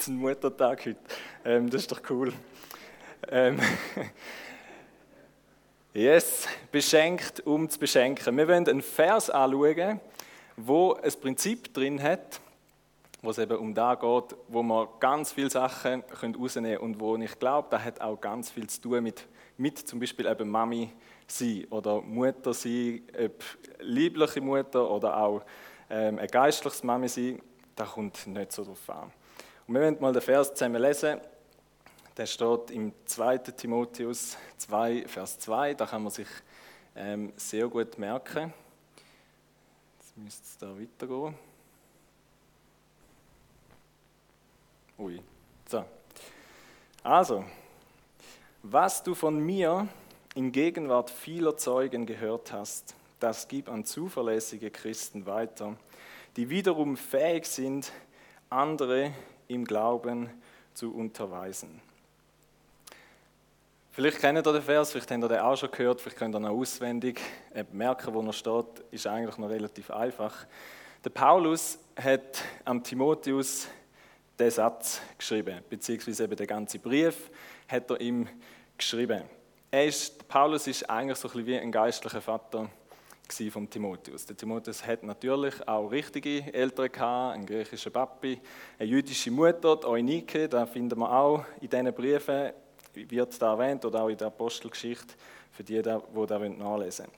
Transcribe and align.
es 0.00 0.08
einen 0.08 0.18
Muttertag 0.18 0.86
heute. 0.86 0.98
Ähm, 1.44 1.68
das 1.68 1.82
ist 1.82 1.92
doch 1.92 2.00
cool. 2.08 2.32
Ähm, 3.28 3.58
yes, 5.94 6.48
beschenkt, 6.72 7.40
um 7.40 7.68
zu 7.68 7.78
beschenken. 7.78 8.36
Wir 8.36 8.48
wollen 8.48 8.66
einen 8.66 8.82
Vers 8.82 9.28
anschauen, 9.28 10.00
wo 10.56 10.94
ein 10.94 11.12
Prinzip 11.20 11.74
drin 11.74 12.02
hat, 12.02 12.40
wo 13.20 13.30
es 13.30 13.38
eben 13.38 13.58
um 13.58 13.74
da 13.74 13.94
geht, 13.94 14.36
wo 14.48 14.62
man 14.62 14.88
ganz 15.00 15.32
viele 15.32 15.50
Sachen 15.50 16.02
rausnehmen 16.10 16.78
können 16.78 16.78
und 16.78 17.00
wo 17.00 17.16
ich 17.16 17.38
glaube, 17.38 17.68
da 17.70 17.82
hat 17.82 18.00
auch 18.00 18.18
ganz 18.20 18.50
viel 18.50 18.68
zu 18.68 18.80
tun 18.80 19.02
mit, 19.02 19.26
mit 19.58 19.78
zum 19.78 20.00
Beispiel 20.00 20.26
eben 20.26 20.48
Mami 20.48 20.90
sein 21.26 21.66
oder 21.70 22.00
Mutter 22.00 22.54
sein, 22.54 23.02
ob 23.22 23.44
liebliche 23.80 24.40
Mutter 24.40 24.90
oder 24.90 25.16
auch 25.16 25.42
ähm, 25.90 26.18
ein 26.18 26.28
geistliches 26.28 26.82
Mami 26.82 27.08
sein, 27.08 27.42
da 27.76 27.84
kommt 27.84 28.26
nicht 28.26 28.52
so 28.52 28.64
drauf 28.64 28.88
an. 28.88 29.12
Und 29.70 29.76
wir 29.76 29.82
werden 29.82 30.00
mal 30.00 30.12
den 30.12 30.20
Vers 30.20 30.52
zusammen 30.52 30.82
lesen. 30.82 31.20
Der 32.16 32.26
steht 32.26 32.72
im 32.72 32.92
2. 33.04 33.38
Timotheus 33.38 34.36
2, 34.56 35.06
Vers 35.06 35.38
2. 35.38 35.74
Da 35.74 35.86
kann 35.86 36.02
man 36.02 36.10
sich 36.10 36.26
ähm, 36.96 37.32
sehr 37.36 37.68
gut 37.68 37.96
merken. 37.96 38.52
Jetzt 40.00 40.16
müsste 40.16 40.42
es 40.42 40.58
da 40.58 40.76
weitergehen. 40.76 41.36
Ui. 44.98 45.22
So. 45.68 45.84
Also, 47.04 47.44
was 48.64 49.04
du 49.04 49.14
von 49.14 49.38
mir 49.38 49.86
in 50.34 50.50
Gegenwart 50.50 51.10
vieler 51.10 51.56
Zeugen 51.56 52.06
gehört 52.06 52.50
hast, 52.50 52.96
das 53.20 53.46
gib 53.46 53.68
an 53.68 53.84
zuverlässige 53.84 54.72
Christen 54.72 55.26
weiter, 55.26 55.76
die 56.34 56.50
wiederum 56.50 56.96
fähig 56.96 57.46
sind, 57.46 57.92
andere 58.48 59.12
im 59.50 59.64
Glauben 59.64 60.30
zu 60.74 60.94
unterweisen. 60.94 61.82
Vielleicht 63.92 64.20
kennt 64.20 64.38
ihr 64.38 64.52
den 64.52 64.62
Vers, 64.62 64.92
vielleicht 64.92 65.10
habt 65.10 65.22
ihr 65.22 65.28
den 65.28 65.40
auch 65.40 65.56
schon 65.56 65.70
gehört, 65.70 66.00
vielleicht 66.00 66.16
könnt 66.16 66.34
ihr 66.34 66.38
ihn 66.38 66.46
auswendig 66.46 67.20
merken, 67.72 68.14
wo 68.14 68.22
er 68.22 68.32
steht, 68.32 68.66
ist 68.92 69.06
eigentlich 69.06 69.36
noch 69.36 69.50
relativ 69.50 69.90
einfach. 69.90 70.46
Der 71.04 71.10
Paulus 71.10 71.78
hat 71.96 72.42
am 72.64 72.82
Timotheus 72.84 73.66
den 74.38 74.50
Satz 74.50 75.00
geschrieben, 75.18 75.58
beziehungsweise 75.68 76.24
eben 76.24 76.36
den 76.36 76.46
ganzen 76.46 76.80
Brief 76.80 77.30
hat 77.68 77.90
er 77.90 78.00
ihm 78.00 78.28
geschrieben. 78.78 79.24
Er 79.72 79.86
ist, 79.86 80.26
Paulus 80.28 80.66
ist 80.68 80.88
eigentlich 80.88 81.18
so 81.18 81.28
ein 81.28 81.32
bisschen 81.32 81.46
wie 81.46 81.58
ein 81.58 81.72
geistlicher 81.72 82.20
Vater 82.20 82.70
von 83.50 83.70
Timotheus. 83.70 84.26
Der 84.26 84.36
Timotheus 84.36 84.84
hat 84.84 85.02
natürlich 85.02 85.66
auch 85.68 85.88
richtige 85.88 86.52
Eltern 86.52 86.90
gehabt, 86.90 87.34
einen 87.34 87.46
griechischen 87.46 87.92
Papi, 87.92 88.40
eine 88.78 88.88
jüdische 88.88 89.30
Mutter, 89.30 89.76
die 89.76 89.86
Eunike, 89.86 90.48
da 90.48 90.66
finden 90.66 90.98
wir 90.98 91.10
auch 91.10 91.44
in 91.60 91.70
diesen 91.70 91.92
Briefen, 91.92 92.50
wird 92.94 93.40
da 93.40 93.52
erwähnt, 93.52 93.84
oder 93.84 94.02
auch 94.02 94.08
in 94.08 94.16
der 94.16 94.26
Apostelgeschichte, 94.26 95.14
für 95.52 95.62
die, 95.62 95.74
die 95.74 95.82
da 95.82 96.00
nachlesen 96.00 96.58
wollen. 96.58 97.12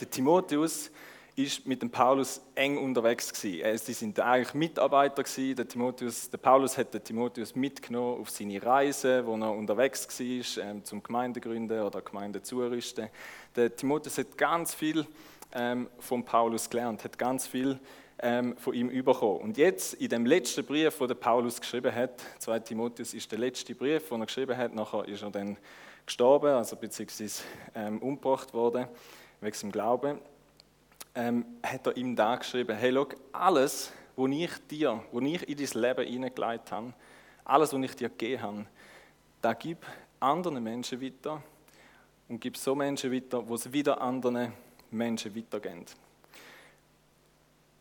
Der 0.00 0.10
Timotheus 0.10 0.90
ist 1.36 1.66
mit 1.66 1.82
dem 1.82 1.90
Paulus 1.90 2.40
eng 2.54 2.78
unterwegs 2.78 3.32
gewesen. 3.32 3.78
Sie 3.78 3.92
sind 3.92 4.20
eigentlich 4.20 4.54
Mitarbeiter 4.54 5.22
gewesen. 5.22 5.56
Der, 5.56 5.66
Timotheus, 5.66 6.30
der 6.30 6.38
Paulus 6.38 6.78
hat 6.78 6.94
den 6.94 7.02
Timotheus 7.02 7.56
mitgenommen 7.56 8.20
auf 8.20 8.30
seine 8.30 8.62
Reise, 8.62 9.26
wo 9.26 9.36
er 9.36 9.50
unterwegs 9.50 10.06
war, 10.08 10.64
ähm, 10.64 10.84
zum 10.84 11.02
Gemeindegründen 11.02 11.82
oder 11.82 12.00
Gemeinde 12.02 12.40
zurüsten. 12.42 13.08
Der 13.56 13.74
Timotheus 13.74 14.18
hat 14.18 14.38
ganz 14.38 14.74
viel 14.74 15.06
ähm, 15.54 15.88
von 15.98 16.24
Paulus 16.24 16.68
gelernt, 16.68 17.04
hat 17.04 17.18
ganz 17.18 17.46
viel 17.46 17.78
ähm, 18.18 18.56
von 18.56 18.74
ihm 18.74 18.88
bekommen. 19.04 19.40
Und 19.40 19.56
jetzt 19.56 19.94
in 19.94 20.08
dem 20.08 20.26
letzten 20.26 20.64
Brief, 20.64 20.98
den 20.98 21.18
Paulus 21.18 21.60
geschrieben 21.60 21.94
hat, 21.94 22.22
2 22.38 22.58
Timotheus 22.60 23.14
ist 23.14 23.30
der 23.30 23.38
letzte 23.38 23.74
Brief, 23.74 24.08
den 24.08 24.20
er 24.20 24.26
geschrieben 24.26 24.56
hat. 24.56 24.74
Nachher 24.74 25.06
ist 25.06 25.22
er 25.22 25.30
dann 25.30 25.56
gestorben, 26.06 26.50
also 26.50 26.76
beziehungsweise 26.76 27.42
ähm, 27.74 27.98
umgebracht 27.98 28.52
worden 28.52 28.86
wegen 29.40 29.54
seinem 29.54 29.72
Glauben 29.72 30.18
ähm, 31.14 31.44
hat 31.62 31.86
er 31.86 31.96
ihm 31.96 32.16
da 32.16 32.36
geschrieben, 32.36 32.76
hey, 32.76 32.92
schau, 32.92 33.06
alles, 33.32 33.92
was 34.16 34.30
ich 34.30 34.50
dir, 34.70 35.02
was 35.12 35.22
ich 35.22 35.48
in 35.48 35.56
dein 35.56 35.82
Leben 35.82 36.06
hineingelegt 36.08 36.72
habe, 36.72 36.92
alles, 37.44 37.72
was 37.72 37.80
ich 37.80 37.96
dir 37.96 38.08
gegeben 38.08 38.42
habe, 38.42 38.66
da 39.40 39.52
gib 39.52 39.78
anderen 40.18 40.62
Menschen 40.62 41.00
weiter 41.00 41.42
und 42.28 42.40
gib 42.40 42.56
so 42.56 42.74
Menschen 42.74 43.12
weiter, 43.12 43.46
wo 43.46 43.54
es 43.54 43.72
wieder 43.72 44.00
anderen 44.00 44.52
Menschen 44.94 45.36
weitergehen. 45.36 45.84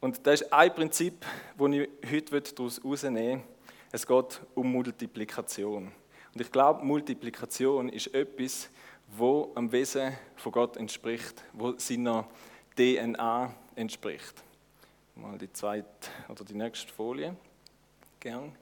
Und 0.01 0.27
das 0.27 0.41
ist 0.41 0.51
ein 0.51 0.75
Prinzip, 0.75 1.25
das 1.57 1.71
ich 1.71 1.89
heute 2.11 2.41
daraus 2.41 2.77
herausnehmen 2.77 3.39
will. 3.39 3.47
Es 3.91 4.05
geht 4.05 4.41
um 4.55 4.71
Multiplikation. 4.71 5.91
Und 6.33 6.41
ich 6.41 6.51
glaube, 6.51 6.83
Multiplikation 6.83 7.89
ist 7.89 8.13
etwas, 8.13 8.69
wo 9.07 9.51
am 9.55 9.71
Wesen 9.71 10.13
von 10.35 10.51
Gott 10.51 10.77
entspricht, 10.77 11.43
wo 11.53 11.77
seiner 11.77 12.27
DNA 12.75 13.53
entspricht. 13.75 14.43
Mal 15.15 15.37
die 15.37 15.53
zweite 15.53 16.09
oder 16.27 16.43
die 16.43 16.55
nächste 16.55 16.91
Folie. 16.91 17.35
Gern. 18.19 18.55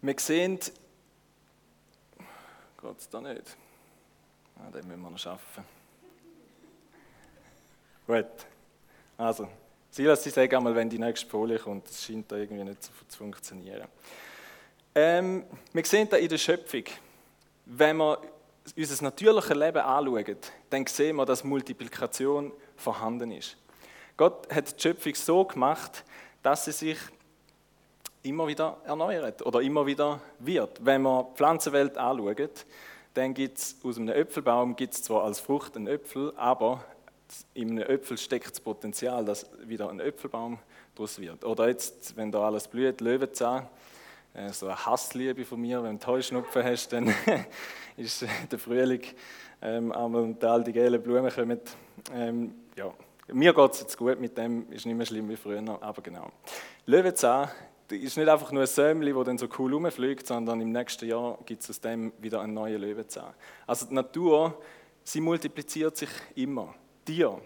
Wir 0.00 0.16
sehen, 0.18 0.58
geht 0.58 0.72
es 2.98 3.08
da 3.08 3.20
nicht? 3.20 3.56
Ah, 4.62 4.70
den 4.70 4.86
müssen 4.86 5.02
wir 5.02 5.10
noch 5.10 5.18
schaffen. 5.18 5.64
Gut. 8.06 8.26
Also, 9.16 9.48
Silas, 9.90 10.22
Sie 10.22 10.30
sagen 10.30 10.54
einmal, 10.54 10.74
wenn 10.74 10.88
die 10.88 10.98
nächste 10.98 11.28
Folie 11.28 11.58
kommt, 11.58 11.88
das 11.88 12.04
scheint 12.04 12.30
da 12.30 12.36
irgendwie 12.36 12.64
nicht 12.64 12.82
zu 12.82 12.92
funktionieren. 13.16 13.88
Ähm, 14.94 15.44
wir 15.72 15.84
sehen 15.84 16.08
da 16.08 16.16
in 16.16 16.28
der 16.28 16.38
Schöpfung, 16.38 16.84
wenn 17.66 17.96
wir 17.96 18.18
unser 18.76 19.04
natürliches 19.04 19.54
Leben 19.54 19.78
anschauen, 19.78 20.36
dann 20.70 20.86
sehen 20.86 21.16
wir, 21.16 21.26
dass 21.26 21.44
Multiplikation 21.44 22.52
vorhanden 22.76 23.32
ist. 23.32 23.56
Gott 24.16 24.52
hat 24.54 24.76
die 24.76 24.80
Schöpfung 24.80 25.14
so 25.14 25.44
gemacht, 25.44 26.04
dass 26.42 26.66
sie 26.66 26.72
sich 26.72 26.98
immer 28.22 28.46
wieder 28.46 28.76
erneuert 28.84 29.44
oder 29.44 29.60
immer 29.60 29.84
wieder 29.86 30.20
wird. 30.38 30.84
Wenn 30.84 31.02
man 31.02 31.26
die 31.26 31.36
Pflanzenwelt 31.36 31.98
anschaut, 31.98 32.66
dann 33.14 33.34
gibt 33.34 33.58
es 33.58 33.76
aus 33.82 33.98
einem 33.98 34.08
Äpfelbaum 34.08 34.76
gibt's 34.76 35.02
zwar 35.02 35.24
als 35.24 35.40
Frucht 35.40 35.76
einen 35.76 35.86
Äpfel, 35.86 36.32
aber 36.36 36.84
in 37.54 37.70
einem 37.70 37.88
Äpfel 37.88 38.18
steckt 38.18 38.50
das 38.50 38.60
Potenzial, 38.60 39.24
dass 39.24 39.46
wieder 39.64 39.90
ein 39.90 40.00
Äpfelbaum 40.00 40.58
daraus 40.94 41.18
wird. 41.18 41.44
Oder 41.44 41.68
jetzt, 41.68 42.16
wenn 42.16 42.30
da 42.30 42.46
alles 42.46 42.68
blüht, 42.68 43.00
Löwenzahn, 43.00 43.68
äh, 44.34 44.50
so 44.50 44.66
eine 44.66 44.86
Hassliebe 44.86 45.44
von 45.44 45.60
mir. 45.60 45.82
Wenn 45.82 45.98
du 45.98 46.06
Heuschnupfen 46.06 46.64
hast, 46.64 46.92
dann 46.92 47.14
ist 47.96 48.24
der 48.50 48.58
Frühling 48.58 49.02
ähm, 49.60 49.90
und 49.90 50.42
all 50.44 50.64
die 50.64 50.72
gelben 50.72 51.02
Blumen 51.02 51.30
kommen. 51.30 51.60
Ähm, 52.12 52.54
ja. 52.76 52.92
Mir 53.28 53.54
geht 53.54 53.72
es 53.72 53.80
jetzt 53.80 53.96
gut 53.96 54.20
mit 54.20 54.36
dem, 54.36 54.70
ist 54.70 54.84
nicht 54.84 54.96
mehr 54.96 55.06
schlimm 55.06 55.28
wie 55.28 55.36
früher, 55.36 55.62
aber 55.80 56.02
genau. 56.02 56.30
Löwenzahn 56.86 57.48
ist 57.90 58.16
nicht 58.16 58.28
einfach 58.28 58.52
nur 58.52 58.62
ein 58.62 58.66
Säumchen, 58.66 59.14
das 59.14 59.24
dann 59.24 59.38
so 59.38 59.48
cool 59.58 59.74
rumfliegt, 59.74 60.26
sondern 60.26 60.60
im 60.60 60.72
nächsten 60.72 61.06
Jahr 61.08 61.38
gibt 61.44 61.62
es 61.62 61.70
aus 61.70 61.80
dem 61.80 62.12
wieder 62.18 62.40
einen 62.40 62.54
neuen 62.54 62.80
Löwenzahn. 62.80 63.34
Also 63.66 63.86
die 63.86 63.94
Natur, 63.94 64.60
sie 65.04 65.20
multipliziert 65.20 65.96
sich 65.96 66.10
immer. 66.34 66.74
Tiere, 67.04 67.40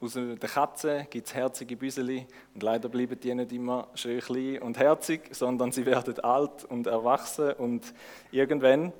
aus 0.00 0.12
der 0.14 0.48
Katze 0.48 1.06
gibt 1.10 1.26
es 1.26 1.34
herzige 1.34 1.76
Büseli 1.76 2.26
und 2.54 2.62
leider 2.62 2.88
bleiben 2.88 3.18
die 3.18 3.34
nicht 3.34 3.52
immer 3.52 3.88
schön 3.94 4.20
klein 4.20 4.62
und 4.62 4.78
herzig, 4.78 5.28
sondern 5.32 5.72
sie 5.72 5.86
werden 5.86 6.18
alt 6.20 6.64
und 6.64 6.86
erwachsen 6.86 7.52
und 7.54 7.92
irgendwann 8.30 8.92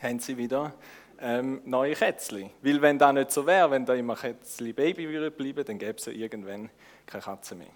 haben 0.00 0.18
sie 0.18 0.36
wieder 0.36 0.74
ähm, 1.20 1.62
neue 1.64 1.94
Kätzchen. 1.94 2.50
Weil 2.62 2.82
wenn 2.82 2.98
das 2.98 3.12
nicht 3.12 3.30
so 3.30 3.46
wäre, 3.46 3.70
wenn 3.70 3.86
da 3.86 3.94
immer 3.94 4.16
Kätzli 4.16 4.72
Baby 4.72 5.06
bleiben, 5.30 5.64
dann 5.64 5.78
gäbe 5.78 5.98
es 5.98 6.06
ja 6.06 6.12
irgendwann 6.12 6.68
keine 7.06 7.22
Katze 7.22 7.54
mehr. 7.54 7.68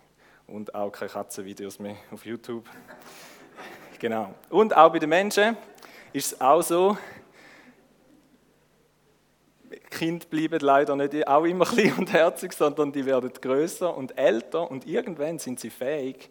Und 0.48 0.74
auch 0.74 0.90
keine 0.90 1.10
Katzenvideos 1.10 1.78
mehr 1.78 1.96
auf 2.10 2.24
YouTube. 2.26 2.68
genau. 3.98 4.34
Und 4.50 4.76
auch 4.76 4.90
bei 4.90 4.98
den 4.98 5.10
Menschen 5.10 5.56
ist 6.12 6.32
es 6.32 6.40
auch 6.40 6.62
so, 6.62 6.96
Kinder 9.90 10.26
bleiben 10.26 10.60
leider 10.60 10.96
nicht 10.96 11.26
auch 11.26 11.44
immer 11.44 11.64
klein 11.66 11.94
und 11.94 12.12
herzig, 12.12 12.52
sondern 12.52 12.92
die 12.92 13.04
werden 13.04 13.30
größer 13.32 13.94
und 13.96 14.16
älter 14.18 14.70
und 14.70 14.86
irgendwann 14.86 15.38
sind 15.38 15.60
sie 15.60 15.70
fähig, 15.70 16.28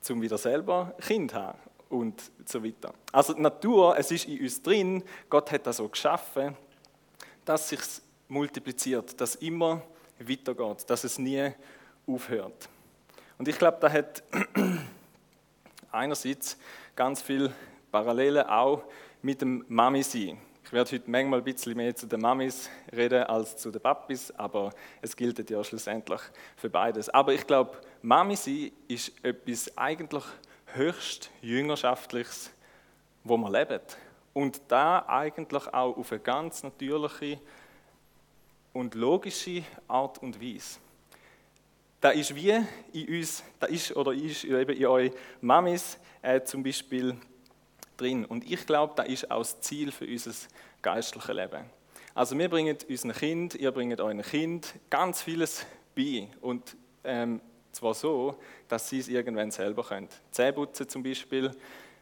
zum 0.00 0.20
wieder 0.20 0.38
selber 0.38 0.94
Kind 1.00 1.32
zu 1.32 1.36
haben 1.36 1.58
und 1.88 2.22
so 2.44 2.62
weiter. 2.64 2.92
Also 3.12 3.34
die 3.34 3.42
Natur, 3.42 3.96
es 3.98 4.10
ist 4.10 4.26
in 4.26 4.40
uns 4.40 4.62
drin, 4.62 5.02
Gott 5.28 5.50
hat 5.52 5.66
das 5.66 5.78
so 5.78 5.88
geschaffen, 5.88 6.56
dass 7.44 7.68
sich 7.68 7.80
multipliziert, 8.28 9.20
dass 9.20 9.36
immer 9.36 9.82
weitergeht, 10.18 10.88
dass 10.88 11.04
es 11.04 11.18
nie 11.18 11.52
aufhört. 12.06 12.68
Und 13.44 13.48
ich 13.48 13.58
glaube, 13.58 13.76
da 13.78 13.92
hat 13.92 14.22
einerseits 15.92 16.56
ganz 16.96 17.20
viel 17.20 17.52
Parallelen 17.92 18.46
auch 18.46 18.84
mit 19.20 19.42
dem 19.42 19.66
Mami 19.68 20.02
sein. 20.02 20.38
Ich 20.64 20.72
werde 20.72 20.92
heute 20.92 21.10
manchmal 21.10 21.40
ein 21.40 21.44
bisschen 21.44 21.76
mehr 21.76 21.94
zu 21.94 22.06
den 22.06 22.22
Mamis 22.22 22.70
reden 22.90 23.24
als 23.24 23.58
zu 23.58 23.70
den 23.70 23.82
Papis, 23.82 24.30
aber 24.30 24.70
es 25.02 25.14
gilt 25.14 25.50
ja 25.50 25.62
schlussendlich 25.62 26.22
für 26.56 26.70
beides. 26.70 27.10
Aber 27.10 27.34
ich 27.34 27.46
glaube, 27.46 27.76
Mami 28.00 28.34
sein 28.34 28.72
ist 28.88 29.12
etwas 29.22 29.76
eigentlich 29.76 30.24
höchst 30.72 31.28
jüngerschaftliches, 31.42 32.50
wo 33.24 33.36
man 33.36 33.52
lebt. 33.52 33.98
Und 34.32 34.62
da 34.68 35.04
eigentlich 35.06 35.66
auch 35.66 35.98
auf 35.98 36.12
eine 36.12 36.20
ganz 36.22 36.62
natürliche 36.62 37.38
und 38.72 38.94
logische 38.94 39.64
Art 39.86 40.16
und 40.22 40.40
Weise. 40.40 40.78
Da 42.04 42.10
ist 42.10 42.34
wie 42.34 42.50
in 42.92 43.16
uns, 43.16 43.42
da 43.58 43.66
ist 43.66 43.96
oder 43.96 44.12
ist 44.12 44.44
eben 44.44 44.76
in 44.76 44.86
euch 44.88 45.10
Mamis 45.40 45.98
äh, 46.20 46.42
zum 46.42 46.62
Beispiel 46.62 47.16
drin. 47.96 48.26
Und 48.26 48.44
ich 48.44 48.66
glaube, 48.66 48.92
da 48.94 49.04
ist 49.04 49.30
auch 49.30 49.38
das 49.38 49.58
Ziel 49.62 49.90
für 49.90 50.04
unser 50.04 50.32
geistliches 50.82 51.34
Leben. 51.34 51.64
Also 52.14 52.36
wir 52.36 52.50
bringen 52.50 52.76
unseren 52.90 53.12
Kind, 53.12 53.54
ihr 53.54 53.72
bringt 53.72 54.02
euren 54.02 54.20
Kind 54.20 54.74
ganz 54.90 55.22
vieles 55.22 55.64
bei. 55.96 56.28
Und 56.42 56.76
ähm, 57.04 57.40
zwar 57.72 57.94
so, 57.94 58.36
dass 58.68 58.86
sie 58.86 58.98
es 58.98 59.08
irgendwann 59.08 59.50
selber 59.50 59.82
können. 59.82 60.10
Zähneputzen 60.30 60.86
zum 60.86 61.02
Beispiel 61.02 61.52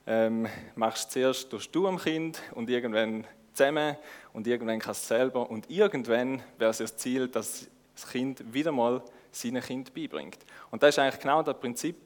ähm, 0.05 0.49
machst 0.75 1.11
du 1.11 1.21
zuerst 1.21 1.53
durch 1.53 1.71
du 1.71 1.87
am 1.87 1.99
Kind 1.99 2.43
und 2.57 2.69
irgendwann 2.69 3.25
zusammen 3.53 3.97
und 4.33 4.49
irgendwann 4.49 4.81
kannst 4.81 5.05
du 5.05 5.15
selber 5.15 5.49
und 5.49 5.71
irgendwann 5.71 6.43
wäre 6.59 6.73
es 6.73 6.79
das 6.79 6.97
Ziel, 6.97 7.29
dass 7.29 7.69
das 7.95 8.11
Kind 8.11 8.53
wieder 8.53 8.73
mal 8.73 9.01
seinem 9.33 9.63
Kind 9.63 9.95
beibringt. 9.95 10.39
Und 10.71 10.83
das 10.83 10.95
ist 10.95 10.99
eigentlich 10.99 11.21
genau 11.21 11.43
das 11.43 11.59
Prinzip, 11.59 11.97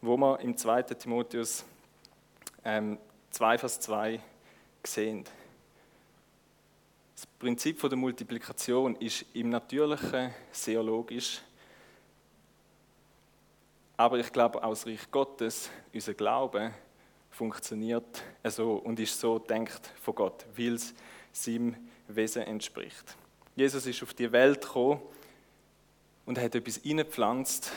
wo 0.00 0.16
wir 0.16 0.40
im 0.40 0.56
2. 0.56 0.82
Timotheus 0.82 1.64
ähm, 2.64 2.98
2, 3.30 3.58
Vers 3.58 3.80
2 3.80 4.20
sehen. 4.84 5.24
Das 7.14 7.26
Prinzip 7.26 7.80
der 7.80 7.96
Multiplikation 7.96 8.96
ist 8.96 9.26
im 9.34 9.50
Natürlichen 9.50 10.34
sehr 10.50 10.82
logisch, 10.82 11.42
aber 13.96 14.18
ich 14.18 14.32
glaube, 14.32 14.64
aus 14.64 14.86
Reich 14.86 15.10
Gottes, 15.10 15.68
unser 15.92 16.14
Glaube, 16.14 16.72
funktioniert 17.30 18.22
so 18.44 18.76
und 18.76 18.98
ist 18.98 19.20
so 19.20 19.38
denkt 19.38 19.92
von 20.00 20.14
Gott, 20.14 20.46
weil 20.56 20.74
es 20.74 20.94
seinem 21.32 21.76
Wesen 22.08 22.42
entspricht. 22.42 23.14
Jesus 23.54 23.86
ist 23.86 24.02
auf 24.02 24.14
die 24.14 24.32
Welt 24.32 24.62
gekommen 24.62 25.02
und 26.26 26.38
hat 26.38 26.54
etwas 26.54 26.80
eingepflanzt 26.84 27.72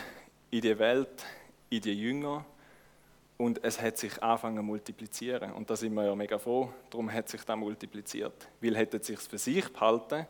in 0.51 0.61
die 0.61 0.77
Welt, 0.77 1.25
in 1.69 1.81
die 1.81 1.93
Jünger 1.93 2.45
und 3.37 3.63
es 3.63 3.81
hat 3.81 3.97
sich 3.97 4.21
angefangen 4.21 4.57
zu 4.57 4.63
multiplizieren. 4.63 5.51
Und 5.51 5.69
da 5.69 5.75
sind 5.75 5.93
wir 5.93 6.05
ja 6.05 6.15
mega 6.15 6.37
froh, 6.37 6.71
darum 6.89 7.11
hat 7.11 7.29
sich 7.29 7.43
das 7.43 7.57
multipliziert. 7.57 8.47
Weil 8.61 8.77
hätte 8.77 8.97
es 8.97 9.07
sich 9.07 9.19
für 9.19 9.37
sich 9.37 9.67
behalten, 9.71 10.27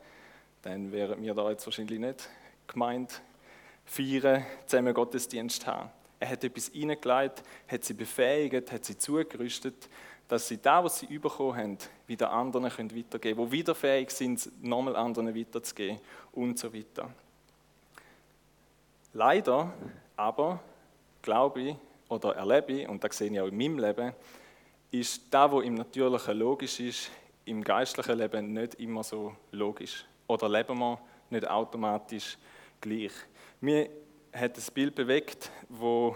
dann 0.62 0.92
wären 0.92 1.21
wir 1.21 1.33
da 1.33 1.50
jetzt 1.50 1.65
wahrscheinlich 1.65 2.00
nicht 2.00 2.30
gemeint, 2.68 3.21
feiern, 3.86 4.45
zusammen 4.65 4.94
Gottesdienst 4.94 5.68
haben. 5.68 5.89
Er 6.19 6.30
hat 6.30 6.44
etwas 6.44 6.69
hineingelegt, 6.69 7.44
hat 7.68 7.83
sie 7.83 7.94
befähigt, 7.94 8.71
hat 8.71 8.86
sie 8.86 8.98
zugerüstet, 8.98 9.89
dass 10.30 10.48
sie 10.48 10.57
da, 10.57 10.83
was 10.83 11.00
sie 11.00 11.19
bekommen 11.19 11.57
haben, 11.57 11.77
wieder 12.07 12.31
anderen 12.31 12.65
weitergeben 12.65 13.36
können, 13.36 13.50
die 13.50 13.51
wieder 13.51 13.75
fähig 13.75 14.10
sind, 14.10 14.50
nochmal 14.63 14.95
anderen 14.95 15.36
weiterzugeben 15.36 16.00
und 16.31 16.57
so 16.57 16.74
weiter. 16.74 17.13
Leider 19.13 19.74
aber, 20.15 20.60
glaube 21.21 21.62
ich, 21.62 21.75
oder 22.10 22.36
erlebe 22.36 22.74
ich, 22.74 22.88
und 22.88 23.04
das 23.04 23.18
sehe 23.18 23.31
ich 23.31 23.39
auch 23.39 23.48
in 23.48 23.57
meinem 23.57 23.80
Leben, 23.80 24.13
ist 24.92 25.24
das, 25.31 25.51
was 25.51 25.63
im 25.63 25.75
Natürlichen 25.75 26.38
logisch 26.38 26.80
ist, 26.80 27.12
im 27.45 27.63
geistlichen 27.63 28.18
Leben 28.18 28.54
nicht 28.54 28.75
immer 28.75 29.04
so 29.04 29.36
logisch. 29.51 30.06
Oder 30.27 30.50
leben 30.50 30.77
wir 30.77 31.00
nicht 31.30 31.48
automatisch 31.48 32.38
gleich. 32.80 33.12
Mir 33.62 33.89
hat 34.31 34.57
das 34.57 34.71
Bild 34.71 34.95
bewegt, 34.95 35.51
wo, 35.69 36.15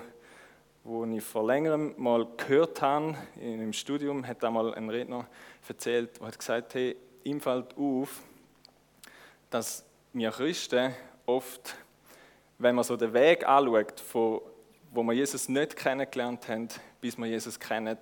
wo 0.83 1.05
ich 1.05 1.23
vor 1.23 1.45
längerem 1.45 1.93
mal 1.97 2.27
gehört 2.37 2.81
habe, 2.81 3.15
in 3.35 3.53
einem 3.53 3.73
Studium 3.73 4.25
hat 4.25 4.43
einmal 4.43 4.73
ein 4.73 4.89
Redner 4.89 5.27
erzählt, 5.67 6.19
der 6.19 6.27
hat 6.27 6.39
gesagt, 6.39 6.73
hey, 6.75 6.95
ihm 7.23 7.41
fällt 7.41 7.77
auf, 7.77 8.21
dass 9.49 9.85
wir 10.13 10.31
Christen 10.31 10.93
oft, 11.25 11.75
wenn 12.59 12.75
man 12.75 12.83
so 12.83 12.97
den 12.97 13.13
Weg 13.13 13.47
anschaut, 13.47 13.99
von 13.99 14.41
wo 14.91 15.03
wir 15.03 15.13
Jesus 15.13 15.49
nicht 15.49 15.75
kennengelernt 15.75 16.47
haben, 16.47 16.69
bis 17.01 17.17
wir 17.17 17.27
Jesus 17.27 17.59
kennen, 17.59 17.97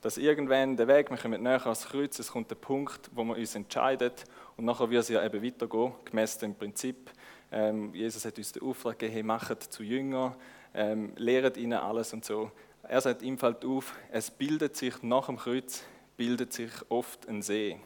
dass 0.00 0.16
irgendwann 0.16 0.76
der 0.76 0.86
Weg, 0.86 1.10
wir 1.10 1.16
kommen 1.16 1.42
näher 1.42 1.62
ans 1.62 1.88
Kreuz, 1.88 2.18
es 2.18 2.30
kommt 2.30 2.50
der 2.50 2.56
Punkt, 2.56 3.10
wo 3.12 3.24
wir 3.24 3.36
uns 3.36 3.54
entscheiden 3.54 4.12
und 4.56 4.64
nachher 4.64 4.88
wird 4.90 5.02
es 5.02 5.08
ja 5.08 5.24
eben 5.24 5.42
weitergehen, 5.42 5.92
gemäß 6.04 6.38
dem 6.38 6.54
Prinzip. 6.54 7.10
Ähm, 7.50 7.92
Jesus 7.94 8.24
hat 8.24 8.38
uns 8.38 8.52
den 8.52 8.62
Auftrag 8.62 8.98
gegeben, 8.98 9.14
hey, 9.14 9.22
macht 9.22 9.62
zu 9.72 9.82
Jünger, 9.82 10.36
ähm, 10.74 11.12
lehrt 11.16 11.56
ihnen 11.56 11.78
alles 11.78 12.12
und 12.12 12.24
so. 12.24 12.50
Er 12.82 13.00
sagt, 13.00 13.22
ihm 13.22 13.38
fällt 13.38 13.64
auf, 13.64 13.94
es 14.10 14.30
bildet 14.30 14.76
sich 14.76 15.02
nach 15.02 15.26
dem 15.26 15.36
Kreuz, 15.36 15.84
bildet 16.16 16.52
sich 16.52 16.70
oft 16.88 17.28
ein 17.28 17.42
See 17.42 17.78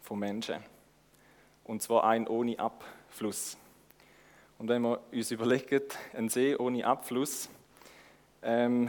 von 0.00 0.18
Menschen. 0.18 0.56
Und 1.64 1.82
zwar 1.82 2.04
ein 2.04 2.26
ohne 2.26 2.58
Abfluss. 2.58 3.56
Und 4.62 4.68
wenn 4.68 4.82
wir 4.82 5.00
uns 5.10 5.32
überlegen, 5.32 5.82
ein 6.12 6.28
See 6.28 6.54
ohne 6.54 6.86
Abfluss, 6.86 7.48
ähm, 8.44 8.88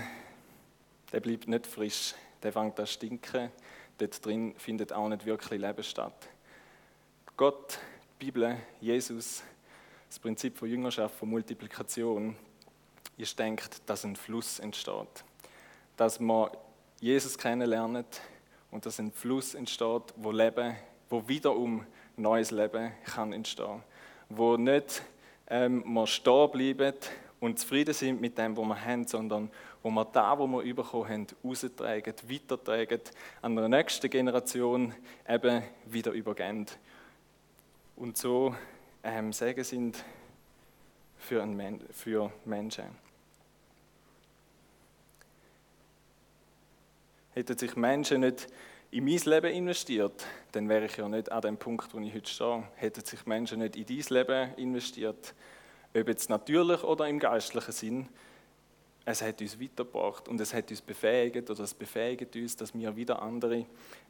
der 1.12 1.20
bleibt 1.20 1.48
nicht 1.48 1.66
frisch, 1.66 2.14
der 2.44 2.54
fängt 2.54 2.80
an 2.80 2.86
stinken, 2.86 3.50
dort 3.98 4.24
drin 4.24 4.54
findet 4.60 4.94
auch 4.94 5.10
nicht 5.10 5.26
wirklich 5.26 5.60
Leben 5.60 5.82
statt. 5.82 6.30
Gott, 7.36 7.80
die 8.22 8.26
Bibel, 8.26 8.56
Jesus, 8.82 9.42
das 10.08 10.20
Prinzip 10.20 10.60
von 10.60 10.70
Jüngerschaft, 10.70 11.16
von 11.16 11.32
Multiplikation, 11.32 12.36
ist 13.18 13.40
denkt, 13.40 13.82
dass 13.88 14.06
ein 14.06 14.16
Fluss 14.16 14.60
entsteht. 14.60 15.24
Dass 15.98 16.20
man 16.20 16.52
Jesus 17.02 17.36
kennenlernt 17.36 18.22
und 18.70 18.86
dass 18.86 19.00
ein 19.00 19.12
Fluss 19.12 19.56
entsteht, 19.56 20.14
wo 20.18 20.30
Leben, 20.30 20.76
wo 21.10 21.28
wiederum 21.28 21.84
neues 22.16 22.52
Leben 22.52 22.92
kann 23.06 23.34
entstehen. 23.34 23.82
Wo 24.30 24.56
nicht 24.56 25.02
ähm, 25.54 25.84
wir 25.86 26.08
stehen 26.08 26.50
bleiben 26.50 26.96
und 27.40 27.60
zufrieden 27.60 27.94
sind 27.94 28.20
mit 28.20 28.36
dem, 28.40 28.58
was 28.58 28.66
wir 28.66 28.86
haben, 28.86 29.06
sondern 29.06 29.52
wo 29.84 29.92
wir 29.92 30.06
da, 30.06 30.40
wo 30.40 30.48
wir 30.48 30.76
bekommen 30.76 31.08
haben, 31.08 31.28
raustragen, 31.44 32.16
weitertragen, 32.28 33.02
an 33.44 33.56
der 33.56 33.70
nächsten 33.70 34.10
Generation 34.10 34.96
eben 35.30 35.62
wieder 35.86 36.12
übergeben. 36.12 36.66
Und 37.96 38.18
so 38.18 38.56
ähm, 39.04 39.32
Segen 39.32 39.64
sind 39.64 40.04
für, 41.18 41.44
ein, 41.44 41.82
für 41.92 42.32
Menschen. 42.46 42.86
Hätten 47.36 47.58
sich 47.60 47.76
Menschen 47.76 48.22
nicht 48.22 48.48
in 48.94 49.06
mein 49.06 49.18
Leben 49.18 49.52
investiert, 49.52 50.24
dann 50.52 50.70
wäre 50.70 50.86
ich 50.86 50.98
ja 50.98 51.10
nicht 51.10 51.32
an 51.32 51.42
dem 51.42 51.58
Punkt, 51.58 51.92
wo 51.96 52.00
ich 52.00 52.14
heute 52.14 52.30
stehe. 52.30 52.64
Hätten 52.76 53.04
sich 53.04 53.26
Menschen 53.26 53.60
nicht 53.60 53.76
in 53.76 53.86
dein 53.88 54.18
Leben 54.18 54.54
investiert, 54.56 55.34
ob 55.96 56.08
jetzt 56.08 56.30
natürlich 56.30 56.84
oder 56.84 57.08
im 57.08 57.18
geistlichen 57.18 57.72
Sinn, 57.72 58.10
es 59.04 59.24
hat 59.24 59.42
uns 59.42 59.60
weitergebracht 59.60 60.28
und 60.28 60.40
es 60.40 60.54
hat 60.54 60.70
uns 60.70 60.82
befähigt 60.82 61.50
oder 61.50 61.64
es 61.64 61.74
befähigt 61.74 62.36
uns, 62.36 62.56
dass 62.56 62.74
wir 62.74 62.96
wieder 62.96 63.20
andere 63.22 63.66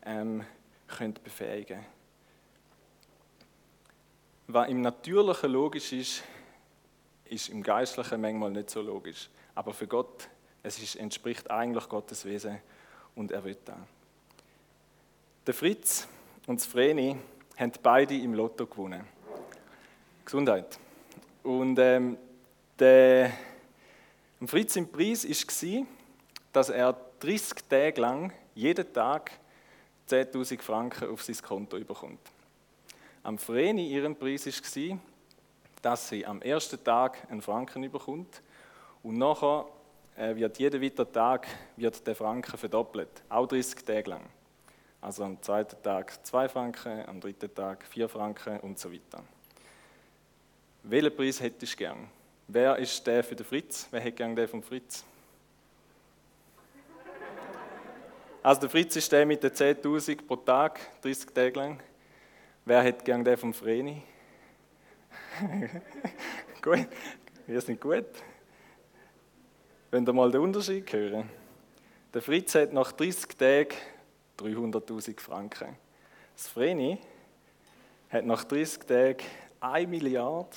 ähm, 0.05 0.43
können 0.87 1.15
befähigen 1.23 1.77
können. 1.77 1.85
Was 4.47 4.69
im 4.69 4.81
Natürlichen 4.81 5.51
logisch 5.51 5.93
ist, 5.93 6.23
ist 7.25 7.49
im 7.49 7.63
Geistlichen 7.63 8.19
manchmal 8.19 8.51
nicht 8.51 8.69
so 8.69 8.81
logisch. 8.81 9.29
Aber 9.55 9.73
für 9.73 9.87
Gott, 9.87 10.27
es 10.61 10.77
ist, 10.77 10.97
entspricht 10.97 11.49
eigentlich 11.49 11.87
Gottes 11.87 12.25
Wesen 12.25 12.59
und 13.15 13.31
er 13.31 13.45
will 13.45 13.57
das. 13.63 13.77
Der 15.45 15.53
Fritz 15.53 16.07
und 16.47 16.61
das 16.61 16.65
Vreni 16.65 17.17
haben 17.57 17.71
beide 17.81 18.15
im 18.15 18.33
Lotto 18.33 18.65
gewonnen. 18.65 19.03
Gesundheit. 20.23 20.79
Und 21.43 21.77
ähm, 21.79 22.17
der 22.79 23.33
Fritz 24.45 24.77
im 24.77 24.87
Preis 24.87 25.25
war, 25.25 25.85
dass 26.53 26.69
er 26.69 26.95
30 27.19 27.55
Tage 27.67 27.99
lang 27.99 28.31
jeden 28.55 28.93
Tag 28.93 29.31
10.000 30.09 30.61
Franken 30.61 31.09
auf 31.09 31.21
sein 31.21 31.35
Konto 31.41 31.77
bekommt. 31.77 32.21
Am 33.23 33.37
Vreni 33.37 33.89
ihren 33.89 34.15
Preis 34.15 34.47
war, 34.47 34.97
dass 35.81 36.07
sie 36.07 36.25
am 36.25 36.41
ersten 36.41 36.81
Tag 36.81 37.17
einen 37.29 37.41
Franken 37.41 37.91
bekommt 37.91 38.41
und 39.03 39.17
nachher 39.17 39.65
äh, 40.15 40.33
wird 40.37 40.57
jeden 40.57 40.81
weiteren 40.81 41.11
Tag 41.11 41.47
wird 41.75 42.07
der 42.07 42.15
Franken 42.15 42.57
verdoppelt, 42.57 43.23
auch 43.27 43.45
30 43.45 43.83
Tage 43.83 44.09
lang. 44.09 44.23
Also 45.03 45.25
am 45.25 45.41
zweiten 45.41 45.75
Tag 45.83 46.25
2 46.25 46.47
Franken, 46.47 47.05
am 47.05 47.19
dritten 47.19 47.53
Tag 47.53 47.85
4 47.87 48.07
Franken 48.07 48.61
und 48.61 48.79
so 48.79 48.89
weiter. 48.89 49.21
Welchen 50.83 51.13
Preis 51.13 51.41
hättest 51.41 51.73
du 51.73 51.77
gern? 51.77 52.07
Wer 52.47 52.77
ist 52.77 53.05
der 53.05 53.21
für 53.21 53.35
den 53.35 53.45
Fritz? 53.45 53.85
Wer 53.91 53.99
hätte 53.99 54.15
gern 54.15 54.33
den 54.33 54.47
vom 54.47 54.63
Fritz? 54.63 55.03
Also 58.41 58.61
der 58.61 58.69
Fritz 58.69 58.95
ist 58.95 59.11
der 59.11 59.25
mit 59.25 59.43
den 59.43 59.51
10'000 59.51 60.25
pro 60.25 60.37
Tag, 60.37 60.79
30 61.01 61.33
Tage 61.33 61.59
lang. 61.59 61.83
Wer 62.63 62.81
hätte 62.81 63.03
gern 63.03 63.25
den 63.25 63.35
vom 63.35 63.53
Vreni? 63.53 64.01
gut, 66.61 66.87
wir 67.45 67.59
sind 67.59 67.81
gut. 67.81 68.05
Wenn 69.91 70.07
ihr 70.07 70.13
mal 70.13 70.31
den 70.31 70.39
Unterschied 70.39 70.93
hören. 70.93 71.29
Der 72.13 72.21
Fritz 72.21 72.55
hat 72.55 72.71
nach 72.71 72.93
30 72.93 73.37
Tagen 73.37 73.75
300.000 74.43 75.19
Franken. 75.19 75.75
Das 76.35 76.47
Vreni 76.47 76.97
hat 78.09 78.25
nach 78.25 78.43
30 78.43 78.85
Tagen 78.85 79.23
1 79.59 79.89
Milliarde 79.89 80.49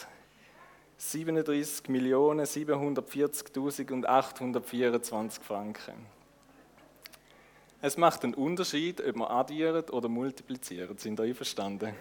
37 0.99 1.90
Millionen 1.90 2.47
740.824 2.47 5.43
Franken. 5.43 6.07
Es 7.83 7.99
macht 7.99 8.25
einen 8.25 8.33
Unterschied, 8.35 9.07
ob 9.07 9.16
man 9.16 9.28
addiert 9.28 9.93
oder 9.93 10.09
multipliziert. 10.09 10.99
Sind 10.99 11.21
ihr 11.21 11.25
einverstanden? 11.25 11.95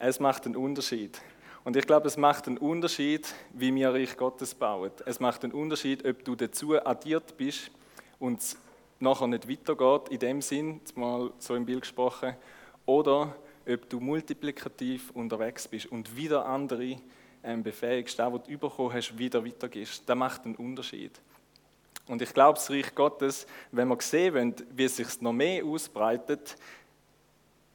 Es 0.00 0.18
macht 0.18 0.46
einen 0.46 0.56
Unterschied. 0.56 1.20
Und 1.62 1.76
ich 1.76 1.86
glaube, 1.86 2.08
es 2.08 2.16
macht 2.16 2.48
einen 2.48 2.58
Unterschied, 2.58 3.32
wie 3.52 3.72
wir 3.74 3.94
Reich 3.94 4.16
Gottes 4.16 4.54
bauen. 4.54 4.90
Es 5.06 5.20
macht 5.20 5.44
einen 5.44 5.52
Unterschied, 5.52 6.04
ob 6.04 6.24
du 6.24 6.34
dazu 6.34 6.84
addiert 6.84 7.36
bist 7.36 7.70
und 8.18 8.40
nachher 9.00 9.26
nicht 9.26 9.48
weitergeht, 9.48 10.08
in 10.10 10.18
dem 10.18 10.42
Sinn, 10.42 10.80
mal 10.94 11.32
so 11.38 11.54
im 11.54 11.66
Bild 11.66 11.82
gesprochen, 11.82 12.36
oder 12.86 13.34
ob 13.68 13.88
du 13.88 14.00
multiplikativ 14.00 15.10
unterwegs 15.12 15.66
bist 15.68 15.86
und 15.86 16.16
wieder 16.16 16.46
andere 16.46 16.96
ähm, 17.42 17.62
befähigst, 17.62 18.18
das, 18.18 18.32
was 18.32 18.42
du 18.42 18.58
bekommen 18.58 18.92
hast, 18.92 19.16
wieder 19.16 19.44
weitergibst. 19.44 20.02
Das 20.06 20.16
macht 20.16 20.44
einen 20.44 20.56
Unterschied. 20.56 21.12
Und 22.06 22.22
ich 22.22 22.34
glaube, 22.34 22.58
das 22.58 22.70
Reich 22.70 22.94
Gottes, 22.94 23.46
wenn 23.70 23.88
wir 23.88 24.00
sehen 24.00 24.34
wollen, 24.34 24.54
wie 24.74 24.84
es 24.84 24.96
sich 24.96 25.20
noch 25.20 25.32
mehr 25.32 25.64
ausbreitet, 25.64 26.56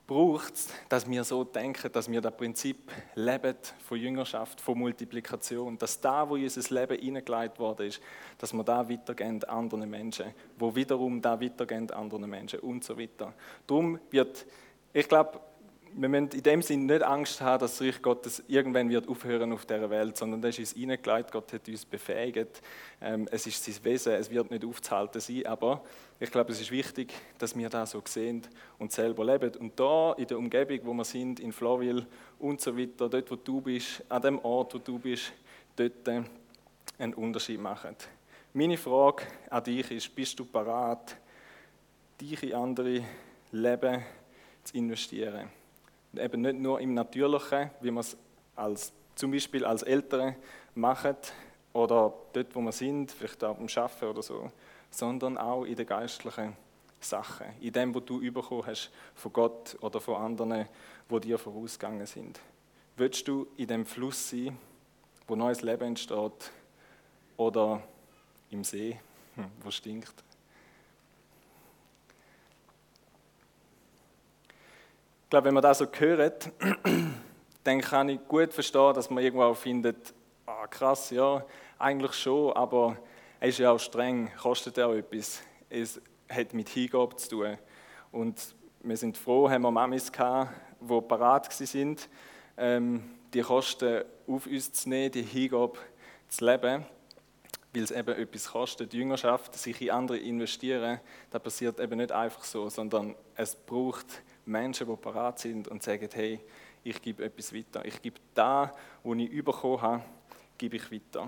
braucht 0.07 0.53
es, 0.53 0.67
dass 0.87 1.09
wir 1.09 1.23
so 1.23 1.43
denken, 1.43 1.91
dass 1.91 2.09
wir 2.09 2.21
das 2.21 2.35
Prinzip 2.35 2.91
leben 3.15 3.55
von 3.79 3.97
Jüngerschaft, 3.97 4.61
von 4.61 4.77
Multiplikation, 4.77 5.77
dass 5.77 5.99
da, 5.99 6.29
wo 6.29 6.35
in 6.35 6.43
unser 6.43 6.73
Leben 6.73 6.99
hineingelegt 6.99 7.59
worden 7.59 7.87
ist, 7.87 8.01
dass 8.37 8.53
wir 8.53 8.63
da 8.63 8.87
weitergehen 8.87 9.43
anderen 9.45 9.89
Menschen, 9.89 10.33
wo 10.57 10.75
wiederum 10.75 11.21
da 11.21 11.39
weitergehen 11.39 11.89
anderen 11.91 12.29
Menschen 12.29 12.59
und 12.59 12.83
so 12.83 12.97
weiter. 12.97 13.33
Darum 13.65 13.99
wird, 14.11 14.45
ich 14.93 15.07
glaube, 15.07 15.39
wir 15.97 16.09
müssen 16.09 16.29
in 16.31 16.43
dem 16.43 16.61
Sinne 16.61 16.93
nicht 16.93 17.03
Angst 17.03 17.39
haben, 17.39 17.61
dass 17.61 17.77
das 17.77 17.87
Reich 17.87 18.01
Gottes 18.01 18.43
irgendwann 18.49 18.89
wird 18.89 19.07
aufhören 19.07 19.53
auf 19.53 19.65
dieser 19.65 19.89
Welt, 19.89 20.17
sondern 20.17 20.41
das 20.41 20.59
ist 20.59 20.73
uns 20.73 20.73
hineingelegt, 20.73 21.31
Gott 21.31 21.53
hat 21.53 21.67
uns 21.69 21.85
befähigt. 21.85 22.61
Ähm, 23.01 23.29
es 23.31 23.47
ist 23.47 23.63
sein 23.63 23.75
Wesen, 23.83 24.13
es 24.13 24.29
wird 24.29 24.51
nicht 24.51 24.65
aufzuhalten 24.65 25.21
sein, 25.21 25.45
aber 25.45 25.83
ich 26.19 26.29
glaube, 26.29 26.51
es 26.51 26.59
ist 26.59 26.71
wichtig, 26.71 27.13
dass 27.37 27.57
wir 27.57 27.69
das 27.69 27.91
so 27.91 28.01
sehen 28.05 28.45
und 28.77 28.91
selber 28.91 29.23
leben. 29.23 29.55
Und 29.55 29.79
da 29.79 30.13
in 30.13 30.27
der 30.27 30.37
Umgebung, 30.37 30.79
wo 30.83 30.93
wir 30.93 31.05
sind, 31.05 31.39
in 31.39 31.53
Florville 31.53 32.05
und 32.39 32.59
so 32.59 32.77
weiter, 32.77 33.07
dort, 33.07 33.31
wo 33.31 33.35
du 33.35 33.61
bist, 33.61 34.03
an 34.09 34.21
dem 34.21 34.39
Ort, 34.39 34.73
wo 34.73 34.79
du 34.79 34.99
bist, 34.99 35.31
dort 35.77 36.07
äh, 36.09 36.23
einen 36.97 37.13
Unterschied 37.13 37.61
machen. 37.61 37.95
Meine 38.51 38.77
Frage 38.77 39.23
an 39.49 39.63
dich 39.63 39.89
ist, 39.91 40.13
bist 40.13 40.37
du 40.39 40.45
bereit, 40.45 41.15
dich 42.19 42.43
in 42.43 42.53
andere 42.53 43.01
Leben 43.51 44.03
zu 44.63 44.75
investieren? 44.75 45.49
Eben 46.19 46.41
nicht 46.41 46.57
nur 46.57 46.79
im 46.79 46.93
Natürlichen, 46.93 47.69
wie 47.81 47.91
man 47.91 48.01
es 48.01 48.17
als, 48.55 48.93
zum 49.15 49.31
Beispiel 49.31 49.65
als 49.65 49.83
Eltern 49.83 50.35
machen 50.75 51.15
oder 51.73 52.13
dort, 52.33 52.55
wo 52.55 52.61
wir 52.61 52.71
sind, 52.71 53.11
vielleicht 53.11 53.43
auch 53.43 53.55
beim 53.55 53.67
Arbeiten 53.75 54.05
oder 54.05 54.21
so, 54.21 54.51
sondern 54.89 55.37
auch 55.37 55.65
in 55.65 55.75
den 55.75 55.85
geistlichen 55.85 56.55
Sachen, 56.99 57.47
in 57.59 57.73
dem, 57.73 57.93
was 57.93 58.05
du 58.05 58.19
bekommen 58.31 58.65
hast 58.65 58.91
von 59.13 59.33
Gott 59.33 59.77
oder 59.81 59.99
von 59.99 60.15
anderen, 60.15 60.67
wo 61.09 61.19
dir 61.19 61.37
vorausgegangen 61.37 62.05
sind. 62.05 62.39
Willst 62.97 63.27
du 63.27 63.47
in 63.57 63.67
dem 63.67 63.85
Fluss 63.85 64.29
sein, 64.29 64.57
wo 65.27 65.35
neues 65.35 65.61
Leben 65.61 65.83
entsteht, 65.83 66.51
oder 67.37 67.81
im 68.49 68.63
See, 68.63 68.97
hm, 69.35 69.45
wo 69.61 69.71
stinkt? 69.71 70.23
Ich 75.25 75.29
glaube, 75.31 75.45
wenn 75.45 75.55
man 75.55 75.63
das 75.63 75.79
so 75.79 75.87
hört, 75.91 76.51
dann 77.63 77.81
kann 77.81 78.09
ich 78.09 78.19
gut 78.27 78.53
verstehen, 78.53 78.93
dass 78.93 79.09
man 79.09 79.23
irgendwo 79.23 79.45
auch 79.45 79.57
findet, 79.57 80.13
ah, 80.45 80.67
krass, 80.67 81.09
ja, 81.09 81.43
eigentlich 81.79 82.13
schon, 82.13 82.53
aber 82.53 82.95
er 83.39 83.47
ist 83.47 83.57
ja 83.57 83.71
auch 83.71 83.79
streng, 83.79 84.29
kostet 84.39 84.77
ja 84.77 84.85
auch 84.85 84.93
etwas. 84.93 85.41
Es 85.67 85.99
hat 86.29 86.53
mit 86.53 86.69
Hingabe 86.69 87.15
zu 87.15 87.29
tun. 87.29 87.57
Und 88.11 88.39
wir 88.83 88.95
sind 88.97 89.17
froh, 89.17 89.49
haben 89.49 89.63
wir 89.63 89.71
Mamis 89.71 90.11
gehabt, 90.11 90.51
die 90.79 91.01
parat 91.01 91.51
sind, 91.51 92.07
ähm, 92.55 93.09
die 93.33 93.41
Kosten 93.41 94.03
auf 94.27 94.45
uns 94.45 94.73
zu 94.73 94.89
nehmen, 94.89 95.11
die 95.11 95.23
Hingabe 95.23 95.79
zu 96.27 96.45
leben, 96.45 96.85
weil 97.73 97.83
es 97.83 97.89
eben 97.89 98.15
etwas 98.15 98.51
kostet. 98.51 98.93
Die 98.93 98.99
Jüngerschaft, 98.99 99.55
sich 99.55 99.81
in 99.81 99.89
andere 99.89 100.19
investieren, 100.19 100.99
das 101.31 101.41
passiert 101.41 101.79
eben 101.79 101.97
nicht 101.97 102.11
einfach 102.11 102.43
so, 102.43 102.69
sondern 102.69 103.15
es 103.35 103.55
braucht 103.55 104.21
Menschen, 104.45 104.87
die 104.87 104.95
parat 104.95 105.39
sind 105.39 105.67
und 105.67 105.81
sagen, 105.81 106.09
hey, 106.13 106.39
ich 106.83 107.01
gebe 107.01 107.25
etwas 107.25 107.53
weiter. 107.53 107.83
Ich 107.83 108.01
gebe 108.01 108.19
da, 108.33 108.71
wo 109.03 109.13
ich 109.15 109.43
bekommen 109.43 109.81
habe, 109.81 110.03
gebe 110.57 110.75
ich 110.75 110.91
weiter. 110.91 111.23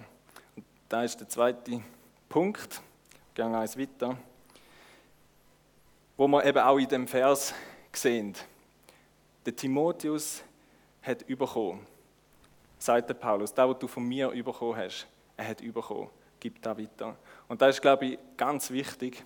Und 0.55 0.65
da 0.87 1.03
ist 1.03 1.19
der 1.19 1.27
zweite 1.27 1.81
Punkt. 2.29 2.81
Gehe 3.33 3.45
eins 3.45 3.77
weiter. 3.77 4.17
Wo 6.15 6.27
wir 6.27 6.45
eben 6.45 6.59
auch 6.59 6.77
in 6.77 6.87
dem 6.87 7.07
Vers 7.07 7.53
sehen. 7.91 8.35
Der 9.45 9.55
Timotheus 9.55 10.43
hat 11.01 11.21
überkommen, 11.23 11.79
sagt 12.77 13.09
der 13.09 13.13
Paulus. 13.13 13.53
Da, 13.53 13.67
was 13.67 13.79
du 13.79 13.87
von 13.87 14.03
mir 14.03 14.29
überkommen 14.31 14.75
hast, 14.75 15.07
er 15.35 15.47
hat 15.47 15.61
überkommen. 15.61 16.09
Gib 16.39 16.61
da 16.61 16.77
weiter. 16.77 17.15
Und 17.47 17.61
da 17.61 17.69
ist, 17.69 17.81
glaube 17.81 18.05
ich, 18.05 18.19
ganz 18.35 18.69
wichtig, 18.69 19.23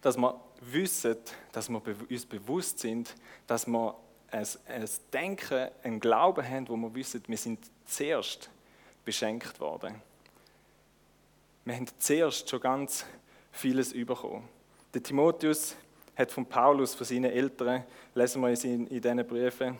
dass 0.00 0.16
wir 0.16 0.40
wissen, 0.60 1.16
dass 1.52 1.68
wir 1.68 1.82
uns 2.10 2.26
bewusst 2.26 2.78
sind, 2.78 3.14
dass 3.46 3.66
wir 3.66 3.96
ein, 4.30 4.46
ein 4.68 4.88
Denken, 5.12 5.68
ein 5.82 6.00
Glauben 6.00 6.48
haben, 6.48 6.68
wo 6.68 6.76
wir 6.76 6.94
wissen, 6.94 7.22
wir 7.26 7.38
sind 7.38 7.58
zuerst 7.84 8.50
beschenkt 9.04 9.60
worden. 9.60 10.02
Wir 11.64 11.74
haben 11.74 11.86
zuerst 11.98 12.48
schon 12.48 12.60
ganz 12.60 13.04
vieles 13.52 13.92
bekommen. 13.92 14.48
Der 14.94 15.02
Timotheus 15.02 15.76
hat 16.16 16.32
von 16.32 16.46
Paulus, 16.46 16.94
von 16.94 17.06
seinen 17.06 17.30
Eltern, 17.30 17.84
lesen 18.14 18.42
wir 18.42 18.48
in 18.64 18.88
diesen 18.88 19.26
Briefen, 19.26 19.78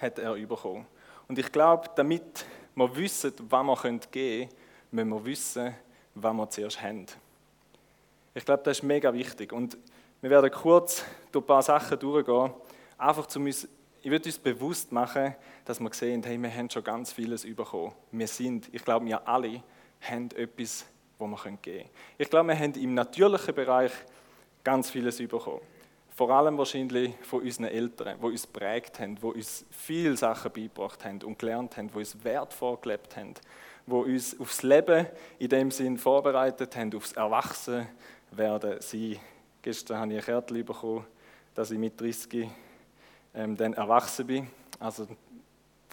hat 0.00 0.18
er 0.18 0.34
bekommen. 0.34 0.86
Und 1.28 1.38
ich 1.38 1.50
glaube, 1.50 1.90
damit 1.96 2.44
wir 2.74 2.96
wissen, 2.96 3.32
was 3.48 3.64
wir 3.64 3.98
geben 4.10 4.48
können, 4.50 4.50
müssen 4.90 5.08
wir 5.10 5.24
wissen, 5.24 5.74
was 6.14 6.34
wir 6.34 6.50
zuerst 6.50 6.82
haben. 6.82 7.06
Ich 8.36 8.44
glaube, 8.44 8.62
das 8.64 8.76
ist 8.76 8.82
mega 8.82 9.14
wichtig. 9.14 9.50
Und 9.50 9.78
wir 10.20 10.28
werden 10.28 10.50
kurz 10.50 11.02
durch 11.32 11.42
ein 11.42 11.46
paar 11.46 11.62
Sachen 11.62 11.98
durchgehen, 11.98 12.52
einfach 12.98 13.24
zu 13.28 13.40
uns, 13.40 13.66
ich 14.02 14.10
würde 14.10 14.26
uns 14.26 14.38
bewusst 14.38 14.92
machen, 14.92 15.34
dass 15.64 15.80
wir 15.80 15.90
sehen, 15.94 16.22
hey, 16.22 16.36
wir 16.36 16.54
haben 16.54 16.68
schon 16.68 16.84
ganz 16.84 17.14
vieles 17.14 17.46
bekommen. 17.46 17.94
Wir 18.12 18.28
sind, 18.28 18.68
ich 18.74 18.84
glaube, 18.84 19.06
wir 19.06 19.26
alle 19.26 19.62
haben 20.02 20.28
etwas, 20.32 20.84
was 21.18 21.30
wir 21.30 21.36
geben 21.36 21.62
können. 21.62 21.90
Ich 22.18 22.28
glaube, 22.28 22.48
wir 22.48 22.58
haben 22.58 22.74
im 22.74 22.92
natürlichen 22.92 23.54
Bereich 23.54 23.92
ganz 24.62 24.90
vieles 24.90 25.16
bekommen. 25.16 25.62
Vor 26.14 26.30
allem 26.30 26.58
wahrscheinlich 26.58 27.14
von 27.22 27.40
unseren 27.40 27.66
Eltern, 27.68 28.18
die 28.20 28.26
uns 28.26 28.46
prägt 28.46 29.00
haben, 29.00 29.16
die 29.16 29.24
uns 29.24 29.64
viele 29.70 30.14
Sachen 30.14 30.52
beigebracht 30.52 31.02
haben 31.06 31.22
und 31.22 31.38
gelernt 31.38 31.78
haben, 31.78 31.90
die 31.90 31.98
uns 31.98 32.22
Wert 32.22 32.52
vorgelebt 32.52 33.16
haben, 33.16 33.32
die 33.86 33.92
uns 33.92 34.38
aufs 34.38 34.62
Leben 34.62 35.06
in 35.38 35.48
dem 35.48 35.70
Sinn 35.70 35.96
vorbereitet 35.96 36.76
haben, 36.76 36.94
aufs 36.94 37.12
Erwachsenwerden 37.12 37.88
werden 38.36 38.80
sie. 38.80 39.18
Gestern 39.62 39.98
habe 39.98 40.12
ich 40.12 40.18
ein 40.18 40.24
Kärtchen 40.24 40.64
bekommen, 40.64 41.06
dass 41.54 41.70
ich 41.70 41.78
mit 41.78 42.00
30 42.00 42.48
ähm, 43.34 43.56
dann 43.56 43.72
erwachsen 43.74 44.26
bin. 44.26 44.46
Also, 44.78 45.06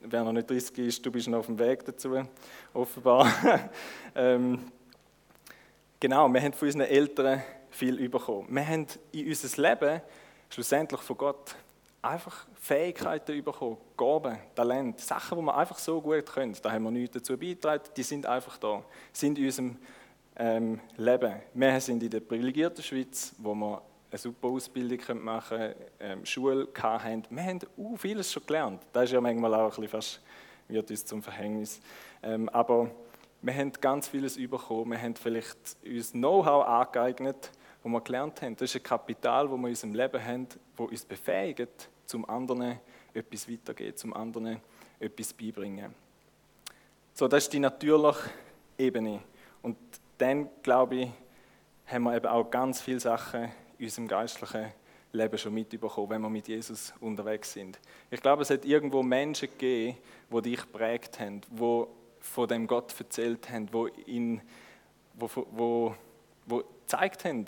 wer 0.01 0.23
noch 0.23 0.33
nicht 0.33 0.49
30 0.49 0.77
ist, 0.79 1.05
du 1.05 1.11
bist 1.11 1.27
noch 1.27 1.39
auf 1.39 1.45
dem 1.47 1.57
Weg 1.57 1.85
dazu, 1.85 2.23
offenbar. 2.73 3.31
ähm, 4.15 4.71
genau, 5.99 6.27
wir 6.29 6.41
haben 6.41 6.53
von 6.53 6.67
unseren 6.67 6.87
Eltern 6.87 7.41
viel 7.69 8.09
bekommen. 8.09 8.47
Wir 8.49 8.67
haben 8.67 8.87
in 9.11 9.27
unser 9.27 9.61
Leben 9.61 10.01
schlussendlich 10.49 11.01
von 11.01 11.17
Gott 11.17 11.55
einfach 12.01 12.45
Fähigkeiten 12.55 13.43
bekommen, 13.43 13.77
Gaben, 13.97 14.37
Talent, 14.53 14.99
Sachen, 14.99 15.39
die 15.39 15.45
wir 15.45 15.55
einfach 15.55 15.79
so 15.79 16.01
gut 16.01 16.25
können. 16.25 16.55
Da 16.61 16.71
haben 16.71 16.83
wir 16.83 16.91
nichts 16.91 17.13
dazu 17.13 17.37
beigetragen, 17.37 17.83
die 17.95 18.03
sind 18.03 18.25
einfach 18.25 18.57
da, 18.57 18.83
sind 19.13 19.39
in 19.39 19.45
unserem 19.45 19.77
ähm, 20.37 20.79
leben. 20.97 21.35
Wir 21.53 21.79
sind 21.79 22.01
in 22.03 22.09
der 22.09 22.19
privilegierten 22.19 22.83
Schweiz, 22.83 23.33
wo 23.37 23.53
wir 23.53 23.81
eine 24.09 24.17
super 24.17 24.47
Ausbildung 24.47 25.23
machen 25.23 25.57
können, 25.57 25.75
ähm, 25.99 26.25
Schule 26.25 26.67
haben. 26.81 27.23
Wir 27.29 27.43
haben 27.43 27.59
uh, 27.77 27.95
vieles 27.95 28.31
schon 28.31 28.45
gelernt. 28.45 28.81
Das 28.91 29.05
ist 29.05 29.11
ja 29.11 29.21
manchmal 29.21 29.53
auch 29.55 29.63
ein 29.63 29.69
bisschen 29.69 29.87
fast, 29.87 30.21
wird 30.67 30.89
uns 30.89 31.05
zum 31.05 31.21
Verhängnis. 31.21 31.81
Ähm, 32.21 32.47
aber 32.49 32.91
wir 33.41 33.53
haben 33.53 33.71
ganz 33.73 34.07
vieles 34.07 34.37
bekommen. 34.37 34.91
Wir 34.91 35.01
haben 35.01 35.15
vielleicht 35.15 35.77
uns 35.85 36.11
Know-how 36.11 36.65
angeeignet, 36.65 37.51
wo 37.81 37.89
wir 37.89 38.01
gelernt 38.01 38.41
haben. 38.41 38.55
Das 38.55 38.69
ist 38.69 38.75
ein 38.75 38.83
Kapital, 38.83 39.49
wo 39.49 39.57
wir 39.57 39.67
in 39.67 39.73
unserem 39.73 39.93
Leben 39.93 40.23
haben, 40.23 40.47
wo 40.77 40.85
uns 40.85 41.03
befähigt, 41.03 41.89
zum 42.05 42.27
anderen 42.29 42.79
etwas 43.13 43.49
weitergehen, 43.49 43.95
zum 43.95 44.13
anderen 44.13 44.61
etwas 44.99 45.33
beibringen. 45.33 45.93
So, 47.13 47.27
das 47.27 47.43
ist 47.43 47.53
die 47.53 47.59
natürliche 47.59 48.29
Ebene. 48.77 49.21
Und 49.61 49.77
dann, 50.17 50.49
glaube 50.61 50.95
ich, 50.95 51.09
haben 51.87 52.03
wir 52.03 52.15
eben 52.15 52.27
auch 52.27 52.49
ganz 52.49 52.81
viele 52.81 52.99
Sachen 52.99 53.51
in 53.77 53.85
unserem 53.85 54.07
geistlichen 54.07 54.71
Leben 55.11 55.37
schon 55.37 55.53
mitbekommen, 55.53 56.09
wenn 56.09 56.21
wir 56.21 56.29
mit 56.29 56.47
Jesus 56.47 56.93
unterwegs 56.99 57.53
sind. 57.53 57.79
Ich 58.09 58.21
glaube, 58.21 58.41
es 58.41 58.49
hat 58.49 58.65
irgendwo 58.65 59.03
Menschen 59.03 59.49
gegeben, 59.49 59.97
die 60.31 60.41
dich 60.41 60.61
geprägt 60.61 61.19
haben, 61.19 61.41
die 61.51 61.83
von 62.19 62.47
dem 62.47 62.65
Gott 62.65 62.95
erzählt 62.97 63.49
haben, 63.49 63.67
die 63.67 64.11
ihn, 64.11 64.41
wo, 65.13 65.29
wo, 65.51 65.95
wo 66.45 66.63
gezeigt 66.81 67.25
haben, 67.25 67.45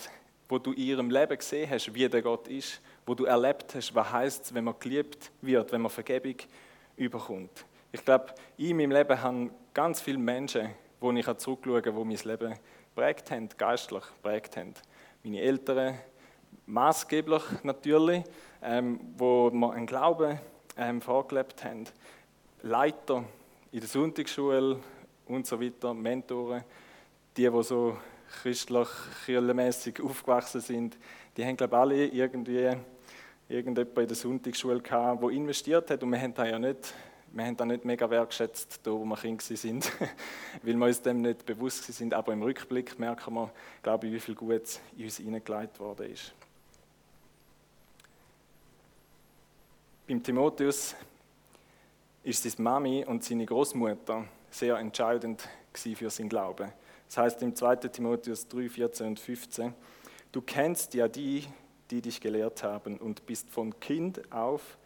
wo 0.48 0.60
du 0.60 0.74
in 0.74 0.84
ihrem 0.84 1.10
Leben 1.10 1.38
gesehen 1.38 1.69
hast, 1.69 1.93
wie 1.93 2.07
der 2.07 2.22
Gott 2.22 2.48
ist, 2.48 2.81
wo 3.05 3.15
du 3.15 3.25
erlebt 3.25 3.74
hast, 3.74 3.95
was 3.95 4.12
heißt, 4.12 4.53
wenn 4.53 4.65
man 4.65 4.75
geliebt 4.79 5.31
wird, 5.41 5.72
wenn 5.72 5.81
man 5.81 5.89
Vergebung 5.89 6.36
überkommt. 6.98 7.65
Ich 7.91 8.03
glaube, 8.03 8.36
in 8.57 8.77
meinem 8.77 8.91
Leben 8.91 9.22
haben 9.22 9.51
ganz 9.74 10.01
viele 10.01 10.17
Menschen, 10.17 10.69
wo 11.05 11.12
ich 11.12 11.38
zurückschauen 11.38 11.83
kann, 11.83 11.95
die 11.95 12.03
mein 12.03 12.17
Leben 12.17 12.59
prägt 12.95 13.29
haben, 13.29 13.47
geistlich 13.57 14.03
prägt 14.24 14.57
haben. 14.57 14.74
Meine 15.24 15.39
Eltern, 15.39 16.00
maßgeblich 16.65 17.43
natürlich, 17.62 18.24
ähm, 18.63 19.00
wo 19.15 19.51
wir 19.51 19.71
einen 19.74 19.85
Glauben 19.85 20.39
ähm, 20.77 21.01
vorgelebt 21.01 21.63
haben. 21.63 21.85
Leiter 22.63 23.24
in 23.71 23.79
der 23.81 23.88
Sonntagsschule 23.88 24.79
und 25.27 25.45
so 25.45 25.62
weiter, 25.62 25.93
Mentoren, 25.93 26.63
die, 27.38 27.50
die 27.50 27.63
so 27.63 27.97
christlich, 28.41 28.88
kirchenmäßig 29.25 30.01
aufgewachsen 30.01 30.62
sind, 30.62 30.97
die 31.38 31.45
haben, 31.45 31.55
glaube 31.55 31.75
ich, 31.75 31.79
alle 31.79 32.05
irgendwie 32.07 32.71
irgendjemand 33.47 33.97
in 34.00 34.07
der 34.07 34.15
Sonntagsschule 34.15 34.81
gehabt, 34.81 35.21
der 35.21 35.29
investiert 35.29 35.91
hat 35.91 36.01
und 36.01 36.12
wir 36.12 36.19
haben 36.19 36.33
da 36.33 36.45
ja 36.47 36.57
nicht, 36.57 36.95
wir 37.36 37.46
haben 37.46 37.58
da 37.58 37.65
nicht 37.65 37.84
mega 37.84 38.10
wertschätzt, 38.10 38.80
da 38.84 38.92
wo 38.92 39.04
wir 39.04 39.18
Kinder 39.18 39.44
sind, 39.44 39.92
weil 40.63 40.75
wir 40.75 40.86
uns 40.86 41.01
dem 41.01 41.22
nicht 41.22 41.46
bewusst 41.46 41.84
sind, 41.84 42.13
aber 42.13 42.32
im 42.32 42.42
Rückblick 42.42 42.98
merken 42.98 43.34
wir, 43.34 43.51
glaube 43.84 44.08
ich, 44.08 44.13
wie 44.13 44.20
viel 44.22 44.36
Gutes 44.36 44.80
in 44.96 45.04
uns 45.04 45.18
hineingelegt 45.18 45.77
worden 45.82 46.13
ist. 46.13 46.34
Beim 50.08 50.24
Timotheus 50.24 50.96
ist 52.24 52.46
seine 52.46 52.63
Mami 52.63 53.04
und 53.04 53.24
seine 53.25 53.46
Großmutter 53.46 54.25
sehr 54.50 54.77
entscheidend 54.77 55.50
für 55.74 56.10
seinen 56.10 56.30
Glauben. 56.30 56.72
Das 57.08 57.18
heißt 57.18 57.42
im 57.42 57.54
2. 57.54 57.75
Timotheus 57.75 58.48
3, 58.48 58.70
14 58.70 59.08
und 59.08 59.20
15, 59.20 59.74
du 60.32 60.42
kennst 60.42 60.94
ja 60.94 61.10
die, 61.10 61.44
die 61.92 62.01
dich 62.01 62.22
gelehrt 62.22 62.63
haben 62.63 62.98
und 62.98 63.25
bist 63.25 63.50
von 63.50 63.77
Kind 63.82 64.32
auf 64.32 64.77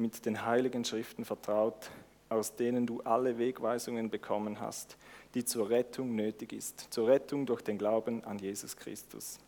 mit 0.00 0.24
den 0.24 0.44
heiligen 0.44 0.84
Schriften 0.84 1.24
vertraut, 1.24 1.90
aus 2.28 2.56
denen 2.56 2.86
du 2.86 3.00
alle 3.02 3.38
Wegweisungen 3.38 4.08
bekommen 4.08 4.60
hast, 4.60 4.96
die 5.34 5.44
zur 5.44 5.68
Rettung 5.68 6.14
nötig 6.14 6.52
ist, 6.52 6.92
zur 6.92 7.08
Rettung 7.08 7.44
durch 7.46 7.62
den 7.62 7.76
Glauben 7.76 8.24
an 8.24 8.38
Jesus 8.38 8.76
Christus. 8.76 9.38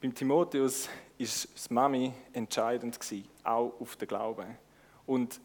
Beim 0.00 0.14
Timotheus 0.14 0.88
ist 1.16 1.48
das 1.54 1.70
Mami 1.70 2.12
entscheidend 2.32 3.00
gewesen, 3.00 3.26
auch 3.42 3.72
auf 3.80 3.96
den 3.96 4.06
Glauben. 4.06 4.58
Und 5.06 5.40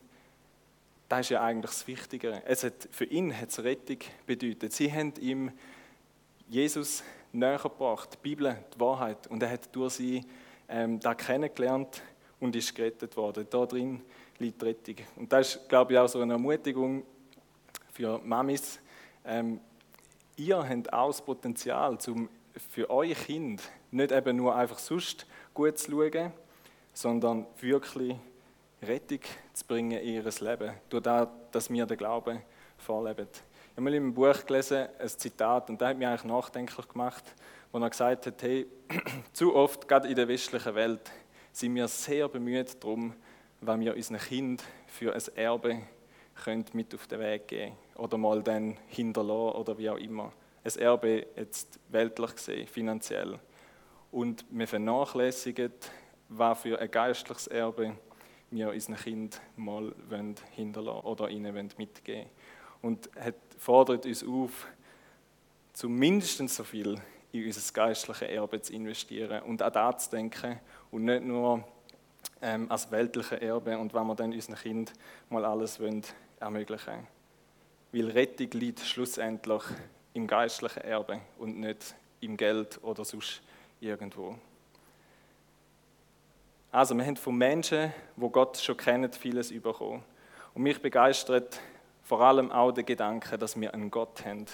das 1.08 1.22
ist 1.22 1.30
ja 1.30 1.42
eigentlich 1.42 1.72
das 1.72 1.88
Wichtigere. 1.88 2.44
Es 2.46 2.64
hat, 2.64 2.90
für 2.92 3.06
ihn 3.06 3.36
hat 3.36 3.50
es 3.50 3.64
Rettung 3.64 4.00
bedeutet. 4.26 4.74
Sie 4.74 4.92
haben 4.92 5.14
ihm 5.22 5.52
Jesus 6.50 7.04
näher 7.32 7.60
gebracht, 7.60 8.10
die 8.14 8.18
Bibel, 8.22 8.58
die 8.76 8.80
Wahrheit. 8.80 9.28
Und 9.28 9.42
er 9.42 9.52
hat 9.52 9.74
durch 9.74 9.94
sie 9.94 10.26
ähm, 10.68 11.00
da 11.00 11.14
kennengelernt 11.14 12.02
und 12.40 12.56
ist 12.56 12.74
gerettet 12.74 13.16
worden. 13.18 13.48
Da 13.50 13.66
drin 13.66 14.02
liegt 14.40 14.64
Rettung. 14.64 14.96
Und 15.16 15.32
das 15.32 15.56
ist, 15.56 15.70
glaube 15.70 15.94
ich, 15.94 16.00
auch 16.00 16.08
so 16.08 16.22
eine 16.22 16.34
Ermutigung 16.34 17.04
für 17.92 18.20
Mamis. 18.20 18.80
Ähm, 19.26 19.60
ihr 20.38 20.58
habt 20.58 20.94
auch 20.94 21.08
das 21.08 21.22
Potenzial, 21.22 21.98
um 22.08 22.30
für 22.72 22.90
euer 22.90 23.16
Kind 23.16 23.62
nicht 23.92 24.12
eben 24.12 24.38
nur 24.38 24.56
einfach 24.56 24.80
sonst 24.80 25.26
gut 25.54 25.78
zu 25.78 25.92
schauen, 25.92 26.32
sondern 26.94 27.46
wirklich 27.60 28.16
Rettung 28.82 29.20
zu 29.54 29.66
bringen 29.66 30.00
in 30.00 30.16
ihr 30.16 30.24
Leben, 30.24 30.74
durch 30.90 31.04
das, 31.04 31.28
dass 31.52 31.70
wir 31.70 31.86
den 31.86 31.98
Glauben 31.98 32.42
vorleben. 32.78 33.28
Ich 33.32 33.72
habe 33.72 33.82
mal 33.82 33.94
in 33.94 34.04
einem 34.04 34.14
Buch 34.14 34.46
gelesen, 34.46 34.88
ein 34.98 35.08
Zitat, 35.08 35.70
und 35.70 35.82
das 35.82 35.90
hat 35.90 35.98
mich 35.98 36.08
eigentlich 36.08 36.24
nachdenklich 36.24 36.88
gemacht, 36.88 37.24
wo 37.72 37.80
er 37.80 37.90
gesagt 37.90 38.26
hat, 38.26 38.42
hey, 38.42 38.66
zu 39.34 39.56
oft, 39.56 39.88
gerade 39.88 40.08
in 40.08 40.16
der 40.16 40.28
westlichen 40.28 40.76
Welt, 40.76 41.12
sind 41.52 41.76
wir 41.76 41.88
sehr 41.88 42.28
bemüht 42.28 42.84
darum, 42.84 43.14
wenn 43.62 43.80
wir 43.82 43.96
unseren 43.96 44.20
Kind 44.20 44.64
für 44.88 45.14
ein 45.14 45.22
Erbe 45.36 45.82
können 46.44 46.66
mit 46.74 46.94
auf 46.96 47.08
den 47.08 47.20
Weg 47.20 47.48
geben 47.48 47.76
oder 47.96 48.18
mal 48.18 48.42
dann 48.42 48.78
hinterlassen 48.88 49.58
oder 49.58 49.78
wie 49.78 49.90
auch 49.90 49.98
immer. 49.98 50.32
Ein 50.64 50.82
Erbe 50.82 51.28
jetzt 51.36 51.80
weltlich 51.90 52.36
gesehen, 52.36 52.68
finanziell. 52.68 53.40
Und 54.12 54.46
wir 54.50 54.68
vernachlässigen, 54.68 55.72
was 56.30 56.62
für 56.62 56.80
ein 56.80 56.90
geistliches 56.90 57.48
Erbe 57.48 57.96
wir 58.52 58.70
unseren 58.70 58.96
Kind 58.96 59.42
mal 59.56 59.94
hinterlassen 60.56 61.06
oder 61.06 61.30
ihnen 61.30 61.54
mitgeben 61.78 62.24
wollen. 62.24 62.30
Und 62.82 63.10
er 63.16 63.34
fordert 63.58 64.06
uns 64.06 64.24
auf, 64.24 64.68
zumindest 65.74 66.48
so 66.50 66.64
viel 66.64 67.00
in 67.32 67.46
unser 67.46 67.74
geistliches 67.74 68.28
Erbe 68.28 68.62
zu 68.62 68.74
investieren 68.74 69.44
und 69.44 69.62
an 69.62 69.74
das 69.74 70.06
zu 70.06 70.12
denken 70.12 70.60
und 70.92 71.06
nicht 71.06 71.24
nur 71.24 71.64
ähm, 72.42 72.70
als 72.72 72.92
weltliche 72.92 73.42
Erbe 73.42 73.78
und 73.78 73.94
wenn 73.94 74.08
wir 74.08 74.16
dann 74.16 74.34
unseren 74.34 74.56
Kind 74.56 74.94
mal 75.30 75.46
alles 75.46 75.80
wollen, 75.80 76.04
ermöglichen 76.40 77.08
Weil 77.92 78.10
Rettung 78.12 78.52
liegt 78.52 78.80
schlussendlich 78.80 79.64
im 80.14 80.28
geistlichen 80.28 80.82
Erbe 80.82 81.22
und 81.38 81.60
nicht 81.60 81.96
im 82.22 82.38
Geld 82.38 82.80
oder 82.84 83.06
sonst 83.06 83.42
irgendwo. 83.80 84.36
Also, 86.72 86.96
wir 86.96 87.06
haben 87.06 87.18
von 87.18 87.36
Menschen, 87.36 87.92
wo 88.16 88.30
Gott 88.30 88.58
schon 88.58 88.78
kennen, 88.78 89.12
vieles 89.12 89.52
bekommen. 89.60 90.04
Und 90.54 90.64
mich 90.64 90.80
begeistert 90.80 91.60
vor 92.04 92.22
allem 92.22 92.52
auch 92.52 92.72
der 92.72 92.84
Gedanke, 92.84 93.38
dass 93.38 93.60
wir 93.60 93.74
einen 93.74 93.90
Gott 93.90 94.24
haben, 94.26 94.46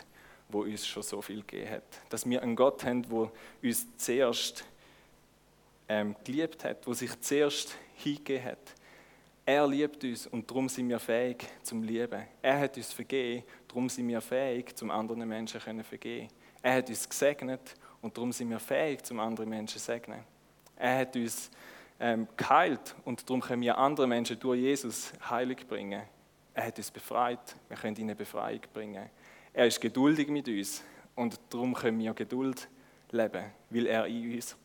wo 0.49 0.61
uns 0.61 0.87
schon 0.87 1.03
so 1.03 1.21
viel 1.21 1.41
gegeben 1.41 1.71
hat. 1.71 1.83
Dass 2.09 2.29
wir 2.29 2.41
einen 2.41 2.55
Gott 2.55 2.85
haben, 2.85 3.09
wo 3.09 3.31
uns 3.61 3.97
zuerst 3.97 4.65
ähm, 5.87 6.15
geliebt 6.23 6.63
hat, 6.63 6.85
wo 6.87 6.93
sich 6.93 7.19
zuerst 7.19 7.75
hingegeben 7.95 8.45
hat. 8.45 8.75
Er 9.45 9.67
liebt 9.67 10.03
uns 10.03 10.25
und 10.25 10.49
darum 10.49 10.67
sind 10.67 10.89
wir 10.89 10.99
fähig 10.99 11.45
zum 11.61 11.83
Lieben. 11.83 12.23
Er 12.41 12.59
hat 12.59 12.77
uns 12.77 12.91
vergeben, 12.91 13.43
darum 13.67 13.89
sind 13.89 14.07
wir 14.07 14.19
fähig, 14.19 14.75
zum 14.75 14.89
anderen 14.89 15.27
Menschen 15.27 15.59
zu 15.59 15.83
vergeben. 15.83 16.29
Er 16.63 16.77
hat 16.77 16.89
uns 16.89 17.07
gesegnet 17.07 17.75
und 18.01 18.17
darum 18.17 18.31
sind 18.31 18.49
wir 18.49 18.59
fähig, 18.59 19.03
zum 19.03 19.19
anderen 19.19 19.49
Menschen 19.49 19.77
zu 19.77 19.85
segnen. 19.85 20.23
Er 20.75 20.97
hat 20.99 21.15
uns 21.15 21.51
ähm, 21.99 22.27
geheilt 22.35 22.95
und 23.05 23.29
darum 23.29 23.41
können 23.41 23.61
wir 23.61 23.77
andere 23.77 24.07
Menschen 24.07 24.39
durch 24.39 24.59
Jesus 24.59 25.13
heilig 25.29 25.67
bringen. 25.67 26.01
Er 26.55 26.65
hat 26.65 26.77
uns 26.77 26.89
befreit, 26.89 27.55
wir 27.67 27.77
können 27.77 27.95
ihnen 27.97 28.17
Befreiung 28.17 28.61
bringen. 28.73 29.09
Er 29.53 29.67
ist 29.67 29.79
geduldig 29.79 30.27
mit 30.27 30.47
uns 30.47 30.83
und 31.15 31.39
darum 31.49 31.73
können 31.75 31.99
wir 31.99 32.13
Geduld 32.13 32.67
leben, 33.11 33.45
weil 33.69 33.85
er 33.85 34.07
in 34.07 34.35
uns, 34.35 34.57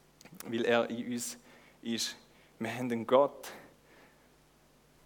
weil 0.46 0.64
er 0.64 0.88
in 0.90 1.12
uns 1.12 1.38
ist. 1.82 2.16
Wir 2.58 2.74
haben 2.74 2.90
einen 2.90 3.06
Gott. 3.06 3.52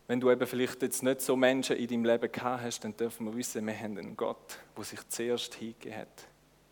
Wenn 0.06 0.20
du 0.20 0.30
eben 0.30 0.46
vielleicht 0.46 0.82
jetzt 0.82 1.02
nicht 1.02 1.20
so 1.20 1.34
Menschen 1.34 1.76
in 1.76 1.88
deinem 1.88 2.04
Leben 2.04 2.30
gehabt 2.30 2.62
hast, 2.62 2.80
dann 2.80 2.96
dürfen 2.96 3.26
wir 3.26 3.36
wissen, 3.36 3.66
wir 3.66 3.78
haben 3.78 3.96
einen 3.96 4.16
Gott, 4.16 4.58
der 4.76 4.84
sich 4.84 5.08
zuerst 5.08 5.54
hingegeben 5.54 5.98
hat. 5.98 6.26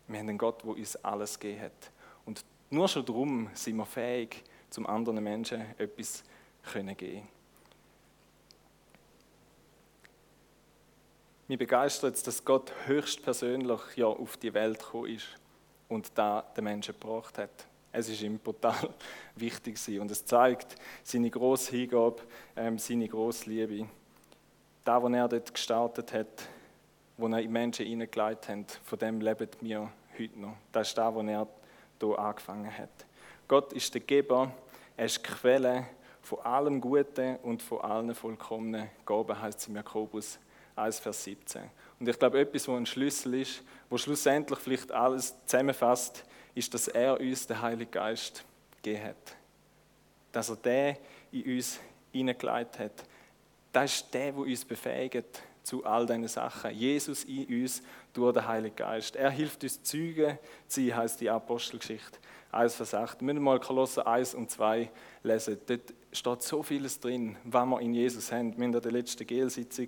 Wir 0.07 0.19
haben 0.19 0.29
einen 0.29 0.37
Gott, 0.37 0.63
der 0.63 0.69
uns 0.71 0.95
alles 0.97 1.39
gegeben 1.39 1.61
hat. 1.61 1.91
Und 2.25 2.43
nur 2.69 2.87
schon 2.87 3.05
darum 3.05 3.49
sind 3.53 3.77
wir 3.77 3.85
fähig, 3.85 4.43
zum 4.69 4.85
anderen 4.87 5.23
Menschen 5.23 5.61
etwas 5.77 6.23
können 6.63 6.95
geben 6.97 7.27
Mich 11.47 11.59
begeistert 11.59 12.15
es, 12.15 12.23
dass 12.23 12.45
Gott 12.45 12.71
höchstpersönlich 12.85 13.81
ja 13.95 14.07
auf 14.07 14.37
die 14.37 14.53
Welt 14.53 14.79
gekommen 14.79 15.09
ist 15.09 15.27
und 15.89 16.11
da 16.15 16.41
den 16.55 16.63
Menschen 16.63 16.93
gebracht 16.99 17.37
hat. 17.37 17.67
Es 17.95 18.09
ist 18.09 18.23
ihm 18.23 18.43
total 18.43 18.89
wichtig 19.35 19.75
gewesen. 19.75 20.01
und 20.01 20.09
es 20.09 20.25
zeigt 20.25 20.75
seine 21.03 21.29
große 21.29 21.71
Hingabe, 21.71 22.23
ähm, 22.55 22.79
seine 22.79 23.07
große 23.07 23.47
Liebe. 23.47 23.87
Da, 24.83 25.01
wo 25.01 25.07
er 25.07 25.27
dort 25.27 25.53
gestartet 25.53 26.11
hat, 26.11 26.49
wo 27.17 27.27
er 27.27 27.39
in 27.39 27.51
Menschen 27.51 27.85
hineingeleitet 27.85 28.49
hat, 28.49 28.79
von 28.83 28.97
dem 28.97 29.21
leben 29.21 29.47
wir 29.61 29.91
heute 30.19 30.39
noch. 30.39 30.57
Das 30.71 30.89
ist 30.89 30.97
da, 30.97 31.13
wo 31.13 31.21
er 31.21 31.47
hier 31.99 32.19
angefangen 32.19 32.75
hat. 32.75 33.05
Gott 33.47 33.71
ist 33.73 33.93
der 33.93 34.01
Geber, 34.01 34.51
er 34.97 35.05
ist 35.05 35.19
die 35.19 35.31
Quelle 35.31 35.85
von 36.23 36.39
allem 36.39 36.81
Guten 36.81 37.35
und 37.43 37.61
von 37.61 37.81
allen 37.81 38.15
vollkommenen 38.15 38.89
Gaben, 39.05 39.39
heißt 39.39 39.59
es 39.59 39.67
im 39.67 39.75
Jakobus 39.75 40.39
1, 40.75 40.99
Vers 40.99 41.23
17. 41.25 41.61
Und 41.99 42.09
ich 42.09 42.17
glaube, 42.17 42.39
etwas, 42.39 42.67
was 42.67 42.75
ein 42.75 42.85
Schlüssel 42.87 43.35
ist, 43.35 43.61
wo 43.89 43.97
schlussendlich 43.97 44.57
vielleicht 44.57 44.91
alles 44.91 45.35
zusammenfasst, 45.45 46.25
ist, 46.55 46.73
dass 46.73 46.87
er 46.87 47.19
uns 47.19 47.47
den 47.47 47.61
Heiligen 47.61 47.91
Geist 47.91 48.43
gegeben 48.81 49.05
hat. 49.05 49.35
Dass 50.31 50.49
er 50.49 50.55
den 50.57 50.97
in 51.31 51.55
uns 51.55 51.79
hineingelegt 52.11 52.79
hat. 52.79 53.03
Das 53.71 53.95
ist 53.95 54.13
der, 54.13 54.31
der 54.31 54.41
uns 54.41 54.65
befähigt 54.65 55.41
zu 55.63 55.83
all 55.85 56.05
diesen 56.05 56.27
Sachen. 56.27 56.71
Jesus 56.71 57.23
in 57.23 57.63
uns 57.63 57.81
durch 58.13 58.33
den 58.33 58.47
Heiligen 58.47 58.75
Geist. 58.75 59.15
Er 59.15 59.31
hilft 59.31 59.63
uns 59.63 59.81
Züge 59.81 60.37
zu 60.67 60.81
sein, 60.81 60.95
heisst 60.95 61.21
die 61.21 61.29
Apostelgeschichte 61.29 62.19
1, 62.51 62.75
Vers 62.75 62.93
8. 62.93 63.21
Wir 63.21 63.25
müssen 63.25 63.43
mal 63.43 63.59
Kolosser 63.59 64.05
1 64.05 64.35
und 64.35 64.51
2 64.51 64.91
lesen. 65.23 65.57
Dort 65.65 65.93
steht 66.11 66.43
so 66.43 66.61
vieles 66.61 66.99
drin, 66.99 67.35
was 67.45 67.65
wir 67.65 67.79
in 67.81 67.93
Jesus 67.93 68.31
haben. 68.31 68.55
Wir 68.57 68.65
haben 68.65 68.73
in 68.73 68.81
der 68.81 68.91
letzten 68.91 69.25
GL-Sitzung 69.25 69.87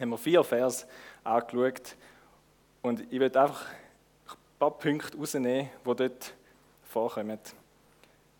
haben 0.00 0.10
wir 0.10 0.18
vier 0.18 0.42
Vers 0.42 0.86
angeschaut 1.22 1.96
und 2.82 3.12
ich 3.12 3.20
werde 3.20 3.42
einfach 3.42 3.66
ein 3.66 3.76
paar 4.60 4.78
Punkte 4.78 5.16
rausnehmen, 5.16 5.70
die 5.86 5.96
dort 5.96 6.34
vorkommen, 6.82 7.38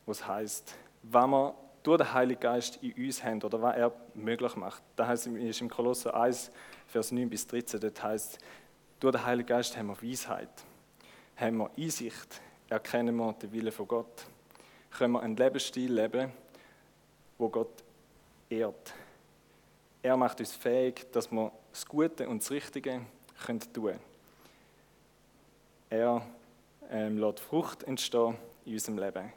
wo 0.04 0.12
es 0.12 0.26
heisst, 0.26 0.76
was 1.02 1.26
wir 1.26 1.54
durch 1.82 1.96
den 1.96 2.12
Heiligen 2.12 2.40
Geist 2.40 2.78
in 2.82 2.92
uns 2.92 3.24
haben 3.24 3.42
oder 3.42 3.62
was 3.62 3.74
er 3.74 3.92
möglich 4.14 4.54
macht. 4.54 4.82
Da 4.96 5.06
heißt 5.06 5.28
es 5.28 5.60
im 5.62 5.70
Kolosser 5.70 6.14
1, 6.14 6.52
Vers 6.88 7.10
9 7.10 7.30
bis 7.30 7.46
13, 7.46 7.80
dort 7.80 8.02
heißt 8.02 8.38
durch 9.00 9.16
den 9.16 9.24
Heiligen 9.24 9.48
Geist 9.48 9.74
haben 9.78 9.86
wir 9.86 10.02
Weisheit, 10.02 10.50
haben 11.36 11.56
wir 11.56 11.70
Einsicht, 11.78 12.42
erkennen 12.68 13.16
wir 13.16 13.32
den 13.32 13.50
Willen 13.50 13.72
von 13.72 13.88
Gott, 13.88 14.26
können 14.90 15.14
wir 15.14 15.22
einen 15.22 15.36
Lebensstil 15.36 15.90
leben, 15.90 16.32
wo 17.38 17.48
Gott 17.48 17.82
ehrt. 18.50 18.92
Er 20.02 20.18
macht 20.18 20.38
uns 20.40 20.52
fähig, 20.52 21.10
dass 21.12 21.32
wir 21.32 21.50
das 21.72 21.86
Gute 21.86 22.28
und 22.28 22.42
das 22.42 22.50
Richtige 22.50 23.00
tun 23.46 23.60
können. 23.72 24.09
Er 25.90 26.24
ähm, 26.88 27.18
lässt 27.18 27.40
Frucht 27.40 27.82
entstehen 27.82 28.36
in 28.64 28.74
unserem 28.74 28.98
Leben. 28.98 29.32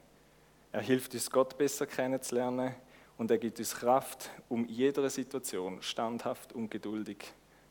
Er 0.71 0.81
hilft 0.81 1.15
uns, 1.15 1.31
Gott 1.31 1.57
besser 1.57 1.87
kennenzulernen 1.87 2.75
und 3.17 3.31
er 3.31 3.39
gibt 3.39 3.57
uns 3.57 3.75
Kraft, 3.75 4.29
um 4.49 4.65
in 4.67 4.69
jeder 4.69 5.09
Situation 5.09 5.81
standhaft 5.81 6.53
und 6.53 6.69
geduldig 6.69 7.25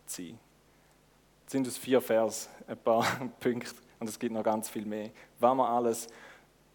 zu 0.06 0.22
sein. 0.22 0.38
Das 1.44 1.52
sind 1.52 1.68
aus 1.68 1.78
vier 1.78 2.00
Vers 2.00 2.48
ein 2.66 2.76
paar 2.76 3.04
Punkte 3.40 3.74
und 4.00 4.08
es 4.08 4.18
gibt 4.18 4.34
noch 4.34 4.42
ganz 4.42 4.68
viel 4.68 4.84
mehr, 4.84 5.10
was 5.38 5.54
wir 5.54 5.68
alles 5.68 6.08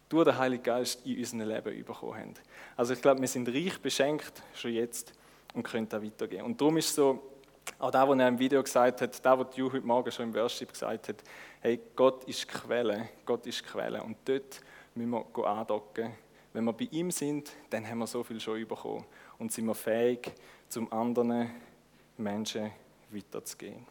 durch 0.08 0.24
den 0.24 0.38
Heiligen 0.38 0.62
Geist 0.62 1.04
in 1.04 1.18
unserem 1.18 1.46
Leben 1.46 1.84
bekommen 1.84 2.18
haben. 2.18 2.34
Also 2.74 2.94
ich 2.94 3.02
glaube, 3.02 3.20
wir 3.20 3.28
sind 3.28 3.46
reich 3.48 3.78
beschenkt, 3.80 4.42
schon 4.54 4.72
jetzt, 4.72 5.12
und 5.52 5.62
können 5.62 5.86
da 5.90 6.02
weitergehen. 6.02 6.44
Und 6.44 6.58
darum 6.58 6.78
ist 6.78 6.94
so, 6.94 7.22
auch 7.78 7.90
da, 7.90 8.08
was 8.08 8.18
er 8.18 8.28
im 8.28 8.38
Video 8.38 8.62
gesagt 8.62 9.00
hat, 9.00 9.24
da, 9.24 9.38
was 9.38 9.56
Ju 9.56 9.72
heute 9.72 9.86
Morgen 9.86 10.10
schon 10.10 10.26
im 10.26 10.34
Worship 10.34 10.72
gesagt 10.72 11.08
hat, 11.08 11.16
hey, 11.60 11.80
Gott 11.94 12.24
ist 12.24 12.46
Quelle, 12.48 13.08
Gott 13.24 13.46
ist 13.46 13.64
Quelle. 13.64 14.02
Und 14.02 14.16
dort 14.24 14.60
müssen 14.94 15.10
wir 15.10 15.46
andocken. 15.46 16.12
Wenn 16.52 16.64
wir 16.64 16.72
bei 16.72 16.88
ihm 16.90 17.10
sind, 17.10 17.52
dann 17.70 17.86
haben 17.86 17.98
wir 17.98 18.06
so 18.06 18.22
viel 18.22 18.40
schon 18.40 18.66
bekommen 18.66 19.04
und 19.38 19.52
sind 19.52 19.66
wir 19.66 19.74
fähig, 19.74 20.32
zum 20.68 20.92
anderen 20.92 21.50
Menschen 22.16 22.70
weiterzugehen. 23.10 23.86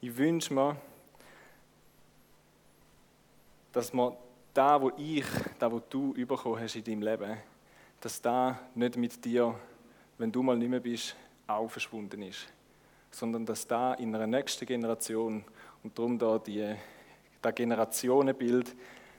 Ich 0.00 0.16
wünsche 0.16 0.52
mir, 0.52 0.76
dass 3.72 3.92
man 3.92 4.14
da, 4.52 4.80
wo 4.80 4.92
ich, 4.96 5.24
da, 5.58 5.70
wo 5.70 5.80
du 5.88 6.12
bekommen 6.14 6.60
hast 6.60 6.76
in 6.76 6.84
deinem 6.84 7.02
Leben, 7.02 7.36
dass 8.00 8.20
da 8.20 8.58
nicht 8.74 8.96
mit 8.96 9.24
dir, 9.24 9.54
wenn 10.18 10.30
du 10.30 10.42
mal 10.42 10.56
nicht 10.56 10.68
mehr 10.68 10.80
bist, 10.80 11.16
auch 11.46 11.68
verschwunden 11.68 12.22
ist, 12.22 12.46
sondern 13.10 13.44
dass 13.46 13.66
da 13.66 13.94
in 13.94 14.14
einer 14.14 14.26
nächsten 14.26 14.66
Generation 14.66 15.44
und 15.82 15.98
darum 15.98 16.18
da 16.18 16.38
die, 16.38 16.74
das 17.42 17.54
Generationenbild, 17.54 18.74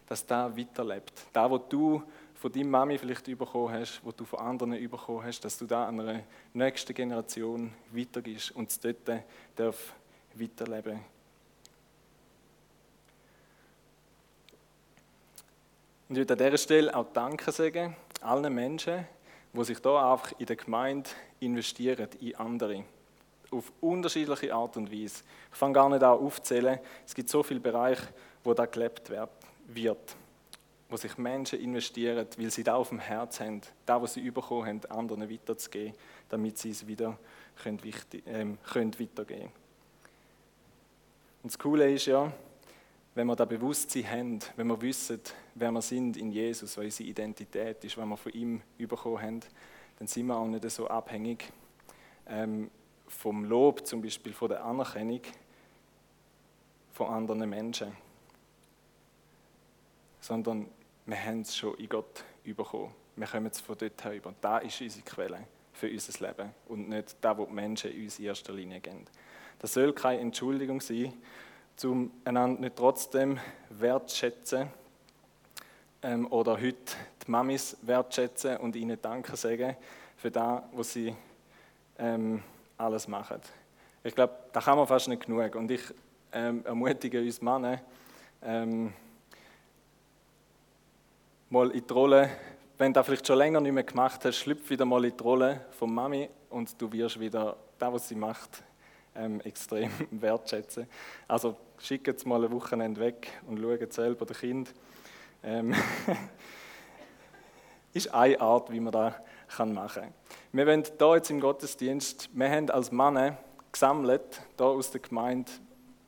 dass 0.07 0.25
da 0.25 0.55
weiterlebt. 0.55 1.13
Da, 1.33 1.49
wo 1.49 1.57
du 1.57 2.01
von 2.35 2.51
deiner 2.51 2.67
Mami 2.67 2.97
vielleicht 2.97 3.25
bekommen 3.25 3.73
hast, 3.73 4.01
wo 4.03 4.11
du 4.11 4.25
von 4.25 4.39
anderen 4.39 4.71
bekommen 4.89 5.23
hast, 5.23 5.41
dass 5.41 5.57
du 5.57 5.65
da 5.65 5.87
einer 5.87 6.21
nächsten 6.53 6.93
Generation 6.93 7.71
weitergibst 7.91 8.51
und 8.51 8.69
es 8.69 8.79
dort 8.79 8.97
darf 9.55 9.93
weiterleben 10.35 10.99
Und 16.07 16.15
ich 16.15 16.19
würde 16.19 16.33
an 16.33 16.37
dieser 16.37 16.57
Stelle 16.57 16.95
auch 16.95 17.07
Danke 17.13 17.51
sagen 17.51 17.95
allen 18.21 18.53
Menschen, 18.53 19.07
die 19.55 19.63
sich 19.63 19.79
da 19.79 20.13
einfach 20.13 20.33
in 20.37 20.45
der 20.45 20.55
Gemeinde 20.55 21.09
investieren, 21.39 22.09
in 22.19 22.35
andere. 22.35 22.83
Auf 23.51 23.71
unterschiedliche 23.79 24.53
Art 24.53 24.75
und 24.77 24.91
Weise. 24.91 25.23
Ich 25.51 25.57
fange 25.57 25.73
gar 25.73 25.89
nicht 25.89 26.03
an 26.03 26.19
aufzählen. 26.19 26.79
Es 27.05 27.13
gibt 27.13 27.29
so 27.29 27.43
viele 27.43 27.59
Bereiche, 27.59 28.07
wo 28.43 28.53
da 28.53 28.65
gelebt 28.65 29.09
wird. 29.67 30.15
Wo 30.89 30.97
sich 30.97 31.17
Menschen 31.17 31.59
investieren, 31.59 32.27
weil 32.37 32.51
sie 32.51 32.63
da 32.63 32.75
auf 32.75 32.89
dem 32.89 32.99
Herz 32.99 33.39
haben, 33.39 33.61
da, 33.85 34.01
was 34.01 34.13
sie 34.13 34.29
bekommen 34.29 34.67
haben, 34.67 34.85
anderen 34.91 35.29
weiterzugeben, 35.29 35.93
damit 36.29 36.57
sie 36.57 36.71
es 36.71 36.85
wieder 36.85 37.17
können, 37.61 37.79
ähm, 38.27 38.57
können 38.71 38.99
weitergeben 38.99 39.51
Und 41.43 41.51
das 41.51 41.57
Coole 41.57 41.91
ist 41.91 42.07
ja, 42.07 42.31
wenn 43.15 43.27
wir 43.27 43.35
da 43.35 43.45
Bewusstsein 43.45 44.09
haben, 44.11 44.39
wenn 44.57 44.67
wir 44.67 44.81
wissen, 44.81 45.21
wer 45.55 45.71
wir 45.71 45.81
sind 45.81 46.17
in 46.17 46.31
Jesus, 46.31 46.77
was 46.77 46.83
unsere 46.83 47.09
Identität 47.09 47.83
ist, 47.83 47.97
wenn 47.97 48.09
wir 48.09 48.17
von 48.17 48.33
ihm 48.33 48.61
bekommen 48.77 49.21
haben, 49.21 49.39
dann 49.97 50.07
sind 50.07 50.27
wir 50.27 50.35
auch 50.35 50.45
nicht 50.45 50.69
so 50.69 50.87
abhängig 50.87 51.51
ähm, 52.27 52.69
vom 53.07 53.45
Lob, 53.45 53.87
zum 53.87 54.01
Beispiel 54.01 54.33
von 54.33 54.49
der 54.49 54.65
Anerkennung 54.65 55.21
von 56.91 57.07
anderen 57.07 57.49
Menschen, 57.49 57.95
sondern 60.19 60.67
wir 61.05 61.23
haben 61.23 61.41
es 61.41 61.55
schon 61.55 61.75
in 61.75 61.87
Gott 61.87 62.23
bekommen. 62.43 62.93
Wir 63.15 63.27
kommen 63.27 63.47
es 63.47 63.61
von 63.61 63.77
dort 63.77 64.03
her 64.03 64.13
über. 64.13 64.33
Da 64.41 64.57
ist 64.57 64.81
unsere 64.81 65.05
Quelle 65.05 65.47
für 65.71 65.89
unser 65.89 66.27
Leben 66.27 66.49
und 66.67 66.89
nicht 66.89 67.15
da, 67.21 67.37
wo 67.37 67.45
die 67.45 67.53
Menschen 67.53 67.91
uns 67.91 68.19
in 68.19 68.25
erster 68.25 68.53
Linie 68.53 68.81
geben. 68.81 69.05
Das 69.59 69.73
soll 69.73 69.93
keine 69.93 70.19
Entschuldigung 70.19 70.81
sein, 70.81 71.13
um 71.83 72.11
einander 72.23 72.61
nicht 72.61 72.75
trotzdem 72.75 73.39
wertschätzen 73.69 74.69
ähm, 76.01 76.31
oder 76.31 76.53
heute 76.53 76.93
die 77.25 77.31
Mamis 77.31 77.75
wertschätzen 77.81 78.57
und 78.57 78.75
ihnen 78.75 79.01
Danke 79.01 79.35
sagen 79.35 79.75
für 80.15 80.31
das, 80.31 80.61
was 80.71 80.93
sie 80.93 81.15
ähm, 81.97 82.41
alles 82.77 83.07
machen. 83.07 83.41
Ich 84.03 84.13
glaube, 84.13 84.33
da 84.53 84.61
kann 84.61 84.77
man 84.77 84.87
fast 84.87 85.07
nicht 85.07 85.25
genug. 85.25 85.55
Und 85.55 85.71
ich 85.71 85.81
ähm, 86.31 86.63
ermutige 86.65 87.19
uns 87.19 87.41
Männer, 87.41 87.81
ähm, 88.43 88.93
mal 91.49 91.71
in 91.71 91.85
die 91.85 91.93
Rolle, 91.93 92.29
wenn 92.77 92.93
du 92.93 92.99
das 92.99 93.05
vielleicht 93.05 93.25
schon 93.25 93.37
länger 93.37 93.61
nicht 93.61 93.73
mehr 93.73 93.83
gemacht 93.83 94.23
hast, 94.25 94.35
schlüpf 94.35 94.69
wieder 94.69 94.85
mal 94.85 95.03
in 95.05 95.15
die 95.15 95.23
Rolle 95.23 95.65
von 95.71 95.93
Mami 95.93 96.29
und 96.49 96.79
du 96.79 96.91
wirst 96.91 97.19
wieder 97.19 97.55
das, 97.79 97.93
was 97.93 98.07
sie 98.07 98.15
macht, 98.15 98.63
ähm, 99.15 99.41
extrem 99.41 99.91
wertschätzen. 100.11 100.87
Also 101.27 101.55
schickt 101.79 102.07
jetzt 102.07 102.25
mal 102.25 102.43
ein 102.43 102.51
Wochenende 102.51 103.01
weg 103.01 103.29
und 103.47 103.59
schaut 103.59 103.93
selber 103.93 104.25
das 104.25 104.39
Kind. 104.39 104.73
Ähm, 105.43 105.73
ist 107.93 108.13
eine 108.13 108.39
Art, 108.41 108.71
wie 108.71 108.79
man 108.79 108.91
das 108.91 109.13
machen 109.59 110.03
kann. 110.03 110.13
Wir 110.51 110.67
wollen 110.67 110.83
hier 110.83 111.15
jetzt 111.15 111.29
im 111.29 111.39
Gottesdienst, 111.39 112.29
wir 112.33 112.49
haben 112.49 112.69
als 112.69 112.91
Männer 112.91 113.37
gesammelt, 113.71 114.41
hier 114.57 114.65
aus 114.65 114.91
der 114.91 115.01
Gemeinde, 115.01 115.51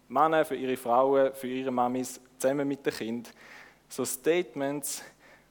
Männer 0.10 0.46
für 0.46 0.56
ihre 0.56 0.78
Frauen, 0.78 1.34
für 1.34 1.48
ihre 1.48 1.72
Mamis, 1.72 2.20
zusammen 2.38 2.68
mit 2.68 2.86
den 2.86 2.94
Kindern, 2.94 3.34
so 3.90 4.06
Statements, 4.06 5.02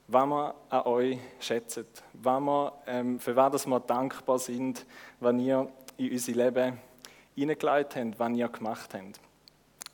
was 0.09 0.27
wir 0.27 0.55
an 0.71 0.83
euch 0.83 1.19
schätzen, 1.41 1.87
wir, 2.13 2.73
ähm, 2.87 3.19
für 3.19 3.35
was 3.35 3.67
wir 3.67 3.81
dankbar 3.81 4.39
sind, 4.39 4.85
wenn 5.21 5.41
ihr 5.41 5.69
in 5.97 6.13
unser 6.13 6.33
Leben 6.33 6.79
hineingelegt 7.37 7.97
habt, 7.97 8.19
was 8.19 8.33
ihr 8.33 8.49
gemacht 8.49 8.95
habt. 8.95 9.21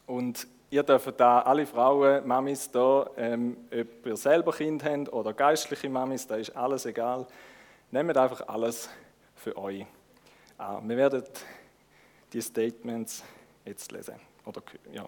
Und 0.07 0.47
ihr 0.71 0.83
dürft 0.83 1.21
da 1.21 1.41
alle 1.41 1.67
Frauen, 1.67 2.27
Mamis 2.27 2.71
da, 2.71 3.11
ähm, 3.17 3.57
ob 3.71 4.07
ihr 4.07 4.17
selber 4.17 4.53
Kind 4.53 4.83
habt 4.85 5.13
oder 5.13 5.35
geistliche 5.35 5.91
Mamis, 5.91 6.27
da 6.27 6.37
ist 6.37 6.57
alles 6.57 6.87
egal. 6.87 7.27
Nehmt 7.91 8.17
einfach 8.17 8.49
alles 8.49 8.89
für 9.35 9.57
euch 9.57 9.85
an. 10.57 10.89
Wir 10.89 10.97
werden 10.97 11.25
die 12.33 12.41
Statements 12.41 13.23
jetzt 13.65 13.93
lesen. 13.93 14.15
Oder, 14.47 14.63
ja. 14.93 15.07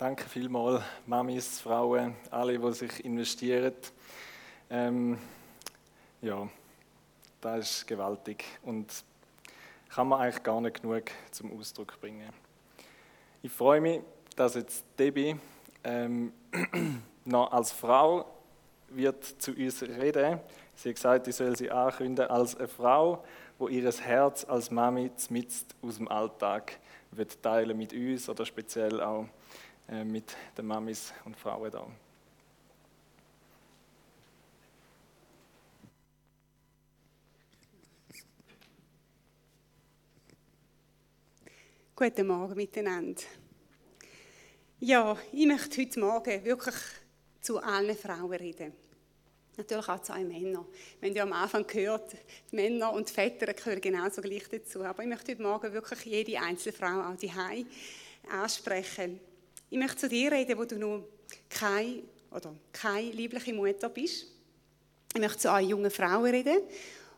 Danke 0.00 0.26
vielmals, 0.30 0.82
Mamis, 1.04 1.60
Frauen, 1.60 2.16
alle, 2.30 2.58
die 2.58 2.72
sich 2.72 3.04
investieren. 3.04 3.74
Ähm, 4.70 5.18
ja, 6.22 6.48
das 7.42 7.70
ist 7.70 7.86
gewaltig 7.86 8.42
und 8.62 8.86
kann 9.90 10.08
man 10.08 10.22
eigentlich 10.22 10.42
gar 10.42 10.58
nicht 10.62 10.80
genug 10.80 11.02
zum 11.30 11.54
Ausdruck 11.54 12.00
bringen. 12.00 12.30
Ich 13.42 13.52
freue 13.52 13.82
mich, 13.82 14.00
dass 14.36 14.54
jetzt 14.54 14.86
Debbie 14.98 15.36
ähm, 15.84 16.32
noch 17.26 17.52
als 17.52 17.70
Frau 17.70 18.24
wird 18.88 19.22
zu 19.22 19.50
uns 19.50 19.82
reden. 19.82 20.40
Sie 20.76 20.88
hat 20.88 20.96
gesagt, 20.96 21.28
ich 21.28 21.36
soll 21.36 21.54
sie 21.58 21.70
ankündigen 21.70 22.30
als 22.30 22.56
eine 22.56 22.68
Frau, 22.68 23.22
wo 23.58 23.68
ihr 23.68 23.92
Herz 23.92 24.46
als 24.46 24.70
Mami 24.70 25.10
mit 25.28 25.48
aus 25.82 25.98
dem 25.98 26.08
Alltag 26.08 26.78
wird 27.10 27.42
teilen 27.42 27.76
mit 27.76 27.92
uns 27.92 28.30
oder 28.30 28.46
speziell 28.46 29.02
auch 29.02 29.26
mit 29.90 30.36
den 30.56 30.66
Mamis 30.66 31.12
und 31.24 31.36
Frauen 31.36 31.70
da. 31.70 31.86
Guten 41.96 42.26
Morgen 42.28 42.54
miteinander. 42.54 43.22
Ja, 44.78 45.18
ich 45.32 45.46
möchte 45.46 45.82
heute 45.82 46.00
Morgen 46.00 46.44
wirklich 46.44 46.76
zu 47.40 47.58
allen 47.58 47.96
Frauen 47.96 48.32
reden. 48.32 48.72
Natürlich 49.56 49.88
auch 49.88 50.00
zu 50.00 50.14
allen 50.14 50.28
Männern. 50.28 50.66
Haben 51.02 51.14
ja 51.14 51.24
am 51.24 51.32
Anfang 51.32 51.66
gehört, 51.66 52.16
die 52.50 52.56
Männer 52.56 52.92
und 52.92 53.08
die 53.08 53.12
Väter 53.12 53.52
gehören 53.52 53.80
genauso 53.80 54.22
gleich 54.22 54.48
dazu. 54.48 54.82
Aber 54.84 55.02
ich 55.02 55.08
möchte 55.08 55.32
heute 55.32 55.42
Morgen 55.42 55.72
wirklich 55.72 56.04
jede 56.04 56.40
einzelne 56.40 56.74
Frau, 56.74 57.00
auch 57.00 57.16
die 57.16 57.32
ansprechen. 58.30 59.20
Ich 59.72 59.78
möchte 59.78 59.98
zu 59.98 60.08
dir 60.08 60.32
reden, 60.32 60.58
wo 60.58 60.64
du 60.64 60.76
noch 60.76 61.04
keine 61.48 62.02
oder 62.32 62.52
keine 62.72 63.12
liebliche 63.12 63.54
Mutter 63.54 63.88
bist. 63.88 64.26
Ich 65.14 65.20
möchte 65.20 65.38
zu 65.38 65.52
euch 65.52 65.68
jungen 65.68 65.92
Frauen 65.92 66.28
reden, 66.28 66.58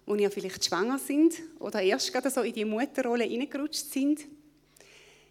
die 0.07 0.23
ja 0.23 0.29
vielleicht 0.29 0.63
schwanger 0.63 0.99
sind 0.99 1.35
oder 1.61 1.81
erst 1.81 2.13
gerade 2.13 2.31
so 2.31 2.43
in 2.43 2.53
die 2.53 2.67
Mutterrolle 2.67 3.25
hineingerutscht 3.25 3.91
sind. 3.91 4.21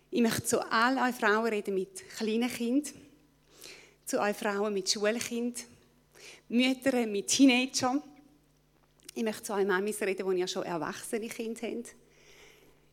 Ich 0.09 0.21
möchte 0.21 0.43
zu 0.43 0.71
all 0.71 0.97
euch 0.97 1.15
Frauen 1.15 1.45
reden 1.45 1.75
mit 1.75 2.09
kleinen 2.09 2.49
Kindern, 2.49 2.91
zu 4.03 4.19
euch 4.19 4.35
Frauen 4.35 4.73
mit 4.73 4.89
Schulkind, 4.89 5.65
Mütter 6.49 7.05
mit 7.05 7.27
Teenagern. 7.27 8.01
Ich 9.13 9.23
möchte 9.23 9.43
zu 9.43 9.53
euch 9.53 9.67
Mamis 9.67 10.01
reden, 10.01 10.27
die 10.31 10.39
ja 10.39 10.47
schon 10.47 10.63
erwachsene 10.63 11.27
Kinder 11.27 11.61
haben. 11.61 11.83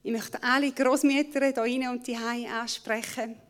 Ich 0.03 0.13
möchte 0.13 0.43
alle 0.43 0.71
Großmütter 0.71 1.41
hier 1.47 1.57
rein 1.57 1.89
und 1.89 2.07
die 2.07 2.17
ansprechen. 2.17 3.48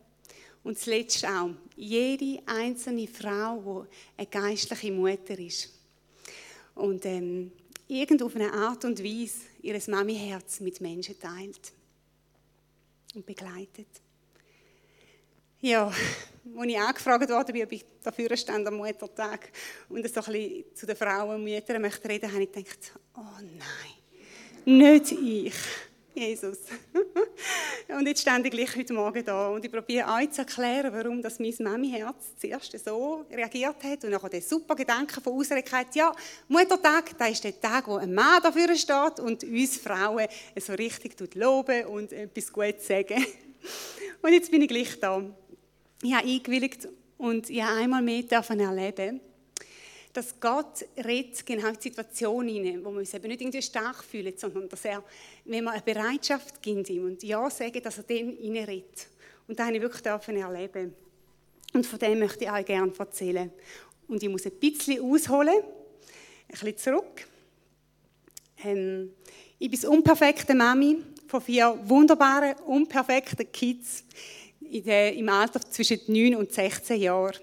Und 0.68 0.78
zuletzt 0.78 1.24
auch 1.24 1.48
jede 1.76 2.42
einzelne 2.44 3.08
Frau, 3.08 3.86
die 3.86 4.18
eine 4.18 4.26
geistliche 4.26 4.92
Mutter 4.92 5.38
ist. 5.38 5.72
Und 6.74 7.06
ähm, 7.06 7.52
irgend 7.86 8.22
auf 8.22 8.36
eine 8.36 8.52
Art 8.52 8.84
und 8.84 9.02
Weise 9.02 9.46
ihr 9.62 9.80
Mami-Herz 9.86 10.60
mit 10.60 10.78
Menschen 10.82 11.18
teilt 11.18 11.72
und 13.14 13.24
begleitet. 13.24 13.86
Ja, 15.62 15.86
als 16.58 16.68
ich 16.68 16.78
angefragt 16.78 17.30
wurde, 17.30 17.62
ob 17.62 17.72
ich 17.72 17.86
dafür 18.02 18.36
stand 18.36 18.66
am 18.66 18.74
Muttertag 18.76 19.50
und 19.88 20.06
so 20.06 20.20
ein 20.20 20.32
bisschen 20.32 20.64
zu 20.74 20.84
den 20.84 20.96
Frauen 20.96 21.36
und 21.36 21.44
Müttern 21.44 21.80
möchte 21.80 22.10
reden, 22.10 22.30
habe 22.30 22.42
ich 22.42 22.52
gedacht, 22.52 22.92
oh 23.16 23.40
nein, 23.40 24.76
nicht 24.78 25.12
ich. 25.12 25.54
Jesus. 26.18 26.58
und 27.88 28.06
jetzt 28.06 28.22
stand 28.22 28.44
ich 28.44 28.50
gleich 28.50 28.74
heute 28.74 28.92
Morgen 28.92 29.24
da 29.24 29.48
und 29.48 29.64
ich 29.64 29.70
probiere 29.70 30.08
euch 30.14 30.30
zu 30.32 30.40
erklären, 30.40 30.92
warum 30.92 31.22
das 31.22 31.38
mein 31.38 31.54
Mami-Herz 31.60 32.36
zuerst 32.36 32.76
so 32.84 33.24
reagiert 33.30 33.82
hat 33.84 34.04
und 34.04 34.10
nachher 34.10 34.28
der 34.28 34.42
super 34.42 34.74
Gedanke 34.74 35.20
von 35.20 35.34
Ausrückkeit, 35.34 35.94
ja, 35.94 36.12
Muttertag, 36.48 37.16
das 37.16 37.30
ist 37.30 37.44
der 37.44 37.60
Tag, 37.60 37.86
wo 37.86 37.96
ein 37.96 38.12
Mann 38.12 38.42
dafür 38.42 38.74
steht 38.74 39.20
und 39.20 39.44
uns 39.44 39.76
Frauen 39.76 40.26
so 40.58 40.72
richtig 40.72 41.16
loben 41.34 41.86
und 41.86 42.12
etwas 42.12 42.52
Gutes 42.52 42.86
sagen. 42.86 43.24
Und 44.22 44.32
jetzt 44.32 44.50
bin 44.50 44.62
ich 44.62 44.68
gleich 44.68 44.98
da. 44.98 45.22
Ich 46.02 46.12
habe 46.12 46.26
eingewilligt 46.26 46.88
und 47.18 47.50
ich 47.50 47.62
habe 47.62 47.78
einmal 47.78 48.02
mehr 48.02 48.24
erleben 48.30 49.20
dass 50.18 50.40
Gott 50.40 50.84
redet 50.96 51.46
genau 51.46 51.68
in 51.68 51.74
die 51.74 51.80
Situation 51.80 52.48
hinein, 52.48 52.84
wo 52.84 52.90
wir 52.90 52.98
uns 52.98 53.14
eben 53.14 53.28
nicht 53.28 53.40
irgendwie 53.40 53.62
stark 53.62 54.02
fühlen, 54.02 54.32
sondern 54.36 54.68
dass 54.68 54.84
er, 54.84 55.04
wenn 55.44 55.62
wir 55.62 55.70
eine 55.70 55.80
Bereitschaft 55.80 56.60
gibt 56.60 56.90
ihm 56.90 57.04
und 57.04 57.22
Ja 57.22 57.48
sagen, 57.48 57.80
dass 57.80 57.98
er 57.98 58.02
dann 58.02 58.30
redet. 58.30 59.06
Und 59.46 59.56
das 59.56 59.66
habe 59.66 59.76
ich 59.76 59.82
wirklich 59.82 60.02
erleben 60.42 60.92
Und 61.72 61.86
von 61.86 62.00
dem 62.00 62.18
möchte 62.18 62.44
ich 62.44 62.50
euch 62.50 62.66
gerne 62.66 62.92
erzählen. 62.98 63.52
Und 64.08 64.20
ich 64.20 64.28
muss 64.28 64.44
ein 64.44 64.58
bisschen 64.58 65.00
ausholen, 65.00 65.54
ein 65.54 66.48
bisschen 66.48 66.76
zurück. 66.78 67.28
Ähm, 68.64 69.12
ich 69.60 69.70
bin 69.70 69.88
unperfekte 69.88 70.52
Mami 70.52 70.98
von 71.28 71.40
vier 71.40 71.78
wunderbaren, 71.84 72.56
unperfekten 72.66 73.52
Kids 73.52 74.02
im 74.60 75.28
Alter 75.28 75.60
zwischen 75.60 76.00
9 76.08 76.34
und 76.34 76.50
16 76.50 77.00
Jahren. 77.00 77.38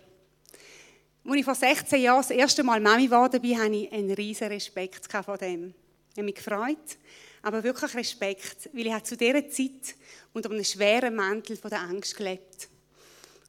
Als 1.27 1.37
ich 1.37 1.45
vor 1.45 1.55
16 1.55 2.01
Jahren 2.03 2.21
das 2.21 2.29
erste 2.29 2.63
Mal 2.63 2.79
Mami 2.79 3.05
geworden 3.05 3.41
bin, 3.41 3.59
hatte 3.59 3.73
ich 3.73 3.91
einen 3.91 4.11
riesen 4.11 4.47
Respekt 4.47 5.11
vor 5.11 5.39
dem. 5.39 5.73
Ich 6.11 6.17
habe 6.17 6.25
mich 6.25 6.35
gefreut, 6.35 6.97
aber 7.41 7.63
wirklich 7.63 7.95
Respekt, 7.95 8.69
weil 8.73 8.85
ich 8.85 9.03
zu 9.03 9.17
dieser 9.17 9.49
Zeit 9.49 9.95
unter 10.33 10.51
einem 10.51 10.63
schweren 10.63 11.15
Mantel 11.15 11.57
von 11.57 11.71
der 11.71 11.81
Angst 11.81 12.15
gelebt. 12.15 12.69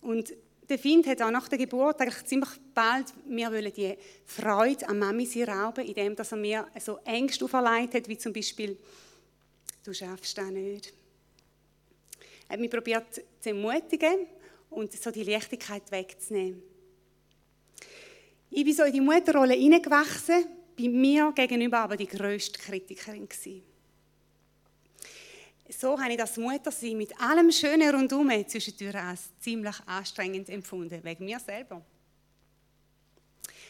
Und 0.00 0.32
der 0.66 0.78
Find 0.78 1.06
hat 1.06 1.20
auch 1.20 1.30
nach 1.30 1.48
der 1.48 1.58
Geburt 1.58 2.00
eigentlich 2.00 2.24
ziemlich 2.24 2.48
bald 2.72 3.12
mir 3.28 3.50
die 3.70 3.98
Freude 4.24 4.88
am 4.88 4.98
Mami 4.98 5.26
sie 5.26 5.42
rauben, 5.42 5.84
indem 5.84 6.16
er 6.16 6.36
mir 6.36 6.66
so 6.80 6.98
Ängste 7.04 7.44
auferlegt 7.44 7.92
hat, 7.92 8.08
wie 8.08 8.16
zum 8.16 8.32
Beispiel, 8.32 8.78
du 9.84 9.92
schaffst 9.92 10.38
das 10.38 10.50
nicht. 10.50 10.94
Er 12.48 12.54
hat 12.54 12.60
mich 12.60 12.70
probiert 12.70 13.22
zu 13.38 13.50
ermutigen 13.50 14.26
und 14.70 14.94
so 14.94 15.10
die 15.10 15.24
Leichtigkeit 15.24 15.90
wegzunehmen. 15.90 16.75
Ich 18.58 18.64
bin 18.64 18.72
so 18.72 18.84
in 18.84 18.92
die 18.94 19.02
Mutterrolle 19.02 19.52
hineingewachsen, 19.52 20.46
bei 20.78 20.88
mir 20.88 21.30
gegenüber 21.34 21.80
aber 21.80 21.94
die 21.94 22.06
grösste 22.06 22.58
Kritikerin 22.58 23.28
gewesen. 23.28 23.62
So 25.68 26.00
habe 26.00 26.12
ich 26.12 26.16
das 26.16 26.38
Muttersein 26.38 26.96
mit 26.96 27.20
allem 27.20 27.52
Schönen 27.52 27.94
rundherum 27.94 28.30
zwischendurch 28.48 28.94
als 28.94 29.28
ziemlich 29.40 29.76
anstrengend 29.84 30.48
empfunden, 30.48 31.04
wegen 31.04 31.26
mir 31.26 31.38
selber. 31.38 31.84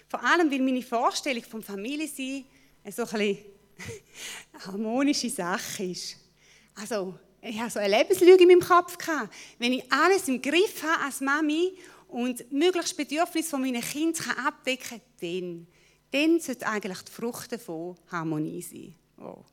Vor 0.06 0.22
allem, 0.22 0.48
weil 0.52 0.60
meine 0.60 0.82
Vorstellung 0.82 1.42
vom 1.42 1.64
Familiensein 1.64 2.44
so 2.88 3.02
ein 3.12 3.38
harmonische 4.66 5.30
Sache 5.30 5.82
ist. 5.82 6.16
Also, 6.76 7.18
ich 7.42 7.58
hatte 7.58 7.72
so 7.72 7.78
eine 7.80 7.98
Lebenslüge 7.98 8.44
in 8.44 8.48
meinem 8.50 8.60
Kopf. 8.60 8.96
Gehabt. 8.96 9.34
Wenn 9.58 9.72
ich 9.72 9.92
alles 9.92 10.28
im 10.28 10.40
Griff 10.40 10.80
habe 10.84 11.06
als 11.06 11.20
Mami 11.20 11.76
und 12.08 12.50
möglichst 12.52 12.96
Bedürfnisse 12.96 13.50
von 13.50 13.60
meinen 13.60 13.82
Kindern 13.82 14.30
abdecken 14.44 15.00
kann, 15.00 15.00
dann, 15.20 15.66
dann 16.10 16.40
sollte 16.40 16.66
eigentlich 16.66 17.02
die 17.02 17.12
Frucht 17.12 17.52
davon 17.52 17.96
Harmonie 18.10 18.62
sein. 18.62 18.94
Oh. 19.18 19.44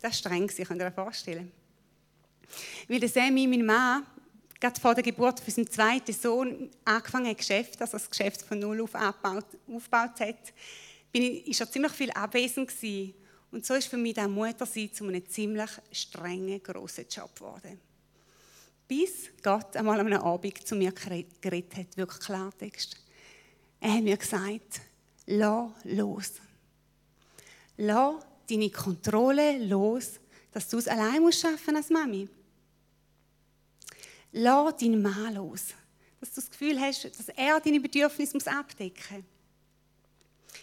Das 0.00 0.12
ist 0.12 0.18
streng, 0.20 0.48
Sie 0.48 0.64
können 0.64 0.80
sich 0.80 0.94
vorstellen. 0.94 1.52
Weil 2.88 3.00
der 3.00 3.08
Sammy, 3.08 3.46
mein 3.46 3.64
Mann, 3.64 4.06
gerade 4.58 4.80
vor 4.80 4.94
der 4.94 5.04
Geburt 5.04 5.40
von 5.40 5.52
seinem 5.52 5.70
zweiten 5.70 6.12
Sohn 6.12 6.70
angefangen 6.84 7.28
hat, 7.28 7.38
Geschäft, 7.38 7.80
also 7.80 7.92
das 7.92 8.10
Geschäft 8.10 8.42
von 8.42 8.58
null 8.58 8.80
auf 8.80 8.94
aufgebaut, 8.94 9.46
aufgebaut 9.68 10.20
hat, 10.20 10.52
bin 11.12 11.22
ich, 11.22 11.56
ziemlich 11.70 11.92
viel 11.92 12.10
abwesend 12.10 12.68
gewesen. 12.68 13.14
Und 13.50 13.66
so 13.66 13.74
ist 13.74 13.88
für 13.88 13.98
mich 13.98 14.14
der 14.14 14.28
Muttersein 14.28 14.92
zu 14.92 15.06
einem 15.06 15.28
ziemlich 15.28 15.70
strengen, 15.92 16.62
grossen 16.62 17.06
Job 17.08 17.34
geworden 17.36 17.78
bis 18.88 19.30
Gott 19.42 19.76
einmal 19.76 20.00
an 20.00 20.06
einem 20.06 20.22
Abend 20.22 20.66
zu 20.66 20.74
mir 20.74 20.92
geredet 20.92 21.76
hat, 21.76 21.96
wirklich 21.96 22.20
Klartext. 22.20 22.96
Er 23.80 23.94
hat 23.94 24.02
mir 24.02 24.16
gesagt, 24.16 24.80
lass 25.26 25.70
los. 25.84 26.32
Lass 27.76 28.24
deine 28.48 28.70
Kontrolle 28.70 29.64
los, 29.64 30.20
dass 30.52 30.68
du 30.68 30.78
es 30.78 30.88
allein 30.88 31.22
musst 31.22 31.40
schaffen 31.40 31.76
als 31.76 31.90
Mami. 31.90 32.28
Lass 34.32 34.76
deinen 34.76 35.02
Mann 35.02 35.34
los, 35.34 35.68
dass 36.20 36.30
du 36.30 36.40
das 36.40 36.50
Gefühl 36.50 36.80
hast, 36.80 37.04
dass 37.04 37.28
er 37.30 37.60
deine 37.60 37.80
Bedürfnisse 37.80 38.50
abdecken 38.50 39.16
muss. 39.16 39.24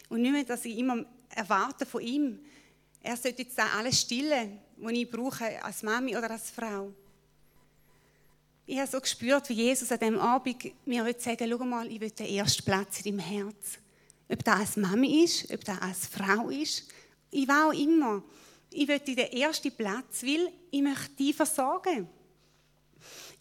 Und 0.10 0.22
nicht 0.22 0.32
mehr, 0.32 0.44
dass 0.44 0.66
ich 0.66 0.78
immer 0.78 1.06
erwarte 1.30 1.86
von 1.86 2.02
ihm, 2.02 2.40
er 3.02 3.16
sollte 3.16 3.44
jetzt 3.44 3.60
alles 3.60 4.02
stillen, 4.02 4.60
was 4.78 4.92
ich 4.94 5.10
brauche 5.10 5.64
als 5.64 5.84
Mami 5.84 6.18
oder 6.18 6.32
als 6.32 6.50
Frau 6.50 6.94
ich 8.70 8.78
habe 8.78 8.88
so 8.88 9.02
gespürt, 9.02 9.50
wie 9.50 9.54
Jesus 9.54 9.92
an 9.92 9.98
diesem 9.98 10.20
Abend 10.20 10.72
mir 10.86 11.04
sagen 11.18 11.50
schau 11.50 11.66
mal, 11.66 11.92
ich 11.92 12.00
will 12.00 12.12
den 12.12 12.28
ersten 12.28 12.64
Platz 12.64 13.00
in 13.02 13.18
deinem 13.18 13.26
Herz. 13.26 13.80
Ob 14.30 14.44
das 14.44 14.60
als 14.60 14.78
Mami 14.78 15.24
ist, 15.24 15.52
ob 15.52 15.66
das 15.66 15.82
als 15.82 16.06
Frau 16.06 16.50
ist, 16.50 16.88
ich 17.32 17.48
will 17.48 17.56
auch 17.56 17.74
immer. 17.74 18.22
Ich 18.70 18.88
will 18.88 19.00
den 19.00 19.18
ersten 19.18 19.72
Platz, 19.72 20.22
weil 20.22 20.52
ich 20.70 20.82
möchte 20.84 21.16
dich 21.16 21.36
versorgen. 21.36 22.08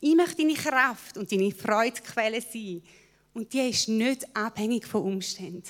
Ich 0.00 0.14
möchte 0.14 0.36
deine 0.36 0.54
Kraft 0.54 1.18
und 1.18 1.30
deine 1.30 1.52
Freudequelle 1.52 2.40
sein. 2.40 2.82
Und 3.34 3.52
die 3.52 3.68
ist 3.68 3.86
nicht 3.86 4.34
abhängig 4.34 4.86
von 4.86 5.02
Umständen. 5.02 5.68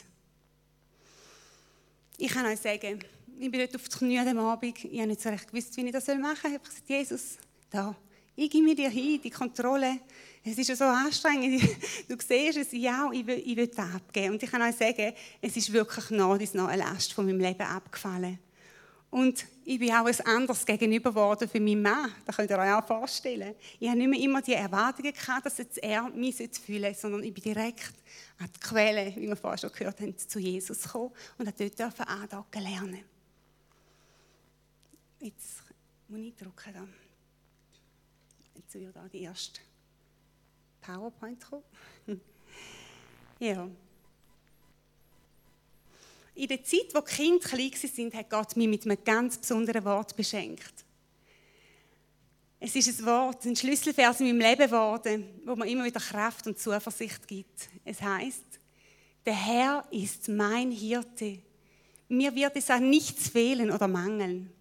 Ich 2.17 2.31
kann 2.31 2.47
euch 2.47 2.61
sagen, 2.61 3.01
ich 3.41 3.51
bin 3.51 3.59
dort 3.59 3.75
auf 3.75 3.89
die 3.89 3.97
Knie 3.97 4.21
am 4.21 4.39
Abend. 4.39 4.85
Ich 4.85 4.99
habe 5.01 5.09
nicht 5.09 5.21
so 5.21 5.31
recht 5.31 5.51
gewusst, 5.51 5.77
wie 5.77 5.85
ich 5.85 5.93
das 5.93 6.07
machen 6.07 6.37
soll. 6.43 6.51
Ich 6.53 6.59
habe 6.59 6.69
gesagt, 6.69 6.89
Jesus, 6.89 7.39
da, 7.71 7.97
ich 8.39 8.51
gebe 8.51 8.65
mir 8.65 8.77
dir 8.77 8.89
hin, 8.89 9.21
die 9.21 9.31
Kontrolle. 9.31 9.99
Es 10.45 10.57
ist 10.57 10.69
ja 10.69 10.77
so 10.77 10.85
anstrengend. 10.85 11.61
Du 12.09 12.17
siehst 12.17 12.57
es, 12.57 12.69
ja, 12.71 13.11
ich 13.13 13.27
will, 13.27 13.43
ich 13.45 13.57
will 13.57 13.67
das 13.67 13.79
abgeben. 13.79 14.35
Und 14.35 14.43
ich 14.43 14.49
kann 14.49 14.63
euch 14.63 14.77
sagen, 14.77 15.13
es 15.41 15.57
ist 15.57 15.73
wirklich 15.73 16.11
noch, 16.11 16.39
noch 16.55 16.69
eine 16.69 16.83
Last 16.83 17.13
von 17.13 17.27
meinem 17.27 17.41
Leben 17.41 17.63
abgefallen. 17.63 18.39
Und 19.11 19.45
ich 19.65 19.81
bin 19.81 19.91
auch 19.91 20.07
ein 20.07 20.21
anderes 20.27 20.65
gegenüber 20.65 21.11
geworden 21.11 21.49
für 21.49 21.59
meinen 21.59 21.83
Mann. 21.83 22.13
Das 22.25 22.37
könnt 22.37 22.51
ihr 22.51 22.59
euch 22.59 22.73
auch 22.73 22.87
vorstellen. 22.87 23.57
Ich 23.81 23.89
habe 23.89 23.99
nicht 23.99 24.09
mehr 24.09 24.21
immer 24.21 24.41
die 24.41 24.53
Erwartungen 24.53 25.13
gehabt, 25.13 25.47
dass 25.47 25.59
jetzt 25.59 25.79
er 25.79 26.09
mich 26.09 26.37
fühlen 26.65 26.95
sondern 26.95 27.25
ich 27.25 27.35
bin 27.35 27.43
direkt 27.43 27.93
an 28.39 28.49
die 28.55 28.61
Quelle, 28.61 29.13
wie 29.17 29.27
wir 29.27 29.37
vorhin 29.37 29.59
schon 29.59 29.73
gehört 29.73 30.01
haben, 30.01 30.17
zu 30.17 30.39
Jesus 30.39 30.83
gekommen 30.83 31.11
und 31.39 31.49
habe 31.49 31.71
dort 31.71 32.09
andocken 32.09 32.63
lernen. 32.63 33.03
Jetzt 35.21 35.65
muss 36.07 36.21
ich 36.21 36.37
drücken. 36.37 36.73
Da. 36.73 37.08
Jetzt 38.59 38.75
wird 38.75 38.97
da 38.97 39.07
die 39.09 39.21
erste 39.21 39.61
PowerPoint 40.81 41.45
kommen. 41.49 41.63
ja. 43.39 43.69
In 46.35 46.49
der 46.49 46.65
Zeit, 46.65 46.93
wo 46.93 47.01
die 47.01 47.15
Kinder 47.15 47.49
klein 47.49 47.73
waren, 47.73 48.13
hat 48.15 48.31
Gott 48.31 48.57
mich 48.57 48.69
mit 48.69 48.85
einem 48.85 48.99
ganz 49.05 49.39
besonderen 49.39 49.85
Wort 49.85 50.17
beschenkt. 50.17 50.85
Es 52.59 52.75
ist 52.75 52.99
ein 52.99 53.07
Wort, 53.07 53.45
ein 53.45 53.55
Schlüsselvers 53.55 54.19
in 54.21 54.27
meinem 54.27 54.41
Leben 54.41 54.67
geworden, 54.67 55.41
wo 55.45 55.55
mir 55.55 55.67
immer 55.67 55.85
wieder 55.85 56.01
Kraft 56.01 56.49
und 56.49 56.59
Zuversicht 56.59 57.29
gibt. 57.29 57.69
Es 57.85 58.03
heißt: 58.03 58.45
Der 59.25 59.35
Herr 59.35 59.87
ist 59.93 60.29
mein 60.29 60.73
Hirte. 60.73 61.39
Mir 62.09 62.35
wird 62.35 62.57
es 62.57 62.71
an 62.71 62.91
nichts 62.91 63.29
fehlen 63.29 63.71
oder 63.71 63.87
mangeln. 63.87 64.53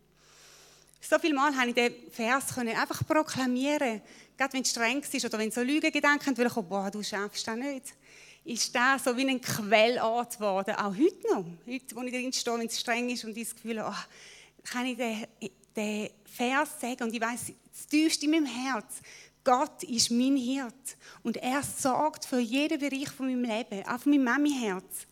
So 1.09 1.17
viel 1.19 1.33
Mal 1.33 1.55
habe 1.55 1.69
ich 1.69 1.75
den 1.75 1.93
Vers 2.11 2.57
einfach 2.57 3.07
proklamieren, 3.07 4.01
gerade 4.37 4.53
wenn 4.53 4.61
es 4.61 4.71
streng 4.71 5.01
ist 5.01 5.23
oder 5.23 5.39
wenn 5.39 5.51
so 5.51 5.61
Lügengedanken 5.61 6.35
kommen, 6.35 6.67
boah, 6.67 6.91
du 6.91 7.01
schaffst 7.01 7.47
das 7.47 7.55
nicht. 7.55 7.93
Ist 8.43 8.75
das 8.75 9.05
so 9.05 9.15
wie 9.15 9.25
ein 9.25 9.39
Quellort 9.39 10.37
geworden, 10.37 10.75
auch 10.75 10.93
heute 10.93 11.27
noch. 11.33 11.45
Heute, 11.65 11.95
wo 11.95 12.01
ich 12.01 12.11
drin 12.11 12.33
stehe, 12.33 12.59
wenn 12.59 12.67
es 12.67 12.77
streng 12.77 13.09
ist 13.09 13.23
und 13.23 13.37
ich 13.37 13.47
das 13.47 13.55
Gefühl 13.55 13.81
habe, 13.81 13.95
oh, 13.95 14.63
kann 14.65 14.85
ich 14.85 14.97
den, 14.97 15.27
den 15.77 16.09
Vers 16.25 16.71
sagen? 16.81 17.03
Und 17.03 17.13
ich 17.13 17.21
weiß, 17.21 17.53
es 17.73 17.87
tiefst 17.87 18.21
in 18.23 18.31
meinem 18.31 18.45
Herz, 18.45 18.95
Gott 19.45 19.83
ist 19.83 20.11
mein 20.11 20.35
Hirt. 20.35 20.97
Und 21.23 21.37
er 21.37 21.63
sorgt 21.63 22.25
für 22.25 22.39
jeden 22.39 22.79
Bereich 22.79 23.09
von 23.11 23.27
meinem 23.27 23.45
Leben, 23.45 23.87
auch 23.87 23.99
für 23.99 24.09
mein 24.09 24.25
Mami-Herz. 24.25 25.07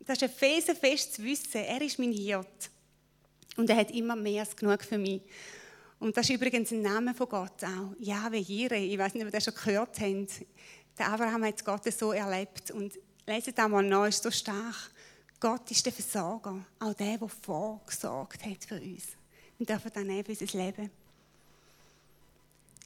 Das 0.00 0.16
ist 0.16 0.24
ein 0.24 0.30
felsenfest 0.30 1.14
zu 1.14 1.22
wissen, 1.22 1.62
er 1.62 1.80
ist 1.80 1.96
mein 2.00 2.10
Hirt 2.10 2.70
und 3.56 3.70
er 3.70 3.76
hat 3.76 3.90
immer 3.90 4.16
mehr 4.16 4.42
als 4.42 4.54
genug 4.56 4.82
für 4.82 4.98
mich. 4.98 5.22
Und 5.98 6.16
das 6.16 6.28
ist 6.28 6.36
übrigens 6.36 6.70
ein 6.72 6.82
Name 6.82 7.14
von 7.14 7.28
Gott 7.28 7.64
auch. 7.64 7.94
Yahweh 7.98 8.40
Jireh. 8.40 8.92
Ich 8.92 8.98
weiß 8.98 9.14
nicht, 9.14 9.22
ob 9.22 9.28
ihr 9.28 9.32
das 9.32 9.44
schon 9.44 9.54
gehört 9.54 9.98
habt. 9.98 10.46
Der 10.98 11.08
Abraham 11.08 11.44
hat 11.44 11.64
Gott 11.64 11.90
so 11.92 12.12
erlebt. 12.12 12.70
Und 12.70 12.98
leset 13.26 13.58
einmal 13.58 13.82
nach, 13.82 14.06
ist 14.06 14.22
so 14.22 14.30
stark. 14.30 14.90
Gott 15.40 15.70
ist 15.70 15.84
der 15.84 15.92
Versorger, 15.92 16.64
auch 16.78 16.94
der, 16.94 17.18
der 17.18 17.28
vorgesorgt 17.28 18.44
hat 18.44 18.64
für 18.64 18.80
uns. 18.80 19.04
Wir 19.58 19.66
dürfen 19.66 19.90
dann 19.92 20.24
für 20.24 20.30
unser 20.32 20.58
Leben. 20.58 20.90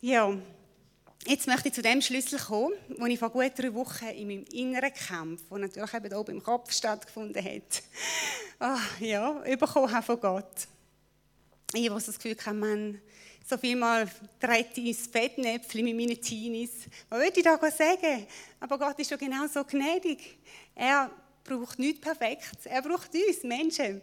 Ja, 0.00 0.36
jetzt 1.26 1.46
möchte 1.46 1.68
ich 1.68 1.74
zu 1.74 1.82
dem 1.82 2.00
Schlüssel 2.00 2.38
kommen, 2.38 2.74
wo 2.98 3.06
ich 3.06 3.18
vor 3.18 3.30
gut 3.30 3.52
drei 3.56 3.72
Wochen 3.74 4.06
in 4.06 4.28
meinem 4.28 4.44
inneren 4.52 4.92
Kampf, 4.92 5.42
der 5.48 5.58
natürlich 5.58 5.94
eben 5.94 6.14
oben 6.14 6.32
im 6.36 6.42
Kopf 6.42 6.72
stattgefunden 6.72 7.44
hat, 7.44 7.82
oh, 8.60 9.04
ja, 9.04 9.32
bekommen 9.56 9.92
habe 9.92 10.04
von 10.04 10.20
Gott. 10.20 10.68
Ich, 11.72 11.88
habe 11.88 12.00
das 12.00 12.16
Gefühl 12.16 12.36
hatte, 12.36 12.54
man, 12.54 13.00
so 13.48 13.56
viel 13.56 13.76
mal 13.76 14.08
trete 14.40 14.80
ins 14.80 15.06
Fettnäpfchen 15.06 15.84
mit 15.84 15.96
meinen 15.96 16.20
Teenies. 16.20 16.70
Was 17.08 17.20
würde 17.20 17.38
ich 17.38 17.44
da 17.44 17.58
sagen? 17.70 18.26
Aber 18.58 18.78
Gott 18.78 18.98
ist 18.98 19.08
schon 19.08 19.18
genau 19.18 19.46
so 19.46 19.64
gnädig. 19.64 20.38
Er 20.74 21.10
braucht 21.44 21.78
nichts 21.78 22.00
Perfektes. 22.00 22.66
Er 22.66 22.82
braucht 22.82 23.10
uns, 23.14 23.42
Menschen. 23.42 24.02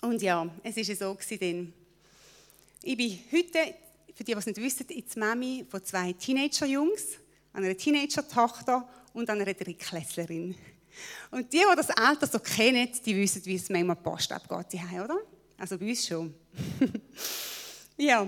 Und 0.00 0.20
ja, 0.20 0.48
es 0.62 0.76
war 0.76 0.96
so 0.96 1.14
gewesen. 1.14 1.72
Ich 2.82 2.96
bin 2.96 3.18
heute, 3.30 3.74
für 4.14 4.24
die, 4.24 4.32
die 4.32 4.38
es 4.38 4.46
nicht 4.46 4.60
wissen, 4.60 4.86
jetzt 4.90 5.16
Mami 5.16 5.66
von 5.68 5.84
zwei 5.84 6.12
Teenager-Jungs, 6.12 7.18
einer 7.52 7.76
Teenager-Tochter 7.76 8.88
und 9.12 9.28
einer 9.28 9.44
Drittklässlerin. 9.44 10.54
Und 11.30 11.52
die, 11.52 11.58
die 11.58 11.76
das 11.76 11.90
Alter 11.90 12.26
so 12.26 12.38
kennen, 12.38 12.88
die 13.04 13.16
wissen, 13.16 13.44
wie 13.46 13.54
es 13.54 13.68
manchmal 13.70 13.96
Post 13.96 14.32
abgeht, 14.32 14.80
oder? 14.92 15.18
Also 15.58 15.78
bei 15.78 15.88
uns 15.88 16.06
schon. 16.06 16.34
Ja, 17.96 18.26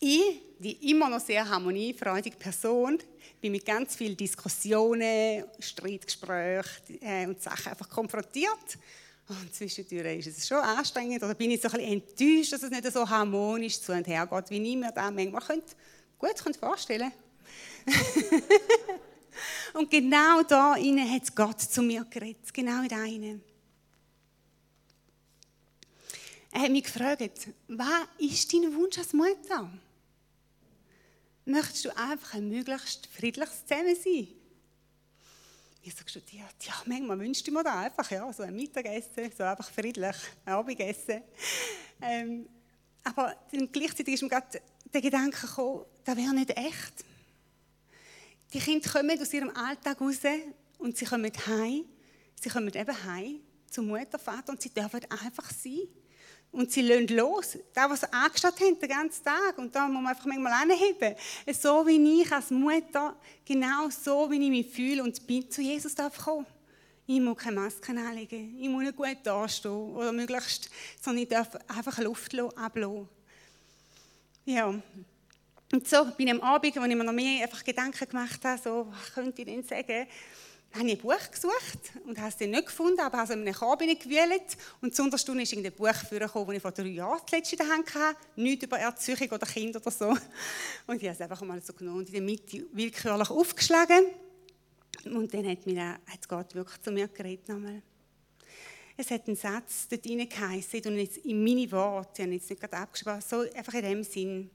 ich, 0.00 0.40
die 0.58 0.90
immer 0.90 1.08
noch 1.08 1.20
sehr 1.20 1.48
harmoniefreudige 1.48 2.36
Person, 2.36 2.98
bin 3.40 3.52
mit 3.52 3.64
ganz 3.64 3.94
vielen 3.94 4.16
Diskussionen, 4.16 5.44
Streitgesprächen 5.58 6.98
äh, 7.00 7.26
und 7.26 7.42
Sachen 7.42 7.72
einfach 7.72 7.88
konfrontiert. 7.88 8.78
Und 9.26 9.54
zwischendurch 9.54 10.26
ist 10.26 10.38
es 10.38 10.46
schon 10.46 10.58
anstrengend 10.58 11.22
oder 11.22 11.34
bin 11.34 11.50
ich 11.50 11.60
so 11.60 11.68
ein 11.68 11.74
bisschen 11.74 11.92
enttäuscht, 11.92 12.52
dass 12.52 12.62
es 12.62 12.70
nicht 12.70 12.92
so 12.92 13.08
harmonisch 13.08 13.80
zu 13.80 13.92
und 13.92 14.06
her 14.06 14.26
geht, 14.26 14.50
wie 14.50 14.72
ich 14.72 14.76
mir 14.76 14.92
das 14.92 15.10
manchmal 15.10 15.40
könnte, 15.40 15.74
gut 16.18 16.36
könnte 16.42 16.58
vorstellen 16.58 17.10
Und 19.74 19.90
genau 19.90 20.42
da 20.42 20.76
hat 20.76 21.36
Gott 21.36 21.60
zu 21.60 21.82
mir 21.82 22.04
geredet, 22.04 22.52
genau 22.52 22.82
in 22.82 22.92
einem. 22.92 23.42
Er 26.52 26.60
hat 26.60 26.70
mich 26.70 26.84
gefragt, 26.84 27.48
was 27.66 28.06
ist 28.18 28.52
dein 28.52 28.72
Wunsch 28.74 28.96
als 28.96 29.12
Mutter? 29.12 29.70
Möchtest 31.44 31.84
du 31.84 31.96
einfach 31.96 32.34
ein 32.34 32.48
möglichst 32.48 33.08
friedliches 33.08 33.66
Zusammensein? 33.66 34.28
Ich 35.86 35.94
so 35.94 36.02
studiert, 36.06 36.54
ja, 36.62 36.72
manchmal 36.86 37.18
wünschte 37.18 37.50
ich 37.50 37.54
mir 37.54 37.62
da 37.62 37.80
einfach, 37.80 38.10
ja, 38.10 38.32
so 38.32 38.42
ein 38.42 38.56
Mittagessen, 38.56 39.30
so 39.36 39.44
einfach 39.44 39.70
friedlich, 39.70 40.16
ein 40.46 40.54
Abendessen. 40.54 41.22
Ähm, 42.00 42.48
aber 43.02 43.36
dann 43.52 43.70
gleichzeitig 43.70 44.14
ist 44.14 44.22
mir 44.22 44.30
gerade 44.30 44.62
der 44.94 45.02
Gedanke 45.02 45.46
gekommen, 45.46 45.84
das 46.02 46.16
wäre 46.16 46.34
nicht 46.34 46.56
echt. 46.56 47.04
Die 48.54 48.60
Kinder 48.60 48.88
kommen 48.88 49.20
aus 49.20 49.34
ihrem 49.34 49.50
Alltag 49.50 50.00
raus 50.00 50.20
und 50.78 50.96
sie 50.96 51.04
kommen 51.04 51.30
heim. 51.46 51.84
Sie 52.40 52.48
kommen 52.48 52.72
eben 52.74 53.04
heim 53.04 53.40
zum 53.68 53.88
Mutter, 53.88 54.18
Vater 54.18 54.52
und 54.52 54.62
sie 54.62 54.70
dürfen 54.70 55.00
einfach 55.10 55.50
sein. 55.50 55.82
Und 56.54 56.70
sie 56.70 56.82
lassen 56.82 57.08
los. 57.08 57.58
Das, 57.74 57.90
was 57.90 58.00
sie 58.00 58.12
angeschaut 58.12 58.60
haben, 58.60 58.78
den 58.78 58.88
ganzen 58.88 59.24
Tag. 59.24 59.58
Und 59.58 59.74
da 59.74 59.88
muss 59.88 60.02
man 60.02 60.06
einfach 60.06 60.24
manchmal 60.24 60.52
anheben. 60.52 61.16
So 61.52 61.84
wie 61.84 62.22
ich 62.22 62.30
als 62.30 62.50
Mutter, 62.50 63.16
genau 63.44 63.90
so 63.90 64.30
wie 64.30 64.42
ich 64.42 64.50
mich 64.50 64.68
fühle 64.68 65.02
und 65.02 65.26
bin, 65.26 65.50
zu 65.50 65.60
Jesus 65.60 65.96
darf 65.96 66.16
kommen. 66.16 66.46
Ich 67.06 67.20
muss 67.20 67.36
keine 67.38 67.60
Masken 67.60 67.98
anlegen. 67.98 68.56
Ich 68.60 68.68
muss 68.68 68.84
nicht 68.84 68.96
gut 68.96 69.18
dastehen. 69.24 69.96
Oder 69.96 70.12
möglichst, 70.12 70.70
sondern 71.02 71.24
ich 71.24 71.28
darf 71.28 71.48
einfach 71.66 71.98
Luft 71.98 72.32
ablassen. 72.38 73.08
Ja. 74.44 74.68
Und 75.72 75.88
so 75.88 76.06
ich 76.16 76.30
am 76.30 76.40
Abend, 76.40 76.76
wo 76.76 76.84
ich 76.84 76.94
mir 76.94 77.04
noch 77.04 77.12
mehr 77.12 77.42
einfach 77.42 77.64
Gedanken 77.64 78.08
gemacht 78.08 78.44
habe, 78.44 78.60
so, 78.62 78.86
was 78.90 79.12
könnte 79.12 79.42
ich 79.42 79.46
denn 79.48 79.64
sagen? 79.64 80.06
Habe 80.74 80.86
ich 80.88 80.94
ein 80.94 80.98
Buch 80.98 81.30
gesucht 81.30 81.92
und 82.04 82.18
habe 82.18 82.28
es 82.28 82.36
dann 82.36 82.50
nicht 82.50 82.66
gefunden, 82.66 82.98
aber 83.00 83.18
habe 83.18 83.32
es 83.32 83.36
in 83.36 83.42
einem 83.42 83.54
Korb 83.54 83.78
gewühlt 83.78 84.56
und 84.80 84.94
zu 84.94 85.16
Stunde 85.16 85.42
ist 85.42 85.52
ein 85.54 85.62
Buch 85.72 85.94
vorgekommen, 85.94 86.48
das 86.48 86.56
ich 86.56 86.62
vor 86.62 86.72
drei 86.72 86.88
Jahren 86.88 87.20
in 87.32 87.58
der 87.58 87.68
Hand 87.68 87.94
hatte, 87.94 88.18
nichts 88.36 88.64
über 88.64 88.78
Erziehung 88.78 89.30
oder 89.30 89.46
Kinder 89.46 89.80
oder 89.80 89.90
so. 89.90 90.08
Und 90.86 90.96
ich 90.96 91.04
habe 91.04 91.14
es 91.14 91.20
einfach 91.20 91.40
mal 91.42 91.62
so 91.62 91.72
genommen 91.72 91.98
und 91.98 92.08
in 92.08 92.14
der 92.14 92.22
Mitte 92.22 92.66
willkürlich 92.72 93.30
aufgeschlagen. 93.30 94.06
Und 95.04 95.32
dann 95.32 95.46
hat, 95.46 95.66
mir, 95.66 95.98
hat 96.06 96.28
Gott 96.28 96.54
wirklich 96.54 96.80
zu 96.80 96.90
mir 96.90 97.08
geredet 97.08 97.48
nochmal. 97.48 97.82
Es 98.96 99.10
hat 99.10 99.26
einen 99.26 99.36
Satz 99.36 99.88
dort 99.88 100.06
reingeheissen, 100.08 100.80
und 100.86 100.98
jetzt 100.98 101.18
in 101.18 101.42
meine 101.42 101.70
Worte, 101.72 102.22
ich 102.22 102.26
habe 102.26 102.34
jetzt 102.34 102.50
nicht 102.50 102.60
gerade 102.60 102.76
abgeschrieben, 102.76 103.20
so 103.20 103.40
einfach 103.40 103.74
in 103.74 103.82
dem 103.82 104.04
Sinn. 104.04 104.50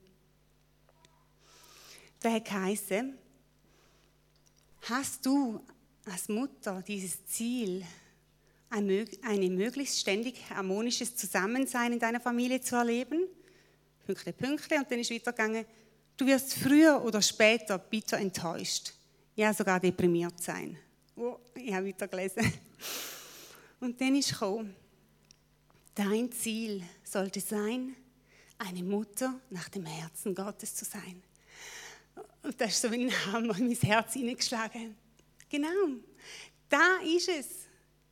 Der 2.24 2.34
hat 2.34 2.46
geheissen, 2.46 3.18
hast 4.82 5.26
du 5.26 5.62
als 6.10 6.30
Mutter 6.30 6.82
dieses 6.82 7.26
Ziel, 7.26 7.86
ein, 8.70 8.86
möglichst 9.56 10.00
ständig 10.00 10.50
harmonisches 10.50 11.16
Zusammensein 11.16 11.94
in 11.94 12.00
deiner 12.00 12.20
Familie 12.20 12.62
zu 12.62 12.76
erleben. 12.76 13.28
Pünktchen, 14.06 14.34
Pünktchen. 14.34 14.80
Und 14.80 14.92
dann 14.92 15.00
ist 15.00 15.12
weitergegangen. 15.12 15.66
Du 16.16 16.26
wirst 16.26 16.54
früher 16.54 17.04
oder 17.04 17.22
später 17.22 17.78
bitter 17.78 18.18
enttäuscht. 18.18 18.94
Ja, 19.36 19.54
sogar 19.54 19.80
deprimiert 19.80 20.42
sein. 20.42 20.78
Oh, 21.16 21.38
ich 21.56 21.74
habe 21.74 21.88
weitergelesen. 21.88 22.54
Und 23.80 24.00
dann 24.02 24.16
ist 24.16 24.32
gekommen, 24.32 24.76
dein 25.96 26.32
Ziel 26.32 26.84
sollte 27.04 27.40
sein, 27.40 27.96
eine 28.58 28.84
Mutter 28.84 29.40
nach 29.50 29.70
dem 29.70 29.86
Herzen 29.86 30.36
Gottes 30.36 30.76
zu 30.76 30.84
sein. 30.84 31.24
Und 32.44 32.60
das 32.60 32.72
ist 32.72 32.82
so 32.82 32.92
wie 32.92 33.06
ein 33.06 33.26
Hammer 33.28 33.58
in 33.58 33.68
mein 33.68 33.78
Herz 33.78 34.14
hineingeschlagen. 34.14 34.96
Genau, 35.50 35.98
da 36.70 36.98
ist 37.04 37.30
es. 37.30 37.48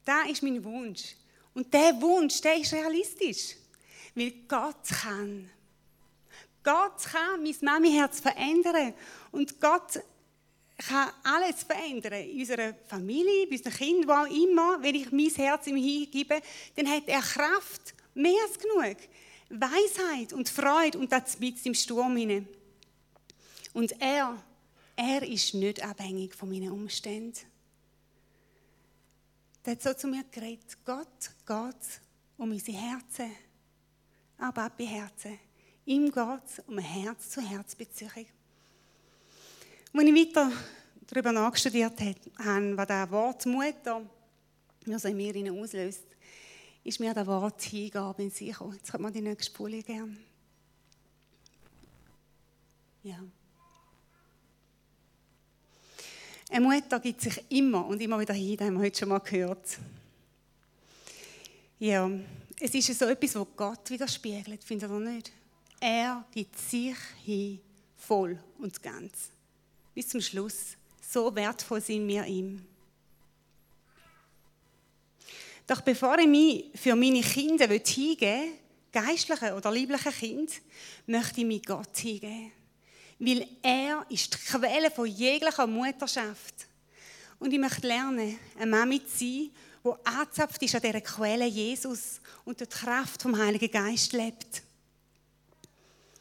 Da 0.03 0.23
ist 0.23 0.41
mein 0.41 0.63
Wunsch. 0.63 1.15
Und 1.53 1.73
der 1.73 1.99
Wunsch, 2.01 2.41
der 2.41 2.57
ist 2.57 2.73
realistisch. 2.73 3.55
Weil 4.15 4.31
Gott 4.47 4.87
kann. 5.01 5.49
Gott 6.63 7.03
kann 7.03 7.43
mein 7.43 7.55
Mami-Herz 7.61 8.19
verändern. 8.19 8.93
Und 9.31 9.59
Gott 9.59 9.99
kann 10.77 11.11
alles 11.23 11.63
verändern. 11.63 12.13
In 12.13 12.39
unserer 12.39 12.73
Familie, 12.87 13.47
bei 13.47 13.57
unseren 13.57 13.73
Kindern, 13.73 14.07
wo 14.07 14.13
auch 14.13 14.43
immer. 14.43 14.81
Wenn 14.81 14.95
ich 14.95 15.11
mein 15.11 15.29
Herz 15.29 15.67
ihm 15.67 15.75
hingebe, 15.75 16.41
dann 16.75 16.89
hat 16.89 17.07
er 17.07 17.21
Kraft, 17.21 17.93
mehr 18.13 18.41
als 18.47 18.57
genug. 18.57 18.97
Weisheit 19.49 20.33
und 20.33 20.49
Freude 20.49 20.97
und 20.97 21.11
das 21.11 21.39
mit 21.39 21.65
im 21.65 21.73
Sturm 21.73 22.15
hinein. 22.17 22.47
Und 23.73 23.93
er, 24.01 24.41
er 24.97 25.21
ist 25.21 25.53
nicht 25.53 25.81
abhängig 25.83 26.35
von 26.35 26.49
meinen 26.49 26.71
Umständen. 26.71 27.37
Der 29.63 29.73
hat 29.73 29.81
so 29.81 29.93
zu 29.93 30.07
mir 30.07 30.23
geredet, 30.31 30.77
Gott 30.83 31.31
geht 31.45 32.01
um 32.37 32.51
unsere 32.51 32.77
Herzen, 32.77 33.31
auch 34.39 34.53
Papi-Herzen. 34.53 35.39
Ihm 35.85 36.05
geht 36.05 36.45
es 36.45 36.59
um 36.65 36.77
eine 36.77 36.81
Herz-zu-Herz-Beziehung. 36.81 38.25
Als 39.93 40.03
ich 40.03 40.15
weiter 40.15 40.51
darüber 41.07 41.31
nachgestudiert 41.31 41.99
habe, 41.99 42.77
was 42.77 42.87
das 42.87 43.11
Wort 43.11 43.45
Mutter 43.45 44.01
also 44.87 45.07
in 45.09 45.17
mir 45.17 45.53
auslöst, 45.53 46.05
ist 46.83 46.99
mir 46.99 47.13
das 47.13 47.27
Wort 47.27 47.61
Hingabe 47.61 48.23
in 48.23 48.31
sich. 48.31 48.55
Jetzt 48.73 48.93
hat 48.93 49.01
man 49.01 49.13
die 49.13 49.21
nächste 49.21 49.51
Spule 49.51 49.83
gern. 49.83 50.17
Ja. 53.03 53.19
Eine 56.49 56.65
Mutter 56.65 56.99
gibt 56.99 57.21
sich 57.21 57.43
immer 57.49 57.85
und 57.85 58.01
immer 58.01 58.19
wieder 58.19 58.33
hin, 58.33 58.55
das 58.55 58.67
haben 58.67 58.75
wir 58.75 58.85
heute 58.85 58.99
schon 58.99 59.09
mal 59.09 59.19
gehört. 59.19 59.77
Ja, 61.79 62.09
es 62.59 62.73
ist 62.73 62.97
so 62.97 63.05
etwas, 63.05 63.35
was 63.35 63.47
Gott 63.55 63.89
widerspiegelt, 63.89 64.63
findet 64.63 64.89
ihr 64.89 64.99
nicht? 64.99 65.31
Er 65.79 66.25
gibt 66.31 66.57
sich 66.57 66.95
hin, 67.23 67.59
voll 67.95 68.39
und 68.57 68.81
ganz. 68.81 69.29
Bis 69.93 70.07
zum 70.07 70.21
Schluss. 70.21 70.75
So 71.01 71.33
wertvoll 71.35 71.81
sind 71.81 72.07
wir 72.07 72.25
ihm. 72.25 72.65
Doch 75.67 75.81
bevor 75.81 76.17
ich 76.17 76.27
mich 76.27 76.65
für 76.75 76.95
meine 76.95 77.21
Kinder 77.21 77.67
hingeben 77.67 78.19
will, 78.21 78.51
geistliche 78.91 79.53
oder 79.53 79.71
liebliche 79.71 80.11
Kind, 80.11 80.51
möchte 81.05 81.41
ich 81.41 81.47
mich 81.47 81.65
Gott 81.65 81.95
hingeben. 81.97 82.51
Weil 83.19 83.47
er 83.61 84.05
ist 84.09 84.33
die 84.33 84.37
Quelle 84.37 84.91
von 84.91 85.07
jeglicher 85.07 85.65
Mutterschaft. 85.65 86.67
Und 87.39 87.51
ich 87.51 87.59
möchte 87.59 87.87
lernen, 87.87 88.37
eine 88.57 88.71
Mami 88.71 89.03
zu 89.05 89.17
sein, 89.17 89.51
die 89.83 90.05
angezapft 90.05 90.61
ist 90.61 90.75
an 90.75 90.81
dieser 90.81 91.01
Quelle 91.01 91.45
Jesus 91.45 92.19
und 92.45 92.59
die 92.59 92.65
Kraft 92.65 93.21
vom 93.21 93.37
Heiligen 93.37 93.71
Geist 93.71 94.13
lebt. 94.13 94.63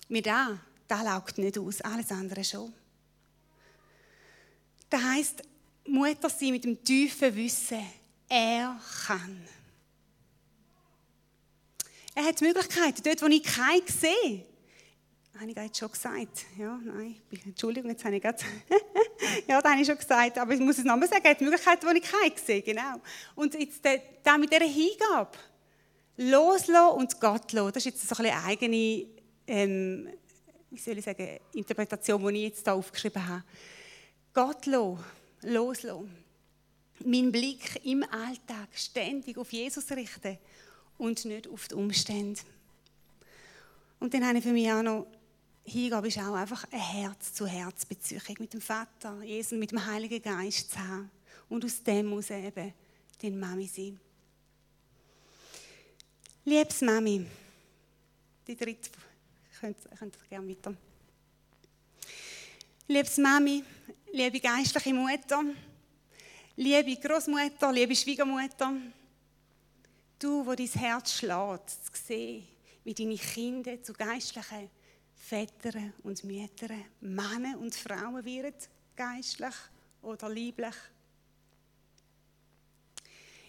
Mit 0.08 0.26
da, 0.26 0.58
da 0.86 1.02
laugt 1.02 1.38
nicht 1.38 1.58
aus, 1.58 1.80
alles 1.80 2.10
andere 2.10 2.44
schon. 2.44 2.72
Das 4.88 5.02
heisst, 5.02 5.42
Mutter 5.86 6.30
sein 6.30 6.50
mit 6.50 6.64
dem 6.64 6.82
tiefen 6.82 7.34
Wissen, 7.34 7.84
er 8.28 8.80
kann. 9.06 9.48
Er 12.14 12.24
hat 12.24 12.40
Möglichkeiten, 12.40 13.02
dort, 13.02 13.22
wo 13.22 13.26
ich 13.26 13.42
keine 13.42 13.82
sehe. 13.86 14.44
Ich 15.44 15.56
jetzt 15.56 15.78
schon 15.78 15.90
gesagt? 15.90 16.46
Ja, 16.58 16.78
nein, 16.82 17.16
Entschuldigung, 17.44 17.90
jetzt 17.90 18.04
habe 18.04 18.16
ich 18.16 18.22
gerade. 18.22 18.38
ja, 19.46 19.60
das 19.60 19.70
habe 19.70 19.80
ich 19.80 19.86
schon 19.86 19.98
gesagt, 19.98 20.38
aber 20.38 20.54
ich 20.54 20.60
muss 20.60 20.78
es 20.78 20.84
nochmal 20.84 21.08
sagen, 21.08 21.24
hat 21.24 21.40
Möglichkeiten, 21.40 21.86
die 21.90 21.98
ich 21.98 22.10
keine 22.10 22.38
sehe, 22.38 22.62
genau. 22.62 23.00
Und 23.34 23.54
jetzt 23.54 23.80
da 24.22 24.38
mit 24.38 24.52
dieser 24.52 24.64
Hingabe, 24.64 25.36
loslassen 26.16 26.96
und 26.96 27.20
Gott 27.20 27.52
lassen, 27.52 27.72
das 27.72 27.86
ist 27.86 27.96
jetzt 27.96 28.08
so 28.08 28.16
eine 28.16 28.32
eigene, 28.44 29.06
ähm, 29.46 30.08
wie 30.70 30.78
soll 30.78 30.98
ich 30.98 31.04
sagen, 31.04 31.38
Interpretation, 31.52 32.32
die 32.32 32.38
ich 32.38 32.48
jetzt 32.48 32.64
hier 32.64 32.74
aufgeschrieben 32.74 33.26
habe. 33.28 33.44
Gott 34.32 34.66
lassen, 34.66 35.04
loslassen 35.42 36.26
meinen 37.04 37.32
Blick 37.32 37.84
im 37.84 38.02
Alltag 38.04 38.68
ständig 38.74 39.36
auf 39.38 39.52
Jesus 39.52 39.90
richten 39.90 40.38
und 40.98 41.24
nicht 41.24 41.48
auf 41.48 41.68
die 41.68 41.74
Umstände. 41.74 42.40
Und 44.00 44.14
dann 44.14 44.26
habe 44.26 44.38
ich 44.38 44.44
für 44.44 44.52
mich 44.52 44.70
auch 44.70 44.82
noch, 44.82 45.06
Hingabe 45.66 46.08
ist 46.08 46.18
auch 46.18 46.34
einfach 46.34 46.64
eine 46.70 46.80
Herz-zu-Herz-Beziehung 46.80 48.36
mit 48.38 48.52
dem 48.52 48.60
Vater, 48.60 49.22
Jesus, 49.22 49.58
mit 49.58 49.72
dem 49.72 49.84
Heiligen 49.84 50.22
Geist 50.22 50.70
zu 50.70 50.78
haben. 50.78 51.10
Und 51.48 51.64
aus 51.64 51.82
dem 51.82 52.06
muss 52.06 52.30
eben 52.30 52.72
die 53.20 53.30
Mami 53.30 53.66
sein. 53.66 53.98
Liebes 56.44 56.80
Mami, 56.80 57.26
die 58.46 58.56
dritte, 58.56 58.90
könnt, 59.60 59.76
könnt 59.98 60.16
ihr 60.16 60.28
gerne 60.28 60.48
weiter. 60.48 60.74
Liebes 62.86 63.18
Mami, 63.18 63.64
liebe 64.12 64.40
geistliche 64.40 64.94
Mutter, 64.94 65.44
Liebe 66.58 66.96
Großmutter, 66.96 67.70
liebe 67.70 67.94
Schwiegermutter, 67.94 68.72
du, 70.18 70.46
wo 70.46 70.54
dein 70.54 70.66
Herz 70.66 71.12
schlägt, 71.12 71.68
zu 71.68 71.92
sehen, 71.92 72.48
wie 72.82 72.94
deine 72.94 73.18
Kinder 73.18 73.82
zu 73.82 73.92
geistlichen 73.92 74.70
Vätern 75.28 75.92
und 76.04 76.22
Müttern, 76.22 76.84
Männer 77.00 77.58
und 77.58 77.74
Frauen 77.74 78.24
werden, 78.24 78.54
geistlich 78.94 79.54
oder 80.00 80.28
lieblich. 80.28 80.74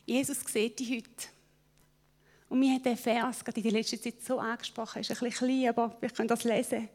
Jesus 0.04 0.40
sieht 0.48 0.80
dich 0.80 0.90
heute. 0.90 1.28
Und 2.50 2.60
mir 2.60 2.74
hat 2.74 2.86
der 2.86 2.98
Vers 2.98 3.46
gerade 3.46 3.58
in 3.60 3.64
der 3.64 3.74
letzten 3.74 4.02
Zeit 4.02 4.24
so 4.24 4.40
angesprochen, 4.40 5.02
ist 5.02 5.12
ein 5.12 5.20
bisschen 5.20 5.48
klein, 5.48 5.70
aber 5.70 5.96
wir 6.02 6.10
können 6.10 6.28
das 6.28 6.46
lesen. 6.46 6.90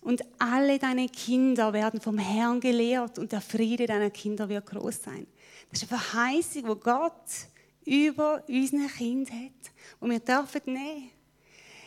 Und 0.00 0.24
alle 0.38 0.78
deine 0.78 1.10
Kinder 1.10 1.70
werden 1.74 2.00
vom 2.00 2.16
Herrn 2.16 2.60
gelehrt 2.60 3.18
und 3.18 3.30
der 3.30 3.42
Friede 3.42 3.86
deiner 3.86 4.10
Kinder 4.10 4.48
wird 4.48 4.64
groß 4.64 5.02
sein. 5.02 5.26
Das 5.70 5.82
ist 5.82 5.92
eine 5.92 6.00
Verheißung, 6.00 6.66
wo 6.66 6.76
Gott 6.76 7.26
über 7.84 8.42
unsere 8.48 8.86
Kind 8.88 9.30
hat, 9.30 9.72
und 10.00 10.10
wir 10.10 10.20
dürfen 10.20 10.62
nehmen. 10.64 11.10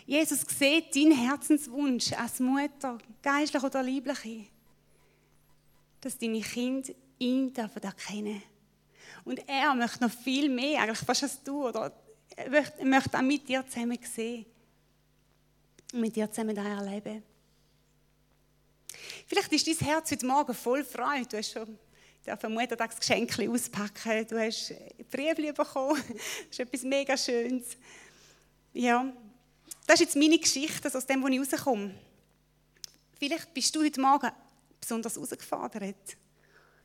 Jesus 0.06 0.42
sieht 0.42 0.96
deinen 0.96 1.18
Herzenswunsch 1.18 2.14
als 2.14 2.40
Mutter, 2.40 2.98
geistlich 3.24 3.64
oder 3.64 3.82
lieblich, 3.82 4.52
dass 6.02 6.18
deine 6.18 6.42
Kinder 6.42 6.94
ihn 7.18 7.52
dürfen. 7.52 8.42
Und 9.24 9.48
er 9.48 9.74
möchte 9.74 10.04
noch 10.04 10.12
viel 10.12 10.50
mehr, 10.50 10.82
eigentlich 10.82 11.00
fast 11.00 11.24
als 11.24 11.42
du, 11.42 11.68
oder 11.68 11.92
er 12.36 12.86
möchte 12.86 13.18
auch 13.18 13.24
mit 13.24 13.48
dir 13.50 13.66
zusammen 13.68 13.98
sehen. 14.04 14.46
Und 15.94 16.02
mit 16.02 16.16
dir 16.16 16.30
zusammen 16.30 16.56
das 16.56 16.66
erleben. 16.66 17.24
Vielleicht 19.26 19.52
ist 19.54 19.68
dein 19.68 19.88
Herz 19.88 20.12
heute 20.12 20.26
Morgen 20.26 20.54
voll 20.54 20.84
Freude. 20.84 21.26
Du 21.26 21.38
hast 21.38 21.52
schon 21.52 21.80
ein 22.28 22.54
Muttertagsgeschenk 22.54 23.40
auspacken. 23.50 24.28
Du 24.28 24.40
hast 24.40 24.74
Briefchen 25.10 25.54
bekommen. 25.54 26.02
Das 26.08 26.52
ist 26.52 26.60
etwas 26.60 26.84
mega 26.84 27.18
Schönes. 27.18 27.78
Ja, 28.74 29.12
das 29.86 30.00
ist 30.00 30.08
jetzt 30.08 30.16
meine 30.16 30.40
Geschichte, 30.40 30.94
aus 30.94 31.06
dem, 31.06 31.22
wo 31.22 31.28
ich 31.28 31.40
rauskomme. 31.40 31.94
Vielleicht 33.18 33.54
bist 33.54 33.76
du 33.76 33.84
heute 33.84 34.02
Morgen 34.02 34.32
besonders 34.80 35.16
herausgefordert. 35.16 36.18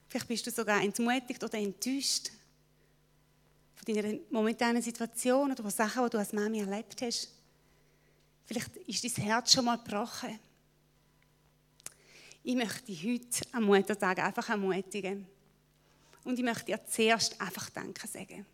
Vielleicht 0.09 0.28
bist 0.28 0.46
du 0.46 0.51
sogar 0.51 0.82
entmutigt 0.82 1.42
oder 1.42 1.59
enttäuscht 1.59 2.30
von 3.74 3.94
deiner 3.94 4.18
momentanen 4.30 4.82
Situation 4.82 5.53
oder 5.53 5.62
von 5.62 5.70
Sachen, 5.70 6.05
die 6.05 6.11
du 6.11 6.18
als 6.18 6.32
Mami 6.32 6.61
erlebt 6.61 7.01
hast. 7.03 7.30
Vielleicht 8.44 8.76
ist 8.76 9.05
dein 9.05 9.24
Herz 9.24 9.53
schon 9.53 9.64
mal 9.64 9.76
gebrochen. 9.76 10.38
Ich 12.42 12.55
möchte 12.55 12.92
heute 12.92 13.46
am 13.53 13.64
Muttertag 13.64 14.18
einfach 14.18 14.48
ermutigen. 14.48 15.26
Und 16.24 16.38
ich 16.38 16.44
möchte 16.44 16.66
dir 16.66 16.80
zuerst 16.86 17.40
einfach 17.40 17.70
Danke 17.70 18.07
sagen. 18.07 18.44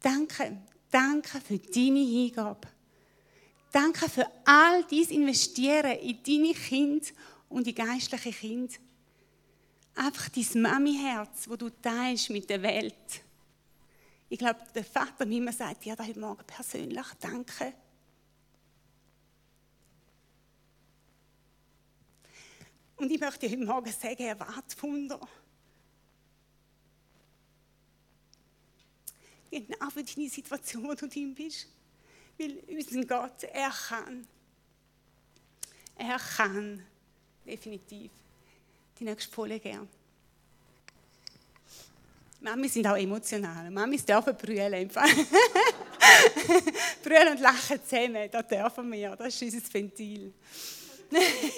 Danke, 0.00 0.58
danke 0.90 1.40
für 1.40 1.58
deine 1.58 2.00
Hingabe. 2.00 2.68
Danke 3.72 4.06
für 4.10 4.30
all 4.44 4.84
dies 4.84 5.10
Investieren 5.10 5.98
in 5.98 6.22
deine 6.22 6.52
Kind 6.52 7.14
und 7.48 7.66
die 7.66 7.74
geistliche 7.74 8.30
Kind. 8.30 8.78
Einfach 9.94 10.28
dein 10.28 10.62
Mami-Herz, 10.62 11.48
wo 11.48 11.56
du 11.56 11.70
teilst 11.70 12.28
mit 12.28 12.48
der 12.50 12.62
Welt. 12.62 13.22
Ich 14.28 14.38
glaube, 14.38 14.60
der 14.74 14.84
Vater 14.84 15.24
mir 15.24 15.52
sagt 15.52 15.84
dir 15.84 15.96
heute 15.98 16.20
Morgen 16.20 16.44
persönlich 16.46 17.06
Danke. 17.18 17.72
Und 22.96 23.10
ich 23.10 23.20
möchte 23.20 23.48
heute 23.48 23.64
Morgen 23.64 23.90
sagen, 23.92 24.22
erwarte 24.22 24.82
Wunder. 24.82 25.20
Genau 29.50 29.90
für 29.90 30.04
deine 30.04 30.28
Situation, 30.28 30.84
wo 30.84 30.94
du 30.94 31.08
drin 31.08 31.34
bist. 31.34 31.68
Weil 32.42 32.58
unser 32.76 33.04
Gott, 33.04 33.44
er 33.52 33.70
kann. 33.70 34.26
Er 35.96 36.18
kann 36.18 36.84
definitiv 37.46 38.10
Die 38.98 39.04
nächste 39.04 39.32
Folie 39.32 39.60
gern. 39.60 39.88
Mami 42.40 42.68
sind 42.68 42.88
auch 42.88 42.96
emotional. 42.96 43.70
Mami 43.70 43.98
dürfen 43.98 44.36
brüllen. 44.36 44.88
brüllen 47.04 47.28
und 47.28 47.40
lachen 47.40 47.78
zusammen, 47.84 48.28
das 48.30 48.48
dürfen 48.48 48.90
wir. 48.90 49.14
Das 49.14 49.40
ist 49.40 49.54
unser 49.54 49.74
Ventil. 49.74 50.32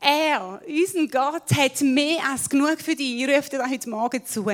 er, 0.00 0.60
unser 0.66 1.06
Gott, 1.06 1.56
hat 1.56 1.80
mehr 1.82 2.28
als 2.28 2.48
genug 2.48 2.80
für 2.80 2.96
dich. 2.96 3.22
Ich 3.22 3.28
rufe 3.28 3.50
dir 3.50 3.64
heute 3.64 3.88
Morgen 3.88 4.26
zu. 4.26 4.44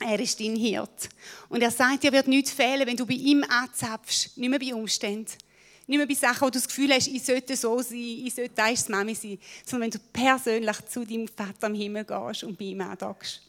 Er 0.00 0.20
ist 0.20 0.38
dein 0.38 0.54
Hirt. 0.54 1.08
Und 1.48 1.60
er 1.60 1.70
sagt, 1.70 2.04
dir 2.04 2.12
wird 2.12 2.28
nichts 2.28 2.52
fehlen, 2.52 2.86
wenn 2.86 2.96
du 2.96 3.04
bei 3.04 3.14
ihm 3.14 3.44
anzapfst. 3.44 4.36
Nicht 4.36 4.48
mehr 4.48 4.58
bei 4.58 4.74
Umständen. 4.74 5.32
Nicht 5.86 5.98
mehr 5.98 6.06
bei 6.06 6.14
Sachen, 6.14 6.42
wo 6.42 6.46
du 6.46 6.52
das 6.52 6.68
Gefühl 6.68 6.92
hast, 6.92 7.08
ich 7.08 7.22
sollte 7.22 7.56
so 7.56 7.80
sein, 7.80 7.98
ich 7.98 8.34
sollte 8.34 8.54
das 8.54 8.88
Mami 8.88 9.14
sein. 9.14 9.38
Sondern 9.64 9.90
wenn 9.90 9.98
du 9.98 10.06
persönlich 10.12 10.86
zu 10.86 11.04
deinem 11.04 11.26
Vater 11.26 11.66
im 11.66 11.74
Himmel 11.74 12.04
gehst 12.04 12.44
und 12.44 12.58
bei 12.58 12.66
ihm 12.66 12.80
andockst. 12.80 13.42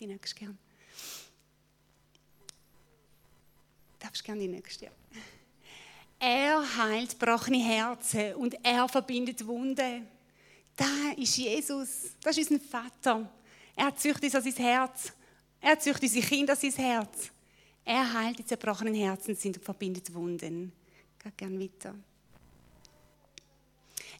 Die 0.00 0.06
nächste 0.06 0.40
gern. 0.40 0.58
Darfst 4.00 4.24
gerne 4.24 4.40
die 4.40 4.48
nächste, 4.48 4.86
ja. 4.86 4.90
Er 6.18 6.76
heilt 6.78 7.18
gebrochene 7.18 7.62
Herzen 7.62 8.34
und 8.36 8.56
er 8.62 8.88
verbindet 8.88 9.46
Wunden. 9.46 10.08
Da 10.74 11.12
ist 11.16 11.36
Jesus. 11.36 12.12
Das 12.22 12.38
ist 12.38 12.50
unser 12.50 12.64
Vater. 12.64 13.30
Er 13.76 13.94
züchtet 13.96 14.24
uns 14.24 14.34
an 14.34 14.42
sein 14.42 14.64
Herz. 14.64 15.12
Er 15.60 15.78
züchtet 15.78 16.04
unsere 16.04 16.26
Kinder 16.26 16.52
an 16.52 16.58
sein 16.58 16.72
Herz. 16.72 17.30
Er 17.84 18.12
heilt 18.12 18.38
die 18.38 18.46
zerbrochenen 18.46 18.94
Herzen 18.94 19.34
sind 19.34 19.58
und 19.58 19.64
verbindet 19.64 20.12
Wunden. 20.14 20.72
Geht 21.22 21.36
gerne 21.36 21.60
weiter. 21.60 21.94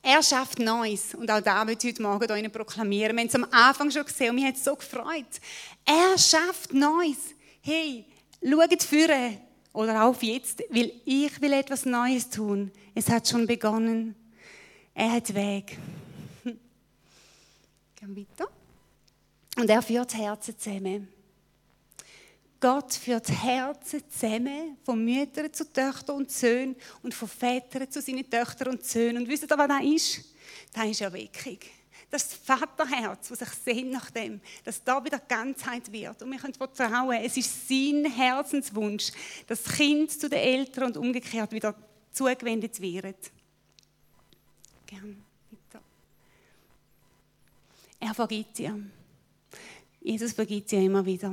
Er 0.03 0.23
schafft 0.23 0.59
Neues. 0.59 1.15
Und 1.15 1.31
auch 1.31 1.41
da 1.41 1.67
wird 1.67 1.83
heute 1.83 2.03
Morgen 2.03 2.37
hier 2.37 2.49
proklamieren. 2.51 3.17
Wir 3.17 3.23
haben 3.23 3.29
es 3.29 3.35
am 3.35 3.47
Anfang 3.51 3.91
schon 3.91 4.05
gesehen 4.05 4.31
und 4.31 4.37
mich 4.37 4.45
hat 4.45 4.57
es 4.57 4.65
so 4.65 4.77
gefreut. 4.77 5.41
Er 5.85 6.19
schafft 6.19 6.75
Neues. 6.75 7.35
Hey, 7.63 8.05
schaut 8.43 8.83
führen 8.83 9.39
oder 9.73 10.05
auf 10.05 10.23
jetzt, 10.23 10.63
weil 10.69 10.93
ich 11.07 11.41
will 11.41 11.55
etwas 11.55 11.87
Neues 11.87 12.29
tun. 12.29 12.71
Es 12.95 13.09
hat 13.09 13.27
schon 13.27 13.47
begonnen. 13.47 14.15
Er 14.93 15.13
hat 15.13 15.35
Weg. 15.35 15.79
Gehen 16.45 18.17
weiter. 18.17 18.51
Und 19.57 19.71
er 19.71 19.83
führt 19.83 20.15
Herzen 20.15 20.59
zusammen. 20.59 21.09
Gott 22.61 22.95
führt 22.95 23.29
Herzen 23.29 24.03
zusammen, 24.09 24.79
von 24.85 25.05
Müttern 25.05 25.53
zu 25.53 25.71
Töchtern 25.71 26.17
und 26.17 26.31
Söhnen 26.31 26.77
und 27.03 27.13
von 27.13 27.29
Vätern 27.29 27.91
zu 27.91 28.01
seinen 28.01 28.29
Töchtern 28.29 28.69
und 28.69 28.85
Söhnen. 28.85 29.19
Und 29.19 29.29
wisst 29.29 29.45
ihr, 29.45 29.59
was 29.59 29.69
das 29.69 29.85
ist? 29.85 30.25
Das 30.73 30.87
ist 30.87 31.01
Erweckung. 31.03 31.59
Das 32.11 32.23
ist 32.23 32.33
das 32.33 32.59
Vaterherz, 32.59 33.29
das 33.29 33.39
sich 33.39 33.49
sehnt 33.49 33.93
nach 33.93 34.11
dem, 34.11 34.41
dass 34.65 34.83
da 34.83 35.05
wieder 35.05 35.19
Ganzheit 35.19 35.91
wird. 35.91 36.23
Und 36.23 36.31
wir 36.31 36.39
können 36.39 36.55
vertrauen, 36.55 37.19
es 37.23 37.37
ist 37.37 37.69
sein 37.69 38.05
Herzenswunsch, 38.05 39.11
dass 39.47 39.63
das 39.63 39.75
Kind 39.75 40.11
zu 40.11 40.29
den 40.29 40.39
Eltern 40.39 40.85
und 40.85 40.97
umgekehrt 40.97 41.53
wieder 41.53 41.75
zugewendet 42.13 42.81
wird. 42.81 43.31
Gern, 44.87 45.23
bitte. 45.51 45.83
Er 48.01 48.15
vergibt 48.15 48.59
dir. 48.59 48.81
Jesus 50.05 50.35
vergibt 50.35 50.71
dir 50.71 50.81
immer 50.81 51.05
wieder. 51.05 51.33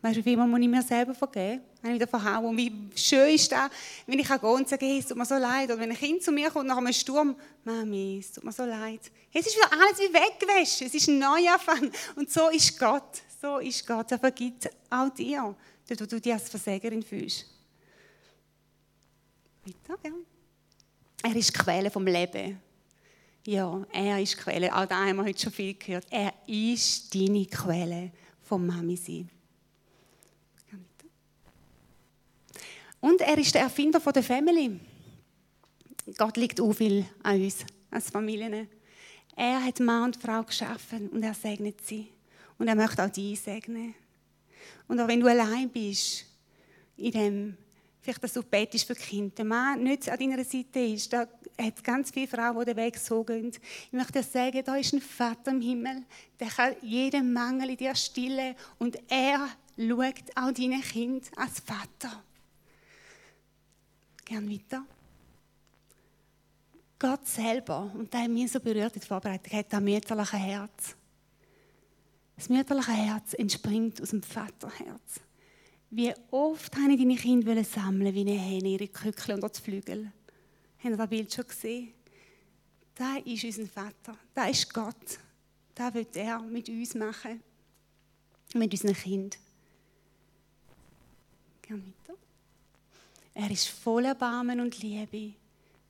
Weißt 0.00 0.16
du, 0.16 0.24
wie 0.24 0.32
immer 0.32 0.46
muss 0.46 0.60
ich 0.60 0.68
mir 0.68 0.80
selber 0.80 1.14
vergeben? 1.14 1.60
Wenn 1.82 1.90
ich 1.90 1.96
wieder 1.96 2.06
verhaue. 2.06 2.48
Und 2.48 2.56
wie 2.56 2.72
schön 2.94 3.34
ist 3.34 3.52
das, 3.52 3.68
wenn 4.06 4.18
ich 4.18 4.26
gehen 4.26 4.38
und 4.40 4.66
sage, 4.66 4.86
hey, 4.86 4.98
es 4.98 5.08
tut 5.08 5.18
mir 5.18 5.26
so 5.26 5.36
leid. 5.36 5.70
Oder 5.70 5.78
wenn 5.78 5.90
ein 5.90 5.96
Kind 5.96 6.22
zu 6.22 6.32
mir 6.32 6.50
kommt 6.50 6.68
nach 6.68 6.78
einem 6.78 6.92
Sturm, 6.92 7.36
Mami, 7.64 8.18
es 8.20 8.32
tut 8.32 8.44
mir 8.44 8.52
so 8.52 8.64
leid. 8.64 9.00
Es 9.30 9.46
ist 9.46 9.56
wieder 9.56 9.70
alles 9.72 9.98
wie 9.98 10.14
weggewaschen. 10.14 10.86
Es 10.86 10.94
ist 10.94 11.08
ein 11.08 11.18
Neuanfang. 11.18 11.90
Und 12.16 12.30
so 12.30 12.48
ist 12.48 12.78
Gott. 12.78 13.22
So 13.42 13.58
ist 13.58 13.86
Gott. 13.86 14.10
Er 14.10 14.18
vergibt 14.18 14.70
auch 14.88 15.10
dir, 15.10 15.54
dort 15.86 16.00
wo 16.00 16.06
du 16.06 16.18
dich 16.18 16.32
als 16.32 16.48
Versägerin 16.48 17.02
fühlst. 17.02 17.44
Weiter, 19.64 20.00
ja. 20.02 20.12
Er 21.24 21.36
ist 21.36 21.54
die 21.54 21.58
Quelle 21.58 21.90
vom 21.90 22.06
Leben. 22.06 22.58
Ja, 23.48 23.82
er 23.92 24.20
ist 24.20 24.34
die 24.34 24.42
Quelle. 24.42 24.76
Auch 24.76 24.84
da 24.84 25.06
haben 25.06 25.16
wir 25.16 25.24
heute 25.24 25.40
schon 25.40 25.52
viel 25.52 25.72
gehört. 25.72 26.04
Er 26.10 26.34
ist 26.46 27.14
deine 27.14 27.46
Quelle 27.46 28.12
vom 28.42 28.66
Mami 28.66 28.94
sein. 28.94 29.30
Und 33.00 33.22
er 33.22 33.38
ist 33.38 33.54
der 33.54 33.62
Erfinder 33.62 34.00
der 34.00 34.22
Family. 34.22 34.78
Gott 36.18 36.36
liegt 36.36 36.60
auch 36.60 36.74
viel 36.74 37.06
an 37.22 37.42
uns 37.42 37.64
als 37.90 38.10
Familien. 38.10 38.68
Er 39.34 39.64
hat 39.64 39.80
Mann 39.80 40.02
und 40.02 40.18
Frau 40.18 40.42
geschaffen 40.42 41.08
und 41.08 41.22
er 41.22 41.32
segnet 41.32 41.80
sie. 41.86 42.08
Und 42.58 42.68
er 42.68 42.74
möchte 42.74 43.02
auch 43.02 43.08
dich 43.08 43.40
segnen. 43.40 43.94
Und 44.88 45.00
auch 45.00 45.08
wenn 45.08 45.20
du 45.20 45.26
allein 45.26 45.70
bist, 45.70 46.26
in 46.98 47.12
dem, 47.12 47.56
vielleicht 48.00 48.22
dass 48.22 48.32
du 48.32 48.42
betest 48.42 48.86
für 48.86 48.94
Kinder, 48.94 49.34
der 49.36 49.44
Mann 49.44 49.82
nicht 49.82 50.08
an 50.08 50.18
deiner 50.18 50.44
Seite 50.44 50.80
ist, 50.80 51.12
da 51.12 51.20
hat 51.20 51.76
es 51.76 51.82
ganz 51.82 52.10
viele 52.10 52.28
Frauen, 52.28 52.58
die 52.60 52.64
den 52.66 52.76
Weg 52.76 52.96
so 52.98 53.24
gehen. 53.24 53.50
Ich 53.50 53.92
möchte 53.92 54.12
dir 54.12 54.22
sagen, 54.22 54.62
da 54.64 54.76
ist 54.76 54.92
ein 54.92 55.00
Vater 55.00 55.50
im 55.50 55.60
Himmel, 55.60 56.04
der 56.38 56.48
kann 56.48 56.74
jeden 56.82 57.32
Mangel 57.32 57.70
in 57.70 57.76
dir 57.76 57.94
stillen 57.94 58.54
und 58.78 58.98
er 59.08 59.48
schaut 59.76 60.36
auch 60.36 60.52
deine 60.52 60.80
Kinder 60.80 61.26
als 61.36 61.60
Vater. 61.60 62.22
Gern 64.24 64.50
weiter. 64.50 64.84
Gott 66.98 67.26
selber, 67.26 67.90
und 67.94 68.12
der 68.12 68.22
hat 68.22 68.30
mich 68.30 68.50
so 68.50 68.58
berührt 68.58 68.94
in 68.94 69.00
der 69.00 69.08
Vorbereitung, 69.08 69.56
hat 69.56 69.72
ein 69.72 69.84
mütterliches 69.84 70.32
Herz. 70.32 70.96
Das 72.36 72.48
mütterliche 72.48 72.92
Herz 72.92 73.34
entspringt 73.34 74.02
aus 74.02 74.10
dem 74.10 74.22
Vaterherz. 74.22 75.20
Wie 75.90 76.12
oft 76.30 76.76
habe 76.76 76.92
ich 76.92 76.98
deine 76.98 77.16
Kinder 77.16 77.64
sammeln 77.64 78.14
wie 78.14 78.20
eine 78.20 78.38
Hähne, 78.38 78.68
ihre 78.68 78.88
Kückel 78.88 79.34
und 79.42 79.56
die 79.56 79.60
Flügel. 79.60 80.12
Habt 80.78 80.84
ihr 80.84 80.96
das 80.96 81.08
Bild 81.08 81.32
schon 81.32 81.46
gesehen? 81.46 81.94
Da 82.94 83.16
ist 83.16 83.44
unser 83.44 83.66
Vater. 83.66 84.18
Da 84.34 84.46
ist 84.46 84.72
Gott. 84.72 85.18
Da 85.74 85.92
wird 85.94 86.14
er 86.16 86.40
mit 86.40 86.68
uns 86.68 86.94
machen. 86.94 87.40
Mit 88.54 88.72
unseren 88.72 88.94
Kindern. 88.94 89.40
Gerne 91.62 91.82
weiter. 91.82 92.18
Er 93.34 93.50
ist 93.50 93.68
voll 93.68 94.04
Erbarmen 94.04 94.60
und 94.60 94.82
Liebe. 94.82 95.34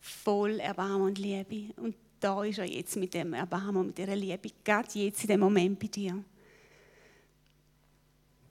Voll 0.00 0.60
Erbarmen 0.60 1.08
und 1.08 1.18
Liebe. 1.18 1.72
Und 1.80 1.96
da 2.20 2.44
ist 2.44 2.58
er 2.58 2.66
jetzt 2.66 2.96
mit 2.96 3.14
dem 3.14 3.32
Erbarmen 3.32 3.76
und 3.76 3.86
mit 3.88 3.98
dieser 3.98 4.14
Liebe. 4.14 4.50
Gerade 4.62 4.98
jetzt 4.98 5.22
in 5.22 5.28
dem 5.28 5.40
Moment 5.40 5.78
bei 5.78 5.86
dir. 5.86 6.22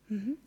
Mhm. 0.09 0.37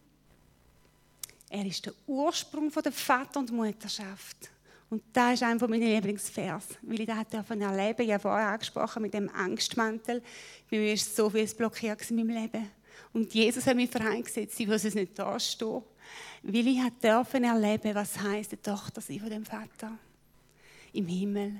Er 1.51 1.67
ist 1.67 1.85
der 1.85 1.93
Ursprung 2.07 2.71
der 2.71 2.93
Vater- 2.93 3.41
und 3.41 3.53
Mutterschaft. 3.53 4.51
Und 4.89 5.03
da 5.13 5.33
ist 5.33 5.43
einer 5.43 5.69
meiner 5.69 5.87
Lieblingsvers, 5.87 6.65
weil 6.83 7.01
ich 7.01 7.07
das 7.07 7.29
davon 7.31 7.61
erlebe. 7.61 8.03
Ich 8.03 8.13
habe 8.13 8.23
vorher 8.23 8.49
angesprochen 8.49 9.03
mit 9.03 9.15
dem 9.15 9.29
Angstmantel. 9.29 10.23
Bei 10.71 10.79
mir 10.79 10.91
war 10.91 10.97
so 10.97 11.29
viel 11.29 11.47
blockiert 11.47 12.11
in 12.11 12.17
meinem 12.17 12.31
Leben. 12.31 12.71
Und 13.13 13.35
Jesus 13.35 13.67
hat 13.67 13.77
mich 13.77 13.91
freigesetzt, 13.91 14.59
ich 14.59 14.67
muss 14.67 14.85
es 14.85 14.95
nicht 14.95 15.19
da 15.19 15.39
stehen 15.39 15.83
weil 16.43 16.67
ich 16.67 16.81
dürfen 17.03 17.45
erleben, 17.45 17.95
was 17.95 18.19
heißt, 18.19 18.53
eine 18.53 18.63
Tochter 18.63 19.01
sein 19.01 19.21
von 19.21 19.31
dem 19.31 19.45
Vater 19.45 19.99
im 20.93 21.07
Himmel. 21.07 21.53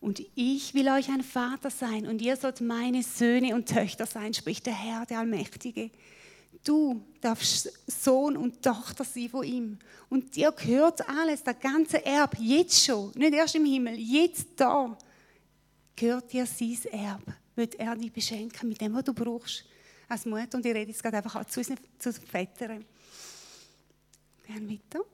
Und 0.00 0.22
ich 0.34 0.74
will 0.74 0.88
euch 0.88 1.08
ein 1.08 1.22
Vater 1.22 1.70
sein 1.70 2.06
und 2.06 2.20
ihr 2.20 2.36
sollt 2.36 2.60
meine 2.60 3.02
Söhne 3.02 3.54
und 3.54 3.68
Töchter 3.68 4.06
sein, 4.06 4.34
spricht 4.34 4.66
der 4.66 4.74
Herr, 4.74 5.06
der 5.06 5.20
Allmächtige. 5.20 5.90
Du 6.64 7.04
darfst 7.20 7.70
Sohn 7.86 8.38
und 8.38 8.62
Tochter 8.62 9.04
sein 9.04 9.28
von 9.28 9.44
ihm. 9.44 9.78
Und 10.08 10.34
dir 10.34 10.50
gehört 10.50 11.06
alles, 11.06 11.44
der 11.44 11.54
ganze 11.54 12.04
Erb, 12.04 12.36
jetzt 12.40 12.82
schon, 12.82 13.12
nicht 13.14 13.34
erst 13.34 13.54
im 13.54 13.66
Himmel, 13.66 13.98
jetzt 13.98 14.48
da, 14.56 14.96
gehört 15.94 16.32
dir 16.32 16.46
sein 16.46 16.78
Erb. 16.90 17.22
Wird 17.54 17.74
er 17.76 17.94
dich 17.94 18.12
beschenken 18.12 18.68
mit 18.68 18.80
dem, 18.80 18.94
was 18.94 19.04
du 19.04 19.12
brauchst 19.12 19.64
als 20.08 20.24
Mutter. 20.24 20.56
Und 20.56 20.64
ich 20.66 20.74
rede 20.74 20.90
jetzt 20.90 21.02
gerade 21.02 21.18
einfach 21.18 21.36
auch 21.36 21.44
zu 21.44 21.60
unseren 21.60 21.78
Vätern. 22.26 22.84
Gern 24.46 24.68
weiter. 24.68 25.04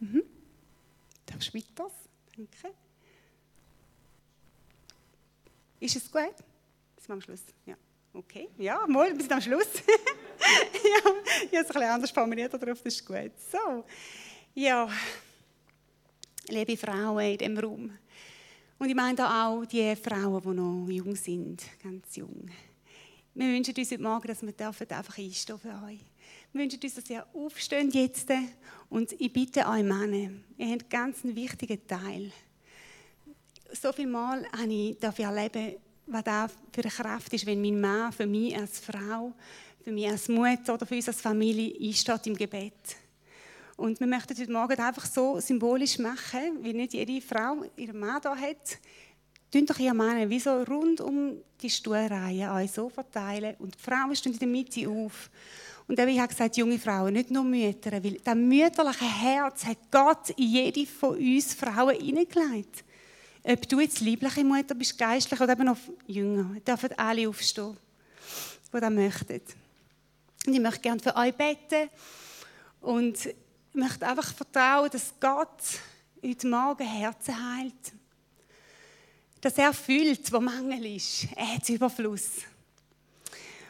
Mhm. 0.00 0.22
Darfst 1.26 1.54
du 1.54 1.58
weiter? 1.58 1.90
Danke. 2.34 2.74
Ist 5.78 5.96
es 5.96 6.10
gut? 6.10 6.34
Sind 7.02 7.08
wir 7.08 7.14
am 7.14 7.20
Schluss? 7.20 7.42
Ja. 7.66 7.74
Okay. 8.14 8.48
Ja, 8.58 8.86
mal, 8.86 9.10
wir 9.10 9.20
sind 9.20 9.32
am 9.32 9.40
Schluss. 9.40 9.66
ja, 9.74 9.82
ich 10.80 11.02
habe 11.02 11.50
es 11.50 11.52
ein 11.52 11.66
bisschen 11.66 11.82
anders 11.82 12.10
formuliert 12.12 12.54
darauf, 12.54 12.80
das 12.80 12.94
ist 12.94 13.04
gut. 13.04 13.32
So. 13.50 13.84
Ja. 14.54 14.88
Liebe 16.46 16.76
Frauen 16.76 17.18
in 17.18 17.38
diesem 17.38 17.58
Raum. 17.58 17.98
Und 18.78 18.88
ich 18.88 18.94
meine 18.94 19.16
da 19.16 19.48
auch 19.48 19.64
die 19.64 19.96
Frauen, 19.96 20.42
die 20.44 20.48
noch 20.50 20.88
jung 20.88 21.16
sind, 21.16 21.64
ganz 21.82 22.14
jung. 22.14 22.48
Wir 23.34 23.48
wünschen 23.48 23.74
uns 23.76 23.90
heute 23.90 24.02
Morgen, 24.02 24.28
dass 24.28 24.42
wir 24.42 24.60
einfach 24.96 25.18
einstehen 25.18 25.58
für 25.58 25.82
euch. 25.84 25.98
Wir 26.52 26.62
wünschen 26.62 26.80
uns, 26.80 26.94
dass 26.94 27.10
ihr 27.10 27.26
aufsteht 27.34 27.94
jetzt 27.94 28.28
und 28.90 29.10
ich 29.20 29.32
bitte 29.32 29.66
euch 29.66 29.82
Männer, 29.82 30.30
ihr 30.56 30.70
habt 30.70 30.82
einen 30.82 30.88
ganz 30.88 31.24
wichtigen 31.24 31.84
Teil. 31.84 32.30
So 33.72 33.92
viel 33.92 34.06
Mal 34.06 34.46
habe 34.52 34.72
ich 34.72 35.02
erleben, 35.02 35.80
was 36.06 36.24
da 36.24 36.48
für 36.48 36.82
eine 36.82 36.90
Kraft 36.90 37.32
ist, 37.32 37.46
wenn 37.46 37.60
mein 37.60 37.80
Mann 37.80 38.12
für 38.12 38.26
mich 38.26 38.56
als 38.56 38.80
Frau, 38.80 39.32
für 39.82 39.92
mich 39.92 40.08
als 40.08 40.28
Mutter 40.28 40.74
oder 40.74 40.86
für 40.86 40.94
uns 40.94 41.08
als 41.08 41.20
Familie 41.20 41.74
einsteht 41.80 42.26
im 42.26 42.36
Gebet. 42.36 42.96
Und 43.76 43.98
wir 43.98 44.06
möchten 44.06 44.36
heute 44.36 44.52
Morgen 44.52 44.80
einfach 44.80 45.06
so 45.06 45.40
symbolisch 45.40 45.98
machen, 45.98 46.62
wie 46.62 46.72
nicht 46.72 46.92
jede 46.92 47.20
Frau 47.20 47.64
ihren 47.76 47.98
Mann 47.98 48.20
da 48.22 48.36
hat. 48.36 48.78
Tun 49.50 49.66
doch 49.66 49.78
ihr 49.78 49.92
Männer 49.92 50.28
wie 50.30 50.40
so 50.40 50.62
rund 50.62 51.00
um 51.00 51.38
die 51.60 51.70
Stuhlreihe 51.70 52.52
euch 52.52 52.72
so 52.72 52.88
verteilen 52.88 53.56
und 53.58 53.74
die 53.74 53.78
Frauen 53.78 54.14
stehen 54.16 54.32
in 54.32 54.38
der 54.38 54.48
Mitte 54.48 54.88
auf. 54.88 55.30
Und 55.88 55.98
eben, 55.98 56.10
ich 56.10 56.18
habe 56.18 56.28
gesagt, 56.28 56.56
junge 56.56 56.78
Frauen, 56.78 57.12
nicht 57.12 57.30
nur 57.30 57.44
Mütter, 57.44 57.92
weil 57.92 58.18
das 58.22 58.34
mütterliche 58.34 59.04
Herz 59.04 59.64
hat 59.64 59.78
Gott 59.90 60.30
in 60.30 60.48
jede 60.48 60.86
von 60.86 61.16
uns 61.16 61.54
Frauen 61.54 61.96
hineingelegt. 61.96 62.84
Ob 63.44 63.68
du 63.68 63.80
jetzt 63.80 64.00
liebliche 64.00 64.44
Mutter 64.44 64.74
bist, 64.74 64.96
geistlich 64.96 65.40
oder 65.40 65.52
eben 65.52 65.64
noch 65.64 65.78
jünger, 66.06 66.60
dürfen 66.60 66.96
alle 66.96 67.28
aufstehen, 67.28 67.76
die 68.72 68.80
das 68.80 68.90
möchten. 68.90 69.40
Und 70.46 70.54
ich 70.54 70.60
möchte 70.60 70.80
gerne 70.80 71.00
für 71.00 71.16
euch 71.16 71.34
beten 71.34 71.90
und 72.80 73.18
möchte 73.72 74.06
einfach 74.06 74.32
vertrauen, 74.32 74.90
dass 74.90 75.14
Gott 75.18 75.62
heute 76.24 76.46
Morgen 76.46 76.86
Herzen 76.86 77.56
heilt. 77.56 77.92
Dass 79.40 79.58
er 79.58 79.72
fühlt, 79.72 80.32
wo 80.32 80.38
Mangel 80.38 80.96
ist. 80.96 81.26
Er 81.34 81.56
hat 81.56 81.68
Überfluss. 81.68 82.28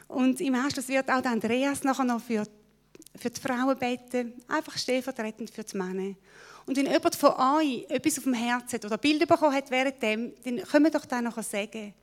Und 0.07 0.39
im 0.43 0.55
Anschluss 0.55 0.89
wird 0.89 1.09
auch 1.09 1.25
Andreas 1.25 1.83
nachher 1.83 2.05
noch 2.05 2.21
für, 2.21 2.47
für 3.17 3.31
die 3.31 3.41
Frauen 3.41 3.79
beten, 3.79 4.35
einfach 4.49 4.77
stellvertretend 4.77 5.49
für 5.49 5.65
die 5.65 5.77
Männer. 5.79 6.15
Und 6.67 6.77
wenn 6.77 6.87
jemand 6.87 7.17
von 7.17 7.31
euch 7.31 7.85
etwas 7.89 8.19
auf 8.19 8.25
dem 8.25 8.35
Herzen 8.35 8.75
hat 8.75 8.85
oder 8.85 8.99
Bilder 8.99 9.27
bekommen 9.27 9.55
hat 9.55 9.71
während 9.71 10.03
dem, 10.03 10.33
dann 10.45 10.63
können 10.63 10.85
wir 10.85 10.91
doch 10.91 11.05
das 11.05 11.23
nachher 11.23 11.43
sagen. 11.43 11.95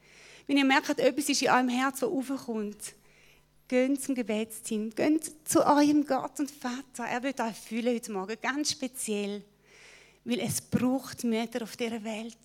Wenn 0.48 0.58
ihr 0.58 0.66
merkt, 0.66 1.00
etwas 1.00 1.30
ist 1.30 1.42
in 1.42 1.50
eurem 1.50 1.70
Herz, 1.70 2.00
das 2.00 2.10
aufkommt, 2.10 2.96
Geht 3.70 4.02
zum 4.02 4.16
Gebetsteam, 4.16 4.90
geht 4.90 5.48
zu 5.48 5.64
eurem 5.64 6.04
Gott 6.04 6.40
und 6.40 6.50
Vater. 6.50 7.08
Er 7.08 7.22
wird 7.22 7.40
euch 7.40 7.56
fühlen 7.56 7.94
heute 7.94 8.12
Morgen, 8.12 8.36
ganz 8.42 8.72
speziell, 8.72 9.44
weil 10.26 10.40
es 10.40 10.60
braucht 10.60 11.24
Mütter 11.24 11.62
auf 11.62 11.78
dieser 11.78 12.04
Welt. 12.04 12.36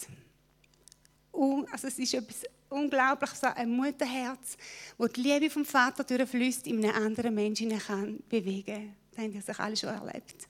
Also 1.73 1.87
es 1.87 1.99
ist 1.99 2.13
etwas 2.13 2.43
Unglaubliches, 2.69 3.41
so 3.41 3.47
ein 3.47 3.71
Mutterherz, 3.71 4.59
wo 4.99 5.07
die 5.07 5.23
Liebe 5.23 5.49
vom 5.49 5.65
Vater 5.65 6.05
durchfließt, 6.05 6.67
in 6.67 6.85
einen 6.85 6.95
anderen 6.95 7.35
Menschen 7.35 7.71
kann 7.79 8.23
bewegen. 8.29 8.95
Das 9.11 9.25
haben 9.25 9.33
ihr 9.33 9.41
sich 9.41 9.59
alle 9.59 9.77
schon 9.79 9.89
erlebt. 9.89 10.47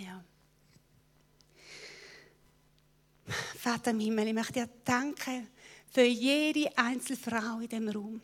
Ja. 0.00 0.24
Vater 3.58 3.90
im 3.90 4.00
Himmel, 4.00 4.28
ich 4.28 4.34
möchte 4.34 4.52
dir 4.54 4.68
danken 4.84 5.48
für 5.92 6.04
jede 6.04 6.76
einzelne 6.76 7.18
Frau 7.18 7.60
in 7.60 7.68
diesem 7.68 7.88
Raum. 7.90 8.22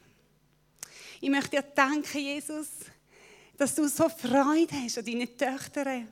Ich 1.21 1.29
möchte 1.29 1.51
dir 1.51 1.63
danken, 1.63 2.19
Jesus, 2.19 2.69
dass 3.57 3.75
du 3.75 3.89
so 3.89 4.09
Freude 4.09 4.73
hast 4.73 4.99
an 4.99 5.05
deinen 5.05 5.37
Töchtern. 5.37 6.09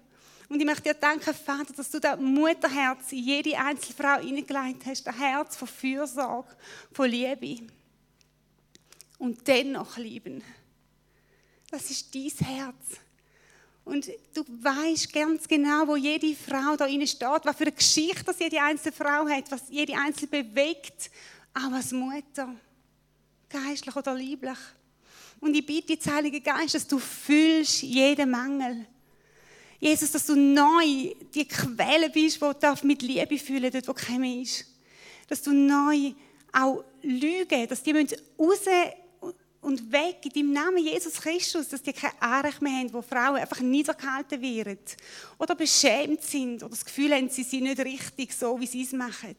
Und 0.49 0.61
ich 0.61 0.67
möchte 0.67 0.83
dir 0.83 0.95
danken, 0.95 1.33
Vater, 1.33 1.73
dass 1.73 1.91
du 1.91 1.99
das 1.99 2.21
Mutterherz 2.21 3.13
in 3.13 3.25
jede 3.25 3.59
einzelne 3.59 3.95
Frau 3.97 4.21
hineingelegt 4.21 4.85
hast. 4.85 5.07
Das 5.07 5.17
Herz 5.17 5.57
von 5.57 5.69
Fürsorge, 5.69 6.55
von 6.93 7.09
Liebe. 7.09 7.67
Und 9.19 9.47
dennoch 9.49 9.97
lieben. 9.97 10.43
Das 11.71 11.91
ist 11.91 12.15
dein 12.15 12.47
Herz. 12.47 13.01
Und 13.85 14.09
du 14.33 14.43
weißt 14.47 15.13
ganz 15.13 15.47
genau, 15.47 15.87
wo 15.87 15.97
jede 15.97 16.35
Frau 16.35 16.75
da 16.77 16.89
steht, 16.89 17.45
was 17.45 17.57
für 17.57 17.65
eine 17.65 17.73
Geschichte 17.73 18.25
das 18.25 18.39
jede 18.39 18.61
einzelne 18.61 18.93
Frau 18.93 19.29
hat, 19.29 19.51
was 19.51 19.65
jede 19.69 19.95
einzelne 19.95 20.43
bewegt, 20.43 21.11
auch 21.53 21.73
als 21.73 21.93
Mutter, 21.93 22.55
geistlich 23.51 23.95
oder 23.95 24.15
lieblich. 24.15 24.59
Und 25.41 25.55
ich 25.55 25.67
bitte 25.67 25.97
dich, 25.97 26.07
Heilige 26.07 26.41
Geist, 26.41 26.75
dass 26.75 26.87
du 26.87 26.99
fühlst 26.99 27.83
jeden 27.83 28.31
Mangel. 28.31 28.87
Jesus, 29.79 30.13
dass 30.13 30.25
du 30.25 30.35
neu 30.35 31.13
die 31.35 31.47
Quelle 31.47 32.09
bist, 32.09 32.41
die 32.41 32.87
mit 32.87 33.03
Liebe 33.03 33.39
fühlen 33.39 33.71
dort 33.71 33.89
wo 33.89 33.93
kein 33.93 34.25
ist. 34.25 34.65
Dass 35.29 35.43
du 35.43 35.53
neu 35.53 36.13
auch 36.53 36.85
Lügen, 37.03 37.69
dass 37.69 37.83
die 37.83 37.93
müssen 37.93 38.17
raus 38.39 38.61
und 39.65 39.91
weg 39.91 40.19
in 40.25 40.31
deinem 40.31 40.53
Namen 40.53 40.79
Jesus 40.79 41.15
Christus, 41.15 41.69
dass 41.69 41.83
die 41.83 41.95
kein 41.95 42.13
Anrecht 42.21 42.61
mehr 42.61 42.81
haben, 42.81 42.93
wo 42.93 43.01
Frauen 43.01 43.37
einfach 43.37 43.61
niedergehalten 43.61 44.41
werden 44.43 44.79
oder 45.39 45.55
beschämt 45.55 46.23
sind 46.23 46.63
oder 46.63 46.71
das 46.71 46.85
Gefühl 46.85 47.15
haben, 47.15 47.31
sie 47.31 47.43
sind 47.43 47.65
nicht 47.65 47.79
richtig 47.79 48.35
so, 48.35 48.61
wie 48.61 48.67
sie 48.67 48.83
es 48.83 48.93
machen. 48.93 49.35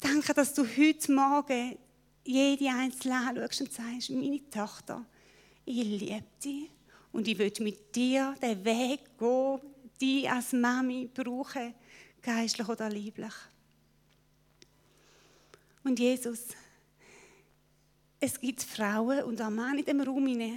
Danke, 0.00 0.32
dass 0.34 0.54
du 0.54 0.64
heute 0.64 1.12
Morgen 1.12 1.76
jede 2.24 2.68
Einzelne 2.68 3.28
anschaust 3.28 3.60
und 3.60 3.72
sagst, 3.72 4.10
meine 4.10 4.48
Tochter, 4.50 5.04
ich 5.64 5.82
liebe 5.82 6.24
dich 6.42 6.70
und 7.10 7.26
ich 7.26 7.36
will 7.36 7.52
mit 7.58 7.94
dir 7.94 8.36
den 8.40 8.64
Weg 8.64 9.00
gehen, 9.18 9.60
die 10.00 10.28
als 10.28 10.52
Mami 10.52 11.10
brauchen, 11.12 11.74
geistlich 12.22 12.68
oder 12.68 12.88
lieblich. 12.88 13.34
Und 15.82 15.98
Jesus, 15.98 16.46
es 18.24 18.40
gibt 18.40 18.62
Frauen 18.62 19.22
und 19.24 19.40
auch 19.40 19.50
Männer 19.50 19.78
in 19.78 19.84
dem 19.84 20.00
Raum, 20.00 20.26
die 20.26 20.56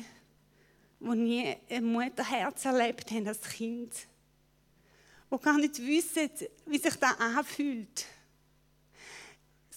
nie 0.99 1.55
ein 1.69 1.85
Mutterherz 1.85 2.65
erlebt 2.65 3.11
haben 3.11 3.27
als 3.27 3.41
Kind, 3.41 3.93
die 5.31 5.37
gar 5.37 5.57
nicht 5.57 5.77
wissen, 5.79 6.29
wie 6.65 6.77
sich 6.77 6.95
das 6.95 7.19
anfühlt 7.19 8.05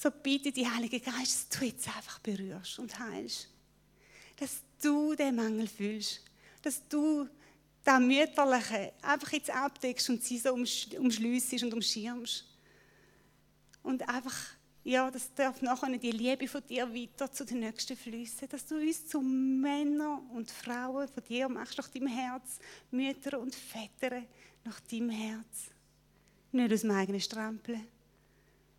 so 0.01 0.11
bitte 0.11 0.51
die 0.51 0.67
Heilige 0.67 0.99
Geist, 0.99 1.53
dass 1.53 1.59
du 1.59 1.67
jetzt 1.67 1.87
einfach 1.89 2.21
berührst 2.21 2.79
und 2.79 2.99
heilst. 2.99 3.49
Dass 4.37 4.63
du 4.83 5.15
den 5.15 5.37
Mangel 5.37 5.69
fühlst. 5.69 6.23
Dass 6.63 6.81
du 6.89 7.29
das 7.85 8.01
Mütterliche 8.01 8.95
einfach 9.03 9.33
jetzt 9.33 9.51
abdeckst 9.51 10.09
und 10.09 10.25
sie 10.25 10.39
so 10.39 10.55
umschliessest 10.55 11.65
und 11.65 11.75
umschirmst. 11.75 12.47
Und 13.83 14.09
einfach, 14.09 14.35
ja, 14.83 15.11
das 15.11 15.33
darf 15.35 15.61
nachher 15.61 15.97
die 15.99 16.11
Liebe 16.11 16.49
von 16.49 16.63
dir 16.67 16.93
weiter 16.93 17.31
zu 17.31 17.45
den 17.45 17.61
Nächsten 17.61 17.97
fließen. 17.97 18.49
Dass 18.49 18.67
du 18.67 18.77
uns 18.77 19.07
zu 19.07 19.21
Männern 19.21 20.21
und 20.35 20.51
Frauen 20.51 21.07
von 21.09 21.23
dir 21.29 21.49
machst, 21.49 21.77
nach 21.77 21.89
deinem 21.89 22.09
Herz, 22.09 22.59
Mütter 22.91 23.39
und 23.39 23.55
Väter 23.55 24.23
nach 24.65 24.81
deinem 24.81 25.11
Herz. 25.11 25.71
Nicht 26.53 26.73
aus 26.73 26.81
dem 26.81 26.91
eigenen 26.93 27.21
Strampeln. 27.21 27.87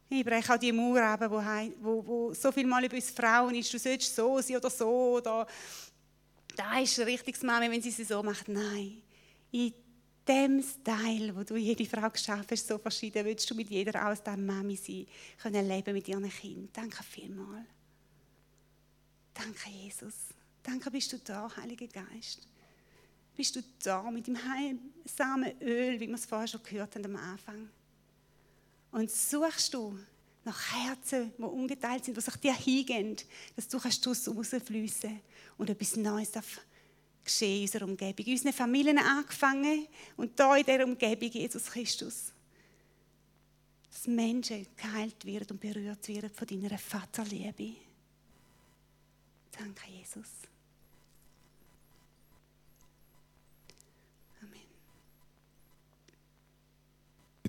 Ich 0.09 0.25
breche 0.25 0.53
auch 0.53 0.57
die 0.57 0.73
Mauer 0.73 1.03
ab, 1.03 1.21
wo, 1.29 1.41
wo, 1.81 2.05
wo 2.05 2.33
so 2.33 2.51
viel 2.51 2.67
mal 2.67 2.83
über 2.83 2.95
uns 2.95 3.11
Frauen 3.11 3.55
ist, 3.55 3.73
du 3.73 3.79
sollst 3.79 4.13
so 4.13 4.41
sein 4.41 4.57
oder 4.57 4.69
so, 4.69 5.17
oder 5.17 5.47
da 6.55 6.79
ist 6.79 6.99
ein 6.99 7.05
richtiges 7.05 7.41
Mami, 7.43 7.71
wenn 7.71 7.81
sie 7.81 7.91
sie 7.91 8.03
so 8.03 8.21
macht. 8.21 8.49
Nein, 8.49 9.01
in 9.51 9.73
dem 10.27 10.61
Style, 10.61 11.35
wo 11.35 11.43
du 11.43 11.55
jede 11.55 11.85
Frau 11.85 12.09
geschaffen 12.09 12.47
hast, 12.51 12.67
so 12.67 12.77
verschieden, 12.77 13.25
willst 13.25 13.49
du 13.49 13.55
mit 13.55 13.69
jeder 13.69 14.07
aus 14.07 14.21
der 14.23 14.37
Mami 14.37 14.75
sein, 14.75 15.07
können 15.41 15.67
leben 15.67 15.93
mit 15.93 16.07
ihren 16.07 16.29
Kindern. 16.29 16.69
Danke 16.73 17.03
vielmals. 17.03 17.65
Danke, 19.33 19.69
Jesus. 19.69 20.13
Danke, 20.63 20.91
bist 20.91 21.11
du 21.13 21.17
da, 21.17 21.49
Heiliger 21.57 21.87
Geist. 21.87 22.47
Bist 23.35 23.55
du 23.55 23.63
da 23.83 24.11
mit 24.11 24.27
dem 24.27 24.37
heilsamen 24.37 25.59
Öl, 25.61 25.99
wie 25.99 26.07
wir 26.07 26.15
es 26.15 26.25
vorher 26.25 26.47
schon 26.47 26.61
gehört 26.63 26.95
haben 26.95 27.05
am 27.05 27.15
Anfang. 27.15 27.69
Und 28.91 29.09
suchst 29.09 29.73
du 29.73 29.97
nach 30.43 30.73
Herzen, 30.73 31.31
die 31.37 31.43
ungeteilt 31.43 32.05
sind, 32.05 32.17
die 32.17 32.21
sich 32.21 32.35
dir 32.35 32.53
hingehen, 32.53 33.15
dass 33.55 33.67
du 33.67 33.79
kannst 33.79 34.05
rausfließen 34.05 35.19
und 35.57 35.69
etwas 35.69 35.95
Neues 35.95 36.31
darf 36.31 36.61
geschehen 37.23 37.57
in 37.57 37.61
unserer 37.63 37.85
Umgebung. 37.85 38.25
In 38.25 38.33
unseren 38.33 38.53
Familien 38.53 38.97
angefangen 38.97 39.87
und 40.17 40.39
da 40.39 40.55
in 40.55 40.65
dieser 40.65 40.83
Umgebung 40.83 41.31
Jesus 41.31 41.65
Christus. 41.65 42.31
Dass 43.91 44.07
Menschen 44.07 44.65
geheilt 44.75 45.25
werden 45.25 45.47
und 45.51 45.59
berührt 45.59 46.07
werden 46.07 46.29
von 46.29 46.47
deiner 46.47 46.77
Vaterliebe. 46.77 47.75
Danke, 49.51 49.81
Jesus. 49.91 50.27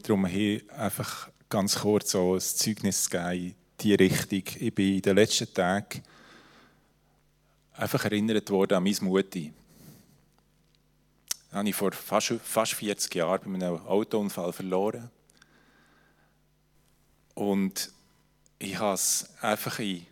darum, 0.02 0.26
hier 0.26 0.62
einfach 0.76 1.30
ganz 1.48 1.76
kurz 1.76 2.12
so 2.12 2.34
ein 2.34 2.40
Zeugnis 2.40 3.08
geben 3.08 3.32
in 3.32 3.54
diese 3.80 3.98
Richtung. 3.98 4.42
Ich 4.60 4.74
bin 4.74 4.96
in 4.96 5.02
den 5.02 5.16
letzten 5.16 5.52
Tagen 5.52 6.02
einfach 7.74 8.04
erinnert 8.04 8.50
worden 8.50 8.74
an 8.74 8.84
meine 8.84 8.96
Mutti. 9.02 9.52
Habe 11.52 11.68
ich 11.68 11.74
vor 11.74 11.92
fast, 11.92 12.34
fast 12.42 12.72
40 12.74 13.14
Jahren 13.14 13.40
bei 13.52 13.66
einem 13.66 13.86
Autounfall 13.86 14.52
verloren. 14.52 15.10
Und 17.34 17.90
ich 18.58 18.78
habe 18.78 18.94
es 18.94 19.28
einfach 19.40 19.78
in 19.78 20.06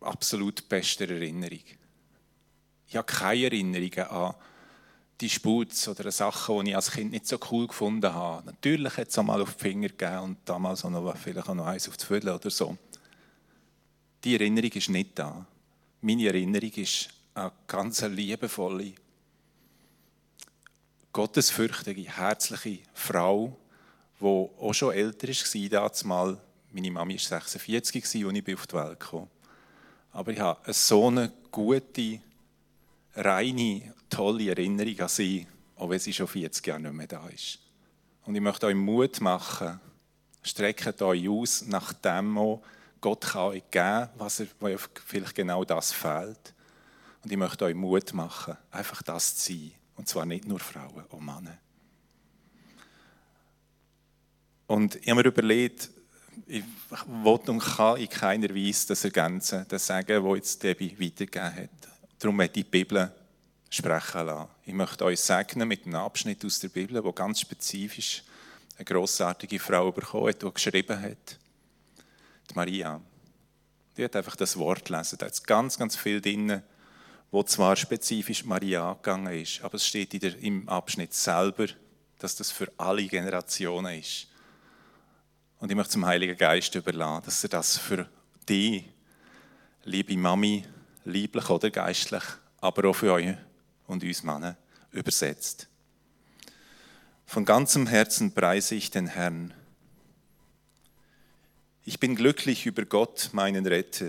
absolut 0.00 0.68
bester 0.68 1.08
Erinnerung. 1.08 1.60
Ich 2.88 2.96
habe 2.96 3.06
keine 3.06 3.44
Erinnerungen 3.44 4.08
an 4.08 4.34
die 5.20 5.30
Sputz 5.30 5.88
oder 5.88 6.10
Sachen, 6.10 6.64
die 6.64 6.70
ich 6.70 6.76
als 6.76 6.90
Kind 6.90 7.10
nicht 7.10 7.26
so 7.26 7.38
cool 7.50 7.66
gefunden 7.66 8.12
habe. 8.12 8.46
Natürlich 8.46 8.96
hat 8.96 9.08
es 9.08 9.18
auch 9.18 9.22
mal 9.22 9.40
auf 9.40 9.54
die 9.54 9.62
Finger 9.62 9.88
gegeben 9.88 10.18
und 10.18 10.38
damals 10.44 10.84
auch 10.84 10.90
noch, 10.90 11.16
vielleicht 11.16 11.48
auch 11.48 11.54
noch 11.54 11.66
eins 11.66 11.88
auf 11.88 11.96
die 11.96 12.04
Vögel 12.04 12.30
oder 12.30 12.50
so. 12.50 12.76
Die 14.22 14.34
Erinnerung 14.34 14.70
ist 14.72 14.90
nicht 14.90 15.18
da. 15.18 15.46
Meine 16.00 16.26
Erinnerung 16.26 16.70
ist 16.72 17.08
eine 17.34 17.52
ganz 17.66 18.02
liebevolle, 18.02 18.92
gottesfürchtige, 21.16 22.02
herzliche 22.02 22.80
Frau, 22.92 23.56
die 24.20 24.24
auch 24.26 24.72
schon 24.74 24.92
älter 24.92 25.28
war 25.28 25.88
damals. 25.88 26.38
Meine 26.72 26.90
Mami 26.90 27.14
war 27.14 27.40
46, 27.40 28.02
als 28.02 28.14
ich 28.14 28.26
auf 28.26 28.32
die 28.66 28.74
Welt 28.74 29.00
kam. 29.00 29.26
Aber 30.12 30.32
ich 30.32 30.40
habe 30.40 30.74
so 30.74 31.06
eine 31.06 31.32
gute, 31.50 32.20
reine, 33.14 33.94
tolle 34.10 34.50
Erinnerung 34.50 35.00
an 35.00 35.08
sie, 35.08 35.46
auch 35.76 35.88
wenn 35.88 35.98
sie 35.98 36.12
schon 36.12 36.28
40 36.28 36.66
Jahre 36.66 36.80
nicht 36.80 36.92
mehr 36.92 37.06
da 37.06 37.26
ist. 37.28 37.60
Und 38.26 38.34
ich 38.34 38.42
möchte 38.42 38.66
euch 38.66 38.74
Mut 38.74 39.18
machen, 39.22 39.80
streckt 40.42 41.00
euch 41.00 41.26
aus 41.30 41.64
nach 41.64 41.94
dem, 41.94 42.36
was 42.36 42.60
Gott 43.00 43.22
kann 43.22 43.52
euch 43.52 43.70
geben 43.70 44.10
was 44.18 44.40
er, 44.40 44.48
vielleicht 45.06 45.34
genau 45.34 45.64
das 45.64 45.92
fehlt. 45.92 46.52
Und 47.24 47.32
ich 47.32 47.38
möchte 47.38 47.64
euch 47.64 47.74
Mut 47.74 48.12
machen, 48.12 48.58
einfach 48.70 49.02
das 49.02 49.34
zu 49.36 49.54
sein. 49.54 49.72
Und 49.96 50.08
zwar 50.08 50.26
nicht 50.26 50.46
nur 50.46 50.60
Frauen, 50.60 51.04
auch 51.10 51.20
Männer. 51.20 51.58
Und 54.66 54.96
ich 54.96 55.08
habe 55.08 55.22
mir 55.22 55.28
überlegt, 55.28 55.90
ich 56.46 56.62
will 56.90 57.40
und 57.46 57.58
kann 57.60 57.96
in 57.96 58.08
keiner 58.08 58.54
Weise 58.54 58.88
das 58.88 59.04
ergänzen, 59.04 59.64
das 59.68 59.86
sagen, 59.86 60.24
das 60.24 60.36
jetzt 60.36 60.62
Debbie 60.62 60.96
weitergegeben 60.98 61.54
hat. 61.54 61.70
Darum 62.18 62.36
möchte 62.36 62.60
ich 62.60 62.66
die 62.66 62.70
Bibel 62.70 63.12
sprechen 63.70 64.26
lassen. 64.26 64.48
Ich 64.64 64.74
möchte 64.74 65.04
euch 65.04 65.20
segnen 65.20 65.68
mit 65.68 65.86
einem 65.86 65.96
Abschnitt 65.96 66.44
aus 66.44 66.60
der 66.60 66.68
Bibel, 66.68 67.02
wo 67.02 67.12
ganz 67.12 67.40
spezifisch 67.40 68.22
eine 68.76 68.84
grossartige 68.84 69.58
Frau 69.58 69.90
bekommen 69.90 70.28
hat, 70.28 70.42
die 70.42 70.52
geschrieben 70.52 71.00
hat. 71.00 71.38
Die 72.50 72.54
Maria. 72.54 73.00
Die 73.96 74.04
hat 74.04 74.16
einfach 74.16 74.36
das 74.36 74.56
Wort 74.56 74.88
lesen. 74.90 75.18
Da 75.18 75.26
ist 75.26 75.46
ganz, 75.46 75.78
ganz 75.78 75.96
viel 75.96 76.20
drin, 76.20 76.62
wo 77.36 77.42
zwar 77.42 77.76
spezifisch 77.76 78.46
Maria 78.46 78.94
gegangen 78.94 79.38
ist, 79.38 79.60
aber 79.60 79.74
es 79.74 79.86
steht 79.86 80.22
der, 80.22 80.38
im 80.38 80.66
Abschnitt 80.70 81.12
selber, 81.12 81.66
dass 82.18 82.34
das 82.34 82.50
für 82.50 82.72
alle 82.78 83.06
Generationen 83.06 84.00
ist. 84.00 84.28
Und 85.60 85.68
ich 85.68 85.76
möchte 85.76 85.92
zum 85.92 86.06
Heiligen 86.06 86.38
Geist 86.38 86.74
überlassen, 86.74 87.26
dass 87.26 87.42
er 87.42 87.50
das 87.50 87.76
für 87.76 88.08
dich, 88.48 88.86
liebe 89.84 90.16
Mami, 90.16 90.64
lieblich 91.04 91.50
oder 91.50 91.68
geistlich, 91.68 92.22
aber 92.62 92.88
auch 92.88 92.94
für 92.94 93.12
euch 93.12 93.34
und 93.86 94.02
uns 94.02 94.22
Männer 94.22 94.56
übersetzt. 94.92 95.68
Von 97.26 97.44
ganzem 97.44 97.86
Herzen 97.86 98.32
preise 98.32 98.76
ich 98.76 98.90
den 98.90 99.08
Herrn. 99.08 99.52
Ich 101.84 102.00
bin 102.00 102.16
glücklich 102.16 102.64
über 102.64 102.86
Gott, 102.86 103.28
meinen 103.34 103.66
Retter. 103.66 104.08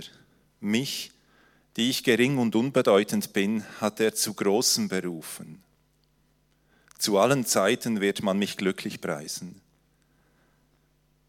Mich, 0.61 1.11
die 1.78 1.91
ich 1.91 2.03
gering 2.03 2.39
und 2.39 2.55
unbedeutend 2.55 3.34
bin, 3.34 3.63
hat 3.80 3.99
er 3.99 4.13
zu 4.15 4.34
Großem 4.34 4.89
berufen. 4.89 5.63
Zu 6.97 7.19
allen 7.19 7.45
Zeiten 7.45 8.01
wird 8.01 8.23
man 8.23 8.39
mich 8.39 8.57
glücklich 8.57 8.99
preisen. 8.99 9.61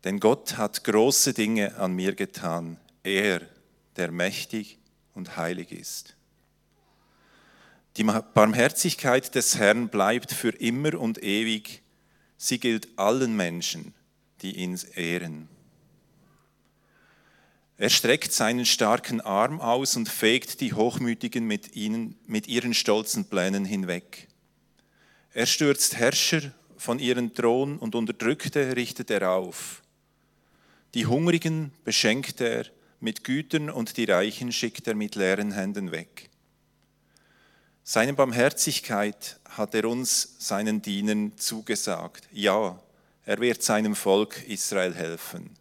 Denn 0.05 0.21
Gott 0.21 0.57
hat 0.57 0.85
große 0.85 1.35
Dinge 1.35 1.77
an 1.77 1.93
mir 1.93 2.15
getan, 2.15 2.79
er, 3.03 3.43
der 3.97 4.11
mächtig 4.11 4.79
und 5.15 5.37
heilig 5.37 5.71
ist. 5.71 6.17
Die 7.99 8.05
Barmherzigkeit 8.05 9.35
des 9.35 9.59
Herrn 9.59 9.89
bleibt 9.89 10.33
für 10.33 10.51
immer 10.51 10.99
und 10.99 11.23
ewig. 11.23 11.83
Sie 12.39 12.59
gilt 12.59 12.89
allen 12.97 13.37
Menschen, 13.37 13.93
die 14.41 14.57
ihn 14.57 14.79
ehren. 14.95 15.49
Er 17.81 17.91
streckt 17.91 18.33
seinen 18.33 18.67
starken 18.67 19.21
Arm 19.21 19.61
aus 19.61 19.95
und 19.95 20.09
fegt 20.09 20.61
die 20.61 20.75
Hochmütigen 20.75 21.47
mit, 21.47 21.77
ihnen, 21.77 22.19
mit 22.27 22.49
ihren 22.49 22.75
stolzen 22.75 23.27
Plänen 23.27 23.65
hinweg. 23.65 24.27
Er 25.33 25.47
stürzt 25.47 25.95
Herrscher 25.95 26.53
von 26.77 26.99
ihren 26.99 27.35
Thron 27.35 27.79
und 27.79 27.95
Unterdrückte 27.95 28.75
richtet 28.75 29.13
er 29.13 29.31
auf. 29.31 29.83
Die 30.95 31.07
Hungrigen 31.07 31.71
beschenkt 31.85 32.41
er 32.41 32.67
mit 32.99 33.23
Gütern 33.23 33.71
und 33.71 33.97
die 33.97 34.07
Reichen 34.07 34.51
schickt 34.51 34.89
er 34.89 34.97
mit 34.97 35.15
leeren 35.15 35.53
Händen 35.53 35.93
weg. 35.93 36.31
Seine 37.85 38.13
Barmherzigkeit 38.13 39.39
hat 39.51 39.77
er 39.77 39.85
uns, 39.85 40.35
seinen 40.41 40.83
Dienern, 40.83 41.39
zugesagt. 41.39 42.29
Ja, 42.33 42.83
er 43.25 43.39
wird 43.39 43.63
seinem 43.63 43.95
Volk 43.95 44.43
Israel 44.49 44.97
helfen. 44.97 45.58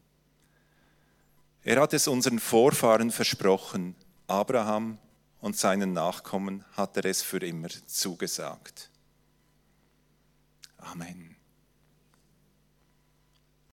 Er 1.67 1.81
hat 1.81 1.93
es 1.93 2.07
unseren 2.07 2.39
Vorfahren 2.39 3.11
versprochen, 3.11 3.93
Abraham 4.25 4.99
und 5.41 5.57
seinen 5.57 5.91
Nachkommen 5.91 6.63
hat 6.77 6.95
er 6.95 7.03
es 7.03 7.21
für 7.21 7.45
immer 7.45 7.67
zugesagt. 7.87 8.89
Amen. 10.77 11.36